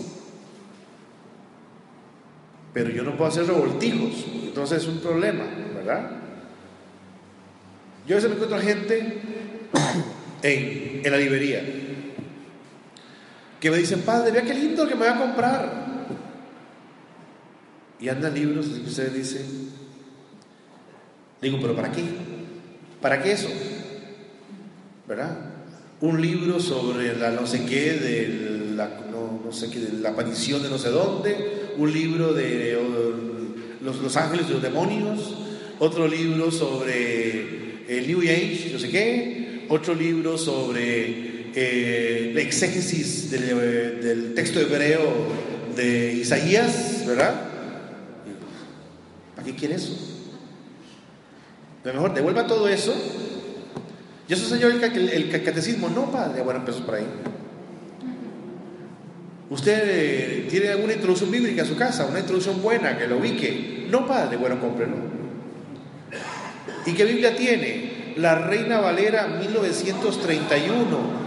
Pero 2.74 2.90
yo 2.92 3.04
no 3.04 3.18
puedo 3.18 3.30
hacer 3.30 3.46
revoltijos, 3.46 4.26
entonces 4.44 4.84
es 4.84 4.88
un 4.88 5.00
problema, 5.00 5.44
¿verdad? 5.76 6.12
Yo 8.08 8.16
a 8.16 8.18
veces 8.18 8.30
me 8.30 8.36
encuentro 8.36 8.60
gente 8.60 9.22
en, 10.44 11.02
la 11.12 11.18
librería 11.18 11.64
que 13.60 13.72
me 13.72 13.78
dicen, 13.78 14.02
padre, 14.02 14.32
vea 14.32 14.42
qué 14.44 14.54
lindo 14.54 14.86
que 14.86 14.94
me 14.94 15.08
voy 15.08 15.16
a 15.16 15.18
comprar. 15.18 15.84
Y 17.98 18.10
andan 18.10 18.34
libros 18.34 18.68
y 18.68 18.86
ustedes 18.86 19.14
dicen, 19.14 19.70
digo, 21.42 21.58
pero 21.62 21.74
¿para 21.74 21.90
qué? 21.90 22.04
¿Para 23.02 23.24
qué 23.24 23.32
eso? 23.32 23.48
¿Verdad? 25.08 25.38
Un 26.02 26.22
libro 26.22 26.60
sobre 26.60 27.16
la 27.16 27.32
no 27.32 27.48
sé 27.48 27.66
qué, 27.66 27.94
de 27.94 28.74
la, 28.76 28.90
no, 29.10 29.50
sé 29.54 29.70
qué, 29.70 29.80
de 29.80 29.94
la 30.00 30.10
aparición 30.10 30.62
de 30.62 30.70
no 30.70 30.78
sé 30.78 30.90
dónde, 30.90 31.72
un 31.78 31.94
libro 31.94 32.34
de 32.34 32.78
los, 33.82 34.00
los 34.00 34.18
ángeles 34.18 34.50
de 34.50 34.56
los 34.56 34.62
demonios, 34.62 35.36
otro 35.80 36.06
libro 36.06 36.52
sobre 36.52 37.86
el 37.88 38.08
New 38.08 38.20
Age, 38.20 38.72
no 38.74 38.80
sé 38.80 38.90
qué, 38.90 39.43
otro 39.74 39.96
libro 39.96 40.38
sobre 40.38 41.52
eh, 41.56 42.32
la 42.34 42.42
exégesis 42.42 43.32
del, 43.32 44.34
texto 44.36 44.60
hebreo 44.60 45.02
de 45.76 46.14
Isaías, 46.14 47.04
¿verdad? 47.08 47.34
¿Para 49.36 49.46
qué 49.48 49.56
quiere 49.56 49.76
eso? 49.76 49.98
Lo 51.84 51.94
mejor 51.94 52.14
devuelva 52.14 52.46
todo 52.46 52.68
eso. 52.68 52.94
Y 54.28 54.34
eso 54.34 54.48
señor 54.48 54.72
el, 54.72 55.10
el, 55.10 55.44
catecismo, 55.44 55.90
no 55.90 56.12
padre, 56.12 56.42
bueno, 56.44 56.60
empezó 56.60 56.86
por 56.86 56.96
ahí. 56.96 57.06
Usted 59.50 59.84
eh, 59.86 60.48
tiene 60.50 60.70
alguna 60.70 60.94
introducción 60.94 61.30
bíblica 61.30 61.64
a 61.64 61.66
su 61.66 61.76
casa, 61.76 62.06
una 62.06 62.20
introducción 62.20 62.62
buena 62.62 62.98
que 62.98 63.08
lo 63.08 63.18
ubique. 63.18 63.88
No 63.90 64.08
padre, 64.08 64.38
bueno, 64.38 64.60
cómprelo. 64.60 64.96
¿Y 66.86 66.94
qué 66.94 67.06
Biblia 67.06 67.36
tiene? 67.36 67.93
La 68.18 68.36
Reina 68.36 68.80
Valera 68.80 69.28
1931. 69.28 71.24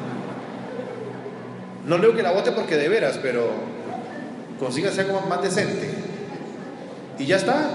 No 1.87 1.99
leo 1.99 2.15
que 2.15 2.23
la 2.23 2.33
vote 2.33 2.53
porque 2.53 2.77
de 2.77 2.89
veras, 2.89 3.19
pero 3.23 3.51
consígase 4.59 5.03
algo 5.03 5.21
más 5.23 5.43
decente. 5.43 5.91
Y 7.19 7.27
ya 7.27 7.37
está. 7.37 7.71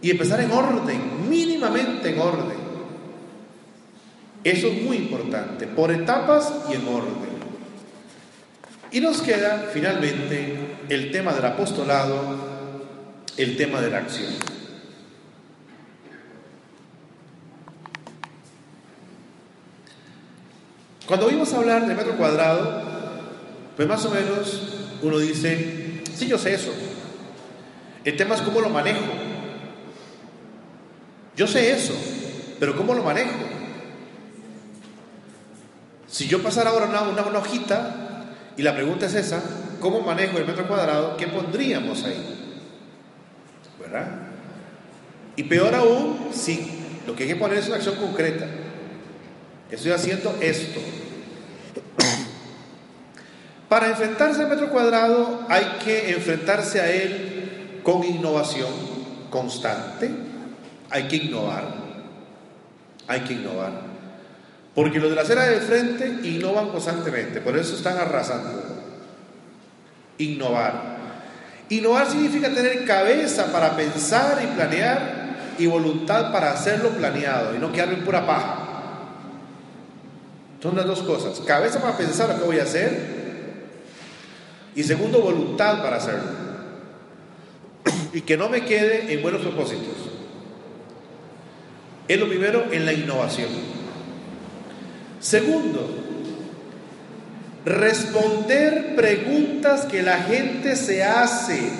Y 0.00 0.10
empezar 0.10 0.40
en 0.40 0.50
orden, 0.52 1.28
mínimamente 1.28 2.10
en 2.10 2.20
orden. 2.20 2.68
Eso 4.44 4.68
es 4.68 4.82
muy 4.82 4.96
importante, 4.96 5.66
por 5.66 5.90
etapas 5.90 6.52
y 6.70 6.74
en 6.74 6.86
orden. 6.86 7.28
Y 8.90 9.00
nos 9.00 9.20
queda 9.20 9.68
finalmente 9.72 10.56
el 10.88 11.10
tema 11.10 11.32
del 11.34 11.44
apostolado, 11.44 12.16
el 13.36 13.56
tema 13.56 13.80
de 13.80 13.90
la 13.90 13.98
acción. 13.98 14.57
Cuando 21.08 21.26
oímos 21.26 21.54
hablar 21.54 21.86
de 21.86 21.94
metro 21.94 22.18
cuadrado, 22.18 22.82
pues 23.74 23.88
más 23.88 24.04
o 24.04 24.10
menos 24.10 24.62
uno 25.00 25.18
dice, 25.18 26.02
sí, 26.14 26.28
yo 26.28 26.36
sé 26.36 26.52
eso. 26.52 26.70
El 28.04 28.14
tema 28.14 28.34
es 28.34 28.42
cómo 28.42 28.60
lo 28.60 28.68
manejo. 28.68 29.06
Yo 31.34 31.46
sé 31.46 31.72
eso, 31.72 31.94
pero 32.60 32.76
¿cómo 32.76 32.92
lo 32.92 33.02
manejo? 33.02 33.30
Si 36.08 36.28
yo 36.28 36.42
pasara 36.42 36.70
ahora 36.70 36.86
una, 36.86 37.22
una, 37.22 37.38
hojita 37.38 38.34
y 38.58 38.62
la 38.62 38.74
pregunta 38.74 39.06
es 39.06 39.14
esa, 39.14 39.42
¿cómo 39.80 40.00
manejo 40.00 40.36
el 40.36 40.46
metro 40.46 40.68
cuadrado? 40.68 41.16
¿Qué 41.16 41.26
pondríamos 41.26 42.04
ahí? 42.04 42.60
¿Verdad? 43.80 44.08
Y 45.36 45.44
peor 45.44 45.74
aún, 45.74 46.28
si 46.32 46.70
lo 47.06 47.16
que 47.16 47.22
hay 47.22 47.30
que 47.30 47.36
poner 47.36 47.58
es 47.58 47.68
una 47.68 47.76
acción 47.76 47.96
concreta. 47.96 48.46
Estoy 49.70 49.92
haciendo 49.92 50.36
esto. 50.40 50.80
Para 53.68 53.88
enfrentarse 53.88 54.42
al 54.42 54.48
metro 54.48 54.70
cuadrado 54.70 55.44
hay 55.48 55.64
que 55.84 56.10
enfrentarse 56.10 56.80
a 56.80 56.90
él 56.90 57.80
con 57.82 58.02
innovación 58.02 58.70
constante. 59.30 60.10
Hay 60.90 61.06
que 61.06 61.16
innovar. 61.16 61.64
Hay 63.06 63.20
que 63.20 63.34
innovar. 63.34 63.88
Porque 64.74 65.00
los 65.00 65.10
de 65.10 65.16
la 65.16 65.22
acera 65.22 65.44
de 65.44 65.60
frente 65.60 66.06
innovan 66.22 66.68
constantemente, 66.68 67.40
por 67.40 67.58
eso 67.58 67.74
están 67.74 67.98
arrasando. 67.98 68.62
Innovar. 70.18 70.96
Innovar 71.68 72.10
significa 72.10 72.48
tener 72.48 72.86
cabeza 72.86 73.52
para 73.52 73.76
pensar 73.76 74.40
y 74.42 74.46
planear 74.54 75.54
y 75.58 75.66
voluntad 75.66 76.32
para 76.32 76.52
hacerlo 76.52 76.90
planeado 76.90 77.54
y 77.54 77.58
no 77.58 77.70
quedar 77.72 77.92
en 77.92 78.04
pura 78.04 78.26
paja. 78.26 78.67
Son 80.62 80.76
las 80.76 80.86
dos 80.86 81.02
cosas. 81.02 81.40
Cabeza 81.40 81.80
para 81.80 81.96
pensar 81.96 82.28
lo 82.28 82.38
que 82.38 82.44
voy 82.44 82.58
a 82.58 82.64
hacer. 82.64 83.18
Y 84.74 84.82
segundo, 84.82 85.20
voluntad 85.20 85.82
para 85.82 85.96
hacerlo. 85.96 86.48
Y 88.12 88.22
que 88.22 88.36
no 88.36 88.48
me 88.48 88.64
quede 88.64 89.12
en 89.12 89.22
buenos 89.22 89.42
propósitos. 89.42 89.94
Es 92.08 92.18
lo 92.18 92.28
primero 92.28 92.64
en 92.72 92.86
la 92.86 92.92
innovación. 92.92 93.50
Segundo, 95.20 95.88
responder 97.64 98.94
preguntas 98.96 99.84
que 99.84 100.02
la 100.02 100.22
gente 100.22 100.74
se 100.74 101.04
hace. 101.04 101.70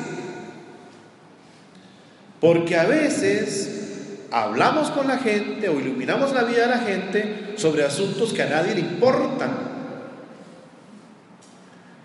Porque 2.41 2.77
a 2.77 2.85
veces 2.85 3.88
hablamos 4.31 4.91
con 4.91 5.09
la 5.09 5.19
gente 5.19 5.69
o 5.69 5.79
iluminamos 5.79 6.33
la 6.33 6.45
vida 6.45 6.63
de 6.63 6.69
la 6.69 6.79
gente 6.79 7.55
sobre 7.57 7.85
asuntos 7.85 8.33
que 8.33 8.43
a 8.43 8.47
nadie 8.47 8.75
le 8.75 8.81
importan. 8.81 9.69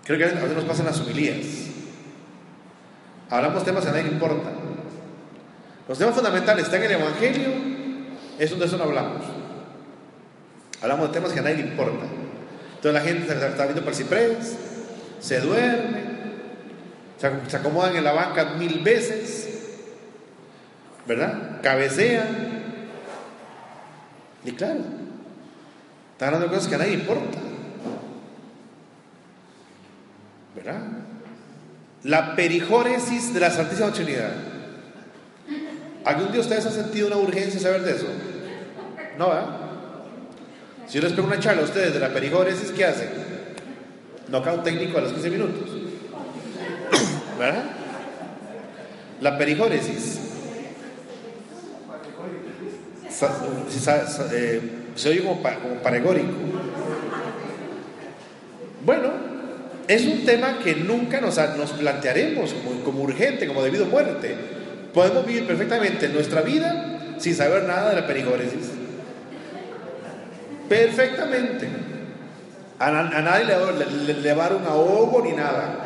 Creo 0.04 0.18
que 0.18 0.24
a 0.24 0.28
veces 0.28 0.54
nos 0.54 0.64
pasan 0.64 0.86
las 0.86 1.00
humilías. 1.00 1.46
Hablamos 3.30 3.64
temas 3.64 3.82
que 3.82 3.88
a 3.88 3.92
nadie 3.92 4.04
le 4.04 4.12
importan. 4.12 4.52
Los 5.88 5.98
temas 5.98 6.14
fundamentales 6.14 6.64
están 6.64 6.82
en 6.82 6.90
el 6.90 7.00
Evangelio, 7.00 7.48
es 8.38 8.50
donde 8.50 8.66
eso 8.66 8.76
no 8.76 8.84
hablamos. 8.84 9.22
Hablamos 10.82 11.08
de 11.08 11.14
temas 11.14 11.32
que 11.32 11.40
a 11.40 11.42
nadie 11.42 11.56
le 11.56 11.68
importan. 11.68 12.08
Entonces 12.76 12.92
la 12.92 13.00
gente 13.00 13.26
se 13.26 13.46
está 13.46 13.64
viendo 13.64 13.92
ciprés, 13.92 14.56
se 15.20 15.40
duerme, 15.40 16.02
se 17.48 17.56
acomodan 17.56 17.96
en 17.96 18.04
la 18.04 18.12
banca 18.12 18.56
mil 18.58 18.80
veces, 18.80 19.43
¿verdad? 21.06 21.60
Cabecean. 21.62 22.54
Y 24.44 24.52
claro, 24.52 24.80
están 26.12 26.28
hablando 26.28 26.48
de 26.48 26.54
cosas 26.54 26.68
que 26.68 26.74
a 26.74 26.78
nadie 26.78 26.94
importa. 26.94 27.38
¿Verdad? 30.54 30.80
La 32.04 32.36
perijóresis 32.36 33.32
de 33.32 33.40
la 33.40 33.50
Santísima 33.50 33.90
Trinidad. 33.90 34.32
¿Algún 36.04 36.32
día 36.32 36.42
ustedes 36.42 36.66
han 36.66 36.72
sentido 36.72 37.06
una 37.06 37.16
urgencia 37.16 37.58
saber 37.58 37.82
de 37.82 37.92
eso? 37.92 38.06
No, 39.18 39.28
¿verdad? 39.28 39.46
Si 40.86 40.96
yo 40.96 41.02
les 41.02 41.12
pego 41.14 41.26
una 41.26 41.40
charla 41.40 41.62
a 41.62 41.64
ustedes 41.64 41.94
de 41.94 42.00
la 42.00 42.12
perijóresis, 42.12 42.70
¿qué 42.72 42.84
hacen? 42.84 43.08
un 44.30 44.62
técnico 44.62 44.98
a 44.98 45.02
los 45.02 45.12
15 45.12 45.30
minutos. 45.30 45.70
¿Verdad? 47.38 47.64
La 49.20 49.38
perijóresis. 49.38 50.33
Eh, 54.32 54.60
se 54.96 55.08
oye 55.08 55.22
como, 55.22 55.42
paregórico. 55.82 56.32
Bueno, 58.84 59.10
es 59.86 60.04
un 60.04 60.24
tema 60.24 60.58
que 60.62 60.74
nunca 60.74 61.20
nos, 61.20 61.38
plantearemos 61.78 62.52
como, 62.54 62.80
como, 62.80 63.02
urgente, 63.02 63.46
como 63.46 63.62
debido 63.62 63.84
a 63.84 63.88
muerte. 63.88 64.34
Podemos 64.92 65.26
vivir 65.26 65.46
perfectamente 65.46 66.08
nuestra 66.08 66.42
vida 66.42 67.16
sin 67.18 67.34
saber 67.34 67.64
nada 67.64 67.90
de 67.90 68.00
la 68.00 68.06
perigóresis. 68.06 68.70
Perfectamente. 70.68 71.68
A, 72.78 72.90
nadie 72.90 73.46
le, 74.06 74.14
le, 74.14 74.34
va 74.34 74.46
a 74.46 74.48
dar 74.48 74.58
un 74.58 74.66
ahogo 74.66 75.22
ni 75.24 75.32
nada. 75.32 75.78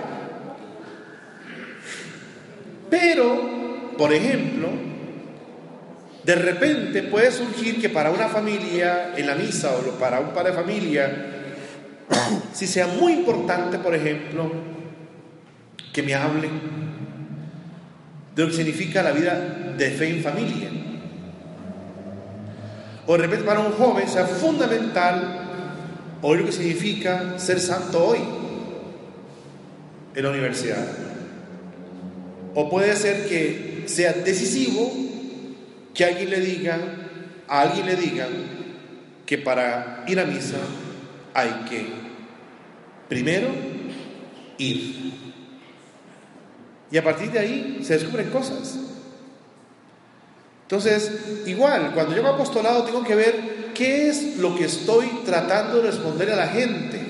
Pero, 2.91 3.95
por 3.99 4.12
ejemplo, 4.12 4.88
de 6.29 6.35
repente 6.35 7.05
puede 7.05 7.33
surgir 7.33 7.81
que 7.81 7.89
para 7.89 8.11
una 8.11 8.29
familia 8.29 9.14
en 9.16 9.26
la 9.26 9.35
misa 9.35 9.74
o 9.74 9.99
para 9.99 10.20
un 10.20 10.35
padre 10.35 10.51
de 10.51 10.57
familia, 10.59 11.26
si 12.53 12.66
sea 12.66 12.87
muy 12.87 13.14
importante, 13.14 13.79
por 13.79 13.95
ejemplo, 13.95 14.53
que 15.91 16.03
me 16.03 16.14
hable 16.14 16.51
de 18.37 18.43
lo 18.43 18.51
que 18.51 18.55
significa 18.55 19.03
la 19.03 19.12
vida 19.12 19.72
de 19.74 19.91
fe 19.91 20.11
en 20.11 20.22
familia. 20.22 20.68
O 23.07 23.12
de 23.16 23.22
repente 23.22 23.47
para 23.47 23.61
un 23.61 23.72
joven 23.72 24.07
sea 24.07 24.26
fundamental 24.26 25.47
oír 26.20 26.41
lo 26.41 26.47
que 26.47 26.53
significa 26.53 27.39
ser 27.39 27.59
santo 27.59 28.05
hoy 28.05 28.18
en 30.14 30.22
la 30.22 30.29
universidad. 30.29 30.87
O 32.55 32.68
puede 32.68 32.95
ser 32.97 33.26
que 33.26 33.85
sea 33.87 34.12
decisivo 34.12 35.07
que 35.99 36.05
alguien 36.05 36.30
le 36.30 36.38
diga, 36.38 36.78
a 37.49 37.62
alguien 37.62 37.86
le 37.86 37.96
digan 37.96 38.28
que 39.26 39.36
para 39.36 40.05
ir 40.07 40.20
a 40.20 40.24
misa 40.24 40.59
hay 41.34 41.64
que 41.68 41.88
primero 43.09 43.49
ir. 44.59 45.12
Y 46.92 46.96
a 46.96 47.03
partir 47.03 47.32
de 47.32 47.40
ahí 47.40 47.80
se 47.82 47.94
descubren 47.94 48.30
cosas. 48.30 48.78
Entonces, 50.62 51.42
igual, 51.46 51.90
cuando 51.94 52.14
yo 52.14 52.24
hago 52.24 52.36
apostolado 52.36 52.84
tengo 52.84 53.03
que 53.03 53.16
ver 53.16 53.72
qué 53.74 54.09
es 54.09 54.36
lo 54.36 54.55
que 54.55 54.66
estoy 54.66 55.09
tratando 55.26 55.78
de 55.78 55.90
responder 55.90 56.30
a 56.30 56.36
la 56.36 56.46
gente. 56.46 57.01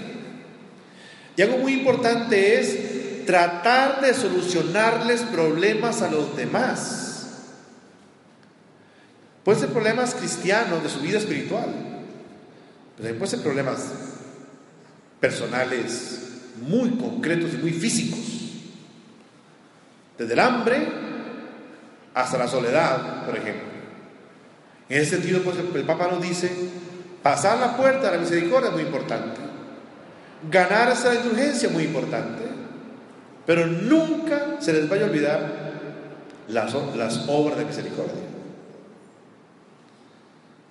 Y 1.37 1.43
algo 1.43 1.59
muy 1.59 1.75
importante 1.75 2.59
es 2.59 3.27
tratar 3.27 4.01
de 4.01 4.15
solucionarles 4.15 5.21
problemas 5.25 6.01
a 6.01 6.11
los 6.11 6.35
demás. 6.35 7.08
Pueden 9.49 9.63
ser 9.63 9.71
problemas 9.71 10.15
cristianos 10.15 10.83
de 10.83 10.91
su 10.91 11.01
vida 11.01 11.17
espiritual, 11.17 11.65
pero 11.65 12.97
también 12.97 13.17
pueden 13.17 13.31
ser 13.31 13.41
problemas 13.41 13.79
personales 15.21 16.33
muy 16.61 16.91
concretos 16.91 17.55
y 17.55 17.57
muy 17.57 17.73
físicos. 17.73 18.21
Desde 20.19 20.35
el 20.35 20.39
hambre 20.39 20.87
hasta 22.13 22.37
la 22.37 22.47
soledad, 22.47 23.25
por 23.25 23.39
ejemplo. 23.39 23.69
En 24.91 25.01
ese 25.01 25.13
sentido, 25.13 25.41
pues 25.41 25.57
el 25.57 25.85
Papa 25.85 26.09
nos 26.09 26.21
dice, 26.21 26.53
pasar 27.23 27.59
la 27.59 27.75
puerta 27.75 28.11
de 28.11 28.17
la 28.19 28.23
misericordia 28.23 28.69
es 28.69 28.75
muy 28.75 28.83
importante. 28.83 29.41
Ganarse 30.51 31.09
la 31.09 31.15
indulgencia 31.15 31.69
es 31.69 31.73
muy 31.73 31.85
importante. 31.85 32.45
Pero 33.47 33.67
nunca 33.67 34.57
se 34.59 34.75
les 34.75 34.87
vaya 34.87 35.07
a 35.07 35.09
olvidar 35.09 35.53
las 36.49 36.75
obras 37.29 37.57
de 37.57 37.65
misericordia. 37.65 38.28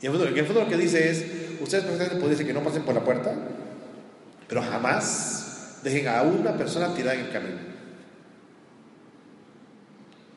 Y 0.02 0.06
en 0.06 0.14
el 0.14 0.45
fondo, 0.45 0.62
lo 0.62 0.70
que 0.70 0.78
dice 0.78 1.10
es, 1.10 1.26
ustedes 1.60 1.86
pueden 1.86 2.30
decir 2.30 2.45
que 2.45 2.54
no 2.54 2.62
pasen 2.62 2.84
por 2.84 2.93
la 2.93 3.04
puerta, 3.04 3.34
pero 4.48 4.62
jamás 4.62 5.80
dejen 5.84 6.08
a 6.08 6.22
una 6.22 6.56
persona 6.56 6.93
tirada 6.93 7.16
en 7.16 7.26
el 7.26 7.32
camino. 7.32 7.58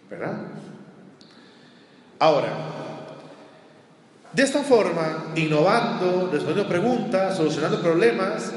¿Verdad? 0.09 0.39
Ahora, 2.19 2.49
de 4.33 4.43
esta 4.43 4.63
forma, 4.63 5.33
innovando, 5.37 6.31
respondiendo 6.33 6.69
preguntas, 6.69 7.37
solucionando 7.37 7.83
problemas, 7.83 8.51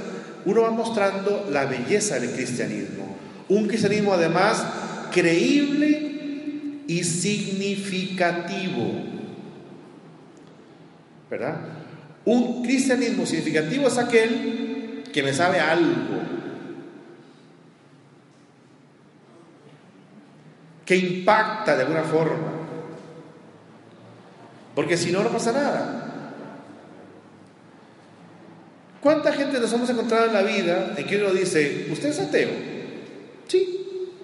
uno 0.45 0.61
va 0.61 0.71
mostrando 0.71 1.49
la 1.51 1.65
belleza 1.65 2.19
del 2.19 2.31
cristianismo. 2.31 3.17
Un 3.49 3.67
cristianismo 3.67 4.13
además 4.13 4.63
creíble 5.11 6.83
y 6.87 7.03
significativo. 7.03 9.13
¿Verdad? 11.33 11.55
Un 12.25 12.61
cristianismo 12.61 13.25
significativo 13.25 13.87
es 13.87 13.97
aquel 13.97 15.03
que 15.11 15.23
me 15.23 15.33
sabe 15.33 15.59
algo, 15.59 16.21
que 20.85 20.95
impacta 20.95 21.75
de 21.75 21.81
alguna 21.81 22.03
forma, 22.03 22.51
porque 24.75 24.95
si 24.95 25.11
no, 25.11 25.23
no 25.23 25.29
pasa 25.29 25.51
nada. 25.51 25.99
¿Cuánta 29.01 29.33
gente 29.33 29.59
nos 29.59 29.73
hemos 29.73 29.89
encontrado 29.89 30.27
en 30.27 30.33
la 30.33 30.43
vida 30.43 30.93
en 30.95 31.05
que 31.07 31.17
uno 31.17 31.33
dice, 31.33 31.87
¿usted 31.91 32.09
es 32.09 32.19
ateo? 32.19 32.51
Sí. 33.47 34.19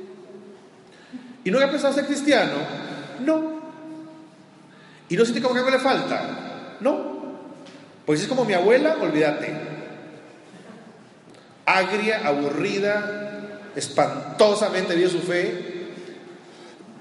¿Y 1.43 1.49
no 1.49 1.59
ha 1.59 1.71
pensado 1.71 1.91
ser 1.91 2.05
cristiano? 2.05 2.53
No. 3.25 3.59
¿Y 5.09 5.17
no 5.17 5.25
siente 5.25 5.41
como 5.41 5.55
que 5.55 5.59
algo 5.61 5.71
le 5.71 5.79
falta? 5.79 6.48
No. 6.79 7.19
Pues 8.05 8.21
es 8.21 8.27
como 8.27 8.45
mi 8.45 8.53
abuela, 8.53 8.97
olvídate. 9.01 9.53
Agria, 11.65 12.27
aburrida, 12.27 13.61
espantosamente 13.75 14.95
vio 14.95 15.09
su 15.09 15.19
fe. 15.19 15.89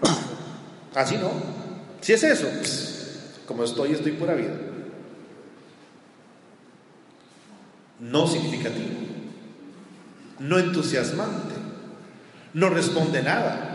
Así 0.95 1.17
no. 1.17 1.31
Si 2.01 2.13
es 2.13 2.23
eso, 2.23 2.47
como 3.47 3.65
estoy, 3.65 3.93
estoy 3.93 4.13
pura 4.13 4.35
vida. 4.35 4.55
No 8.01 8.27
significativo. 8.27 8.89
No 10.39 10.59
entusiasmante. 10.59 11.55
No 12.55 12.69
responde 12.71 13.23
nada. 13.23 13.69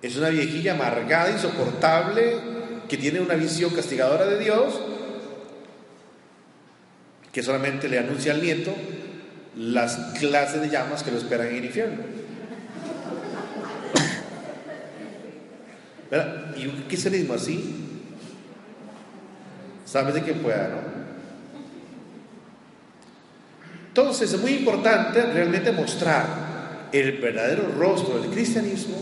Es 0.00 0.16
una 0.16 0.28
viejilla 0.28 0.72
amargada, 0.74 1.30
insoportable, 1.30 2.51
que 2.92 2.98
tiene 2.98 3.20
una 3.20 3.36
visión 3.36 3.70
castigadora 3.70 4.26
de 4.26 4.38
Dios, 4.38 4.78
que 7.32 7.42
solamente 7.42 7.88
le 7.88 7.98
anuncia 7.98 8.34
al 8.34 8.42
nieto 8.42 8.74
las 9.56 9.96
clases 10.18 10.60
de 10.60 10.68
llamas 10.68 11.02
que 11.02 11.10
lo 11.10 11.16
esperan 11.16 11.46
en 11.46 11.56
el 11.56 11.64
infierno. 11.64 12.02
¿Y 16.58 16.66
un 16.66 16.82
cristianismo 16.82 17.32
así? 17.32 18.02
¿Sabes 19.86 20.12
de 20.12 20.22
qué 20.22 20.34
pueda, 20.34 20.68
no? 20.68 20.82
Entonces 23.88 24.34
es 24.34 24.38
muy 24.38 24.52
importante 24.52 25.22
realmente 25.22 25.72
mostrar 25.72 26.90
el 26.92 27.12
verdadero 27.12 27.68
rostro 27.74 28.20
del 28.20 28.30
cristianismo, 28.30 28.98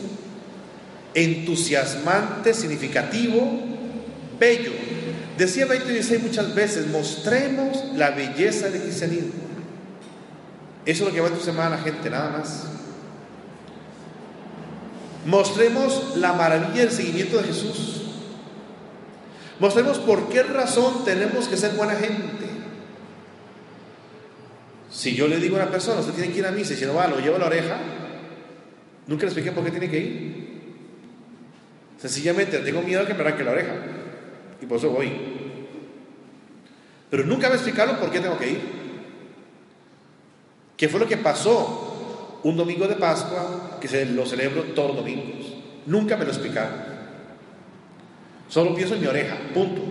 entusiasmante, 1.12 2.55
significativo, 2.55 3.69
bello. 4.41 4.72
Decía 5.38 5.66
2016 5.66 6.22
muchas 6.22 6.55
veces, 6.55 6.88
mostremos 6.88 7.84
la 7.95 8.11
belleza 8.11 8.68
del 8.70 8.82
cristianismo. 8.82 9.32
Eso 10.84 11.05
es 11.05 11.09
lo 11.09 11.14
que 11.14 11.20
va 11.20 11.28
a 11.28 11.30
entusiasmar 11.30 11.66
a 11.66 11.76
la 11.76 11.78
gente, 11.78 12.11
nada 12.11 12.30
más. 12.30 12.66
Mostremos 15.26 16.16
la 16.16 16.32
maravilla 16.32 16.80
del 16.80 16.91
seguimiento 16.91 17.36
de 17.36 17.45
Jesús. 17.45 18.03
Mostremos 19.61 19.99
por 19.99 20.30
qué 20.30 20.43
razón 20.43 21.05
tenemos 21.05 21.47
que 21.47 21.57
ser 21.57 21.72
buena 21.72 21.95
gente. 21.95 22.47
Si 24.91 25.14
yo 25.14 25.28
le 25.28 25.36
digo 25.36 25.57
a 25.57 25.62
una 25.62 25.70
persona, 25.70 26.01
usted 26.01 26.14
tiene 26.14 26.32
que 26.32 26.38
ir 26.38 26.47
a 26.47 26.51
misa 26.51 26.72
y 26.72 26.76
si 26.76 26.86
no 26.86 26.95
va, 26.95 27.07
lo 27.07 27.20
llevo 27.20 27.36
a 27.36 27.38
la 27.38 27.47
oreja, 27.47 27.78
nunca 29.07 29.22
le 29.22 29.28
expliqué 29.28 29.53
por 29.53 29.64
qué 29.64 29.70
tiene 29.70 29.91
que 29.91 29.99
ir. 29.99 30.51
Sencillamente 31.99 32.59
tengo 32.59 32.82
miedo 32.82 33.03
a 33.03 33.07
que 33.07 33.14
me 33.14 33.20
arranque 33.20 33.45
la 33.45 33.53
oreja 33.53 33.99
y 34.61 34.66
por 34.66 34.78
eso 34.78 34.90
voy. 34.90 35.11
Pero 37.11 37.24
nunca 37.24 37.48
me 37.48 37.56
explicaron 37.56 37.96
por 37.96 38.11
qué 38.11 38.20
tengo 38.20 38.38
que 38.38 38.50
ir. 38.50 38.61
¿Qué 40.76 40.88
fue 40.88 41.00
lo 41.00 41.06
que 41.06 41.16
pasó 41.16 42.40
un 42.42 42.56
domingo 42.56 42.86
de 42.86 42.94
Pascua 42.94 43.78
que 43.80 43.88
se 43.88 44.06
lo 44.06 44.24
celebro 44.24 44.62
todos 44.74 44.88
los 44.88 44.96
domingos? 44.98 45.54
Nunca 45.86 46.16
me 46.16 46.24
lo 46.24 46.30
explicaron. 46.30 46.90
Solo 48.48 48.74
pienso 48.74 48.94
en 48.94 49.00
mi 49.00 49.06
oreja, 49.06 49.36
punto. 49.52 49.82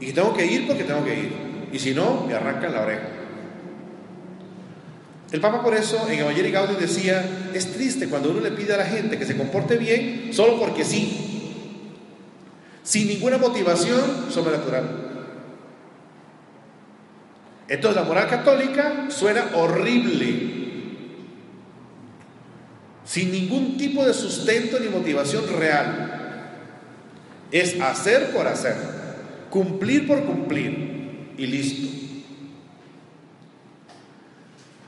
Y 0.00 0.12
tengo 0.12 0.34
que 0.34 0.44
ir 0.44 0.66
porque 0.66 0.84
tengo 0.84 1.04
que 1.04 1.18
ir. 1.18 1.32
Y 1.72 1.78
si 1.78 1.94
no, 1.94 2.24
me 2.26 2.34
arrancan 2.34 2.72
la 2.72 2.82
oreja. 2.82 3.08
El 5.32 5.40
Papa 5.40 5.62
por 5.62 5.74
eso 5.74 6.06
en 6.08 6.20
Evangelii 6.20 6.52
Gaudium 6.52 6.78
decía, 6.78 7.50
es 7.52 7.72
triste 7.72 8.08
cuando 8.08 8.30
uno 8.30 8.40
le 8.40 8.52
pide 8.52 8.74
a 8.74 8.76
la 8.76 8.84
gente 8.84 9.18
que 9.18 9.26
se 9.26 9.36
comporte 9.36 9.76
bien 9.76 10.28
solo 10.32 10.60
porque 10.60 10.84
sí, 10.84 11.23
sin 12.84 13.08
ninguna 13.08 13.38
motivación 13.38 14.30
sobrenatural. 14.30 14.84
Entonces 17.66 18.00
la 18.00 18.06
moral 18.06 18.28
católica 18.28 19.06
suena 19.08 19.46
horrible, 19.54 20.52
sin 23.04 23.32
ningún 23.32 23.78
tipo 23.78 24.04
de 24.04 24.12
sustento 24.12 24.78
ni 24.78 24.88
motivación 24.88 25.44
real. 25.58 26.10
Es 27.50 27.80
hacer 27.80 28.32
por 28.32 28.46
hacer, 28.46 28.76
cumplir 29.48 30.06
por 30.06 30.22
cumplir 30.24 31.32
y 31.38 31.46
listo. 31.46 31.88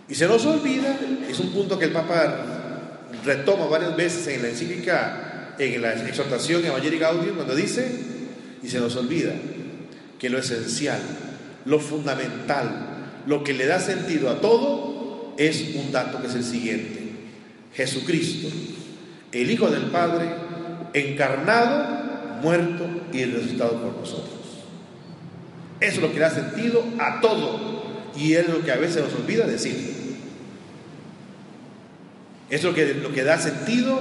Y 0.08 0.14
se 0.14 0.28
nos 0.28 0.44
olvida, 0.44 0.96
es 1.28 1.40
un 1.40 1.50
punto 1.50 1.78
que 1.78 1.86
el 1.86 1.92
Papa 1.92 3.00
retoma 3.24 3.66
varias 3.66 3.96
veces 3.96 4.28
en 4.28 4.42
la 4.42 4.48
encíclica, 4.48 5.35
en 5.58 5.82
la 5.82 5.94
exhortación 5.94 6.64
Evangelii 6.64 6.98
Gaudium, 6.98 7.36
cuando 7.36 7.54
dice, 7.54 7.88
y 8.62 8.68
se 8.68 8.80
nos 8.80 8.96
olvida 8.96 9.32
que 10.18 10.30
lo 10.30 10.38
esencial 10.38 11.00
lo 11.66 11.80
fundamental, 11.80 13.22
lo 13.26 13.44
que 13.44 13.52
le 13.52 13.66
da 13.66 13.78
sentido 13.80 14.30
a 14.30 14.40
todo, 14.40 15.34
es 15.36 15.74
un 15.74 15.92
dato 15.92 16.20
que 16.20 16.28
es 16.28 16.34
el 16.34 16.44
siguiente. 16.44 17.10
Jesucristo, 17.74 18.48
el 19.32 19.50
Hijo 19.50 19.68
del 19.68 19.86
Padre, 19.86 20.28
encarnado, 20.94 22.40
muerto 22.40 22.86
y 23.12 23.24
resucitado 23.24 23.82
por 23.82 23.96
nosotros. 23.98 24.38
Eso 25.80 25.96
es 25.96 26.02
lo 26.02 26.12
que 26.12 26.20
da 26.20 26.30
sentido 26.30 26.84
a 26.98 27.20
todo 27.20 27.84
y 28.16 28.32
es 28.32 28.48
lo 28.48 28.62
que 28.62 28.72
a 28.72 28.76
veces 28.76 29.02
nos 29.02 29.14
olvida 29.14 29.46
decir. 29.46 29.94
Es 32.48 32.62
lo 32.62 32.72
que, 32.72 32.94
lo 32.94 33.12
que 33.12 33.24
da 33.24 33.38
sentido 33.38 34.00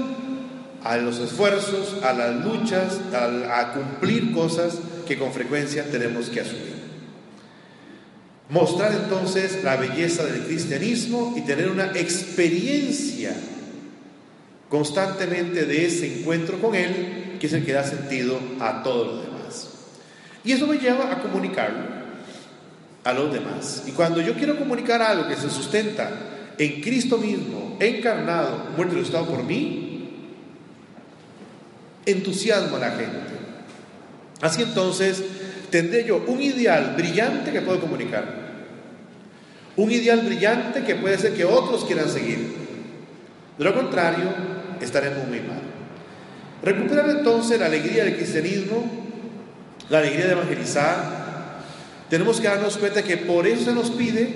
a 0.85 0.97
los 0.97 1.19
esfuerzos, 1.19 1.97
a 2.03 2.13
las 2.13 2.45
luchas, 2.45 2.99
a, 3.11 3.73
cumplir 3.73 4.31
cosas 4.31 4.77
que 5.07 5.17
con 5.17 5.33
frecuencia 5.33 5.83
tenemos 5.89 6.29
que 6.29 6.41
asumir. 6.41 6.75
Mostrar 8.49 8.91
entonces 8.91 9.63
la 9.63 9.77
belleza 9.77 10.23
del 10.23 10.43
cristianismo 10.43 11.33
y 11.35 11.41
tener 11.41 11.71
una 11.71 11.87
experiencia 11.95 13.35
constantemente 14.69 15.65
de 15.65 15.87
ese 15.87 16.19
encuentro 16.19 16.61
con 16.61 16.75
Él, 16.75 17.37
que 17.39 17.47
es 17.47 17.53
el 17.53 17.65
que 17.65 17.73
da 17.73 17.83
sentido 17.83 18.39
a 18.59 18.83
todo 18.83 19.05
lo 19.05 19.21
demás. 19.23 19.69
Y 20.43 20.51
eso 20.51 20.67
me 20.67 20.77
lleva 20.77 21.11
a 21.11 21.19
comunicarlo 21.19 21.95
a 23.03 23.11
los 23.11 23.33
demás. 23.33 23.85
Y 23.87 23.91
cuando 23.91 24.21
yo 24.21 24.35
quiero 24.35 24.55
comunicar 24.55 25.01
algo 25.01 25.27
que 25.27 25.35
se 25.35 25.49
sustenta 25.49 26.11
en 26.59 26.81
Cristo 26.81 27.17
mismo, 27.17 27.75
encarnado, 27.79 28.67
muerto 28.77 28.93
y 28.93 28.97
resucitado 28.99 29.25
por 29.25 29.43
mí, 29.43 29.84
entusiasmo 32.05 32.77
a 32.77 32.79
la 32.79 32.91
gente. 32.91 33.35
Así 34.41 34.63
entonces, 34.63 35.23
tendré 35.69 36.05
yo 36.05 36.23
un 36.27 36.41
ideal 36.41 36.93
brillante 36.97 37.51
que 37.51 37.61
puedo 37.61 37.79
comunicar. 37.79 38.45
Un 39.75 39.91
ideal 39.91 40.21
brillante 40.21 40.83
que 40.83 40.95
puede 40.95 41.17
ser 41.17 41.33
que 41.33 41.45
otros 41.45 41.85
quieran 41.85 42.09
seguir. 42.09 42.55
De 43.57 43.63
lo 43.63 43.73
contrario, 43.73 44.33
estaremos 44.81 45.27
muy 45.27 45.39
mal. 45.39 45.61
Recuperar 46.63 47.09
entonces 47.09 47.59
la 47.59 47.67
alegría 47.67 48.03
del 48.05 48.15
cristianismo, 48.15 48.89
la 49.89 49.99
alegría 49.99 50.25
de 50.25 50.31
evangelizar, 50.31 51.59
tenemos 52.09 52.39
que 52.39 52.47
darnos 52.47 52.77
cuenta 52.77 53.03
que 53.03 53.17
por 53.17 53.47
eso 53.47 53.73
nos 53.73 53.91
pide, 53.91 54.29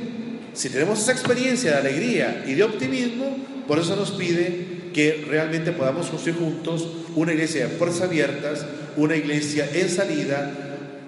si 0.54 0.70
tenemos 0.70 1.00
esa 1.00 1.12
experiencia 1.12 1.72
de 1.72 1.78
alegría 1.78 2.44
y 2.46 2.54
de 2.54 2.64
optimismo, 2.64 3.38
por 3.68 3.80
eso 3.80 3.96
nos 3.96 4.12
pide 4.12 4.79
que 4.94 5.26
realmente 5.28 5.72
podamos 5.72 6.08
construir 6.08 6.38
juntos 6.38 6.88
una 7.16 7.34
iglesia 7.34 7.68
de 7.68 7.76
puertas 7.76 8.02
abiertas, 8.02 8.66
una 8.98 9.16
iglesia 9.16 9.70
en 9.74 9.90
salida, 9.90 10.52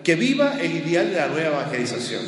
que 0.03 0.15
viva 0.15 0.59
el 0.59 0.71
ideal 0.73 1.09
de 1.09 1.15
la 1.15 1.27
nueva 1.27 1.61
evangelización. 1.61 2.21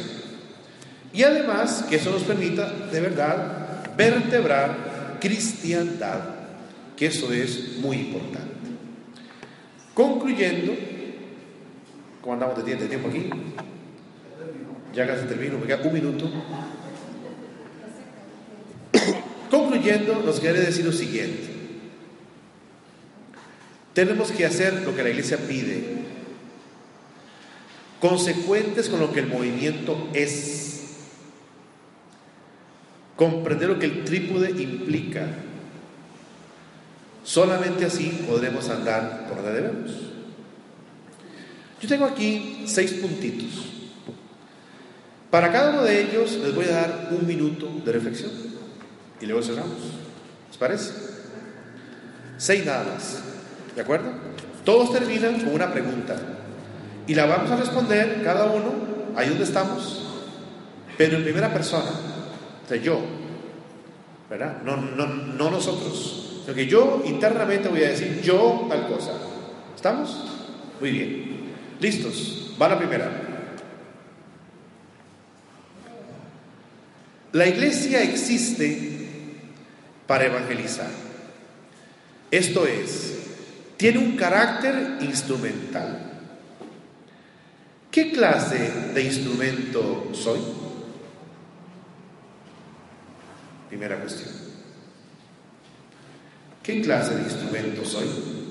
Y 1.14 1.24
además 1.24 1.86
que 1.90 1.98
eso 1.98 2.12
nos 2.12 2.24
permita 2.24 2.72
de 2.92 3.00
verdad 3.00 3.96
vertebrar 3.96 5.18
cristiandad, 5.20 6.20
que 6.98 7.06
eso 7.08 7.32
es 7.32 7.78
muy 7.78 7.98
importante. 7.98 8.42
Concluyendo, 9.94 10.74
¿cómo 12.22 12.34
andamos 12.34 12.66
de 12.66 12.76
tiempo 12.76 13.10
aquí? 13.10 13.30
Ya 14.94 15.08
casi 15.08 15.26
termino, 15.26 15.58
me 15.60 15.66
queda 15.66 15.82
un 15.84 15.94
minuto. 15.94 16.30
Concluyendo, 19.54 20.20
nos 20.26 20.40
quiere 20.40 20.62
decir 20.62 20.84
lo 20.84 20.92
siguiente. 20.92 21.48
Tenemos 23.94 24.32
que 24.32 24.48
hacer 24.48 24.82
lo 24.82 24.96
que 24.96 25.04
la 25.04 25.10
iglesia 25.10 25.38
pide, 25.38 25.84
consecuentes 28.00 28.90
con 28.90 29.00
lo 29.00 29.14
que 29.14 29.20
el 29.20 29.28
movimiento 29.28 30.10
es, 30.12 30.96
comprender 33.16 33.70
lo 33.70 33.78
que 33.78 33.86
el 33.86 34.04
trípode 34.04 34.50
implica. 34.60 35.28
Solamente 37.24 37.86
así 37.86 38.26
podremos 38.28 38.68
andar 38.70 39.28
por 39.28 39.38
donde 39.38 39.62
debemos. 39.62 39.92
Yo 41.80 41.88
tengo 41.88 42.06
aquí 42.06 42.64
seis 42.66 42.94
puntitos. 42.94 43.68
Para 45.30 45.52
cada 45.52 45.74
uno 45.74 45.84
de 45.84 46.02
ellos 46.02 46.40
les 46.44 46.56
voy 46.56 46.66
a 46.66 46.72
dar 46.72 47.10
un 47.12 47.28
minuto 47.28 47.70
de 47.86 47.92
reflexión 47.92 48.53
y 49.24 49.26
luego 49.26 49.42
cerramos. 49.42 49.78
¿Les 50.50 50.58
parece? 50.58 50.92
Seis 52.38 52.66
nada 52.66 52.84
más. 52.84 53.24
¿De 53.74 53.82
acuerdo? 53.82 54.12
Todos 54.66 54.92
terminan 54.92 55.40
con 55.40 55.54
una 55.54 55.72
pregunta. 55.72 56.16
Y 57.08 57.16
la 57.16 57.26
vamos 57.26 57.50
a 57.50 57.56
responder 57.56 58.22
cada 58.24 58.46
uno 58.46 58.74
ahí 59.16 59.30
donde 59.30 59.46
estamos, 59.46 60.06
pero 60.98 61.18
en 61.18 61.24
primera 61.24 61.54
persona, 61.54 61.90
o 62.66 62.68
sea, 62.68 62.78
yo, 62.78 63.00
¿verdad? 64.30 64.62
No, 64.64 64.78
no, 64.78 65.06
no 65.06 65.52
nosotros, 65.52 66.42
sino 66.44 66.56
que 66.56 66.66
yo 66.66 67.02
internamente 67.06 67.70
voy 67.70 67.84
a 67.84 67.90
decir 67.90 68.22
yo 68.22 68.66
tal 68.70 68.88
cosa. 68.88 69.12
¿Estamos? 69.76 70.26
Muy 70.80 70.92
bien. 70.92 71.54
¿Listos? 71.80 72.56
Va 72.62 72.70
la 72.70 72.78
primera. 72.78 73.10
La 77.34 77.48
iglesia 77.48 78.02
existe 78.02 78.93
para 80.08 80.26
evangelizar. 80.26 80.90
Esto 82.32 82.66
es, 82.66 83.20
tiene 83.78 84.00
un 84.00 84.16
carácter 84.16 84.98
instrumental. 85.02 86.12
¿Qué 87.92 88.12
clase 88.12 88.92
de 88.94 89.04
instrumento 89.04 90.10
soy? 90.14 90.40
Primera 93.70 94.00
cuestión. 94.00 94.32
¿Qué 96.64 96.82
clase 96.82 97.16
de 97.16 97.24
instrumento 97.24 97.86
soy? 97.86 98.43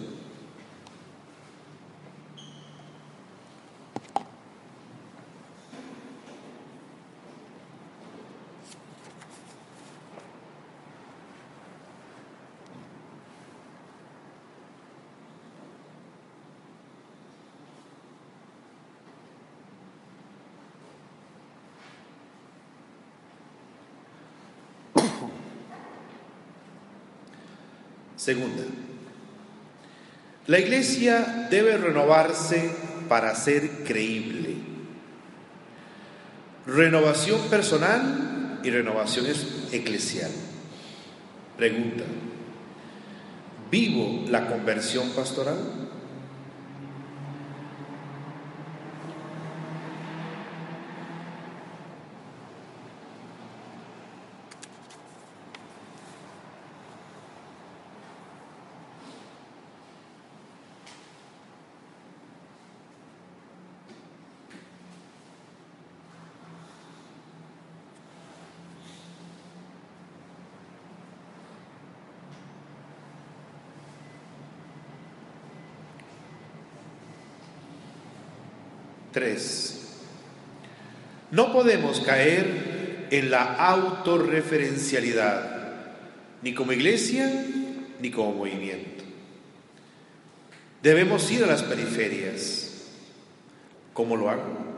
Segunda, 28.23 28.63
la 30.47 30.61
iglesia 30.61 31.49
debe 31.51 31.77
renovarse 31.77 32.71
para 33.09 33.35
ser 33.35 33.83
creíble. 33.83 34.55
Renovación 36.65 37.41
personal 37.51 38.61
y 38.63 38.71
renovación 38.71 39.27
eclesial. 39.73 40.31
Pregunta, 41.57 42.05
¿vivo 43.73 44.25
la 44.31 44.47
conversión 44.47 45.11
pastoral? 45.17 45.59
Tres, 79.13 79.79
no 81.31 81.53
podemos 81.53 82.01
caer 82.01 83.07
en 83.11 83.31
la 83.31 83.55
autorreferencialidad, 83.55 85.75
ni 86.43 86.55
como 86.55 86.73
iglesia, 86.73 87.31
ni 88.01 88.11
como 88.11 88.33
movimiento. 88.33 89.05
Debemos 90.83 91.31
ir 91.31 91.45
a 91.45 91.47
las 91.47 91.63
periferias. 91.63 92.71
¿Cómo 93.93 94.17
lo 94.17 94.31
hago? 94.31 94.72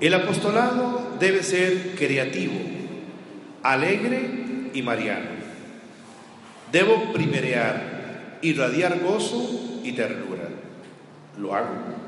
El 0.00 0.14
apostolado 0.14 1.16
debe 1.18 1.42
ser 1.42 1.96
creativo, 1.96 2.54
alegre 3.64 4.70
y 4.72 4.80
mariano. 4.80 5.30
Debo 6.70 7.12
primerear, 7.12 8.38
irradiar 8.40 9.00
gozo 9.00 9.80
y 9.82 9.90
ternura. 9.92 10.48
¿Lo 11.36 11.52
hago? 11.52 11.98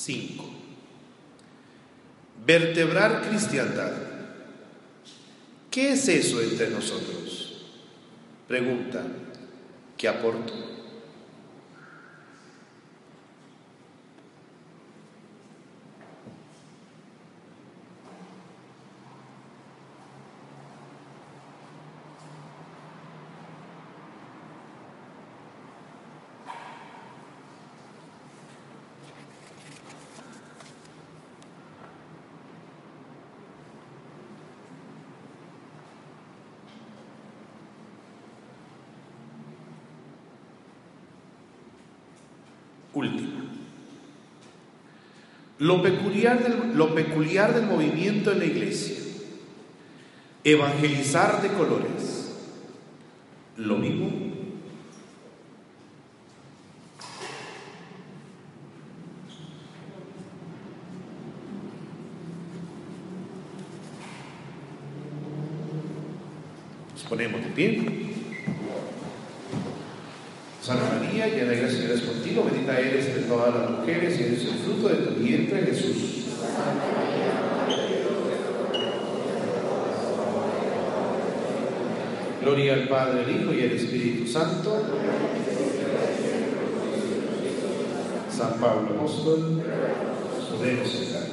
Cinco. 0.00 0.46
Vertebrar 2.50 3.22
cristiandad. 3.28 3.92
¿Qué 5.70 5.92
es 5.92 6.08
eso 6.08 6.42
entre 6.42 6.68
nosotros? 6.68 7.64
Pregunta, 8.48 9.04
¿qué 9.96 10.08
aporto? 10.08 10.69
Lo 45.60 45.82
peculiar, 45.82 46.42
del, 46.42 46.74
lo 46.74 46.94
peculiar 46.94 47.54
del 47.54 47.66
movimiento 47.66 48.32
en 48.32 48.38
la 48.38 48.46
iglesia, 48.46 48.96
evangelizar 50.42 51.42
de 51.42 51.48
colores, 51.48 52.34
lo 53.58 53.76
mismo. 53.76 54.10
Nos 66.94 67.02
ponemos 67.02 67.42
de 67.42 67.50
pie. 67.50 68.10
Santa 70.62 71.00
María, 71.00 71.26
llena 71.26 71.50
de 71.50 71.56
gracia, 71.56 71.78
Señor 71.78 71.96
es 71.96 72.02
contigo, 72.02 72.44
bendita 72.44 72.78
eres 72.78 73.06
entre 73.06 73.22
todas 73.22 73.54
las 73.54 73.70
mujeres 73.70 74.20
y 74.20 74.22
eres 74.24 74.44
el 74.44 74.58
fruto 74.58 74.88
de 74.88 74.94
tu 74.96 75.14
vientre, 75.14 75.62
Jesús. 75.62 76.26
Gloria 82.42 82.74
al 82.74 82.88
Padre, 83.00 83.24
al 83.24 83.30
Hijo 83.30 83.54
y 83.54 83.62
al 83.62 83.72
Espíritu 83.72 84.30
Santo. 84.30 84.82
San 88.30 88.60
Pablo 88.60 88.90
Apóstol, 88.94 89.62
podemos. 90.50 91.29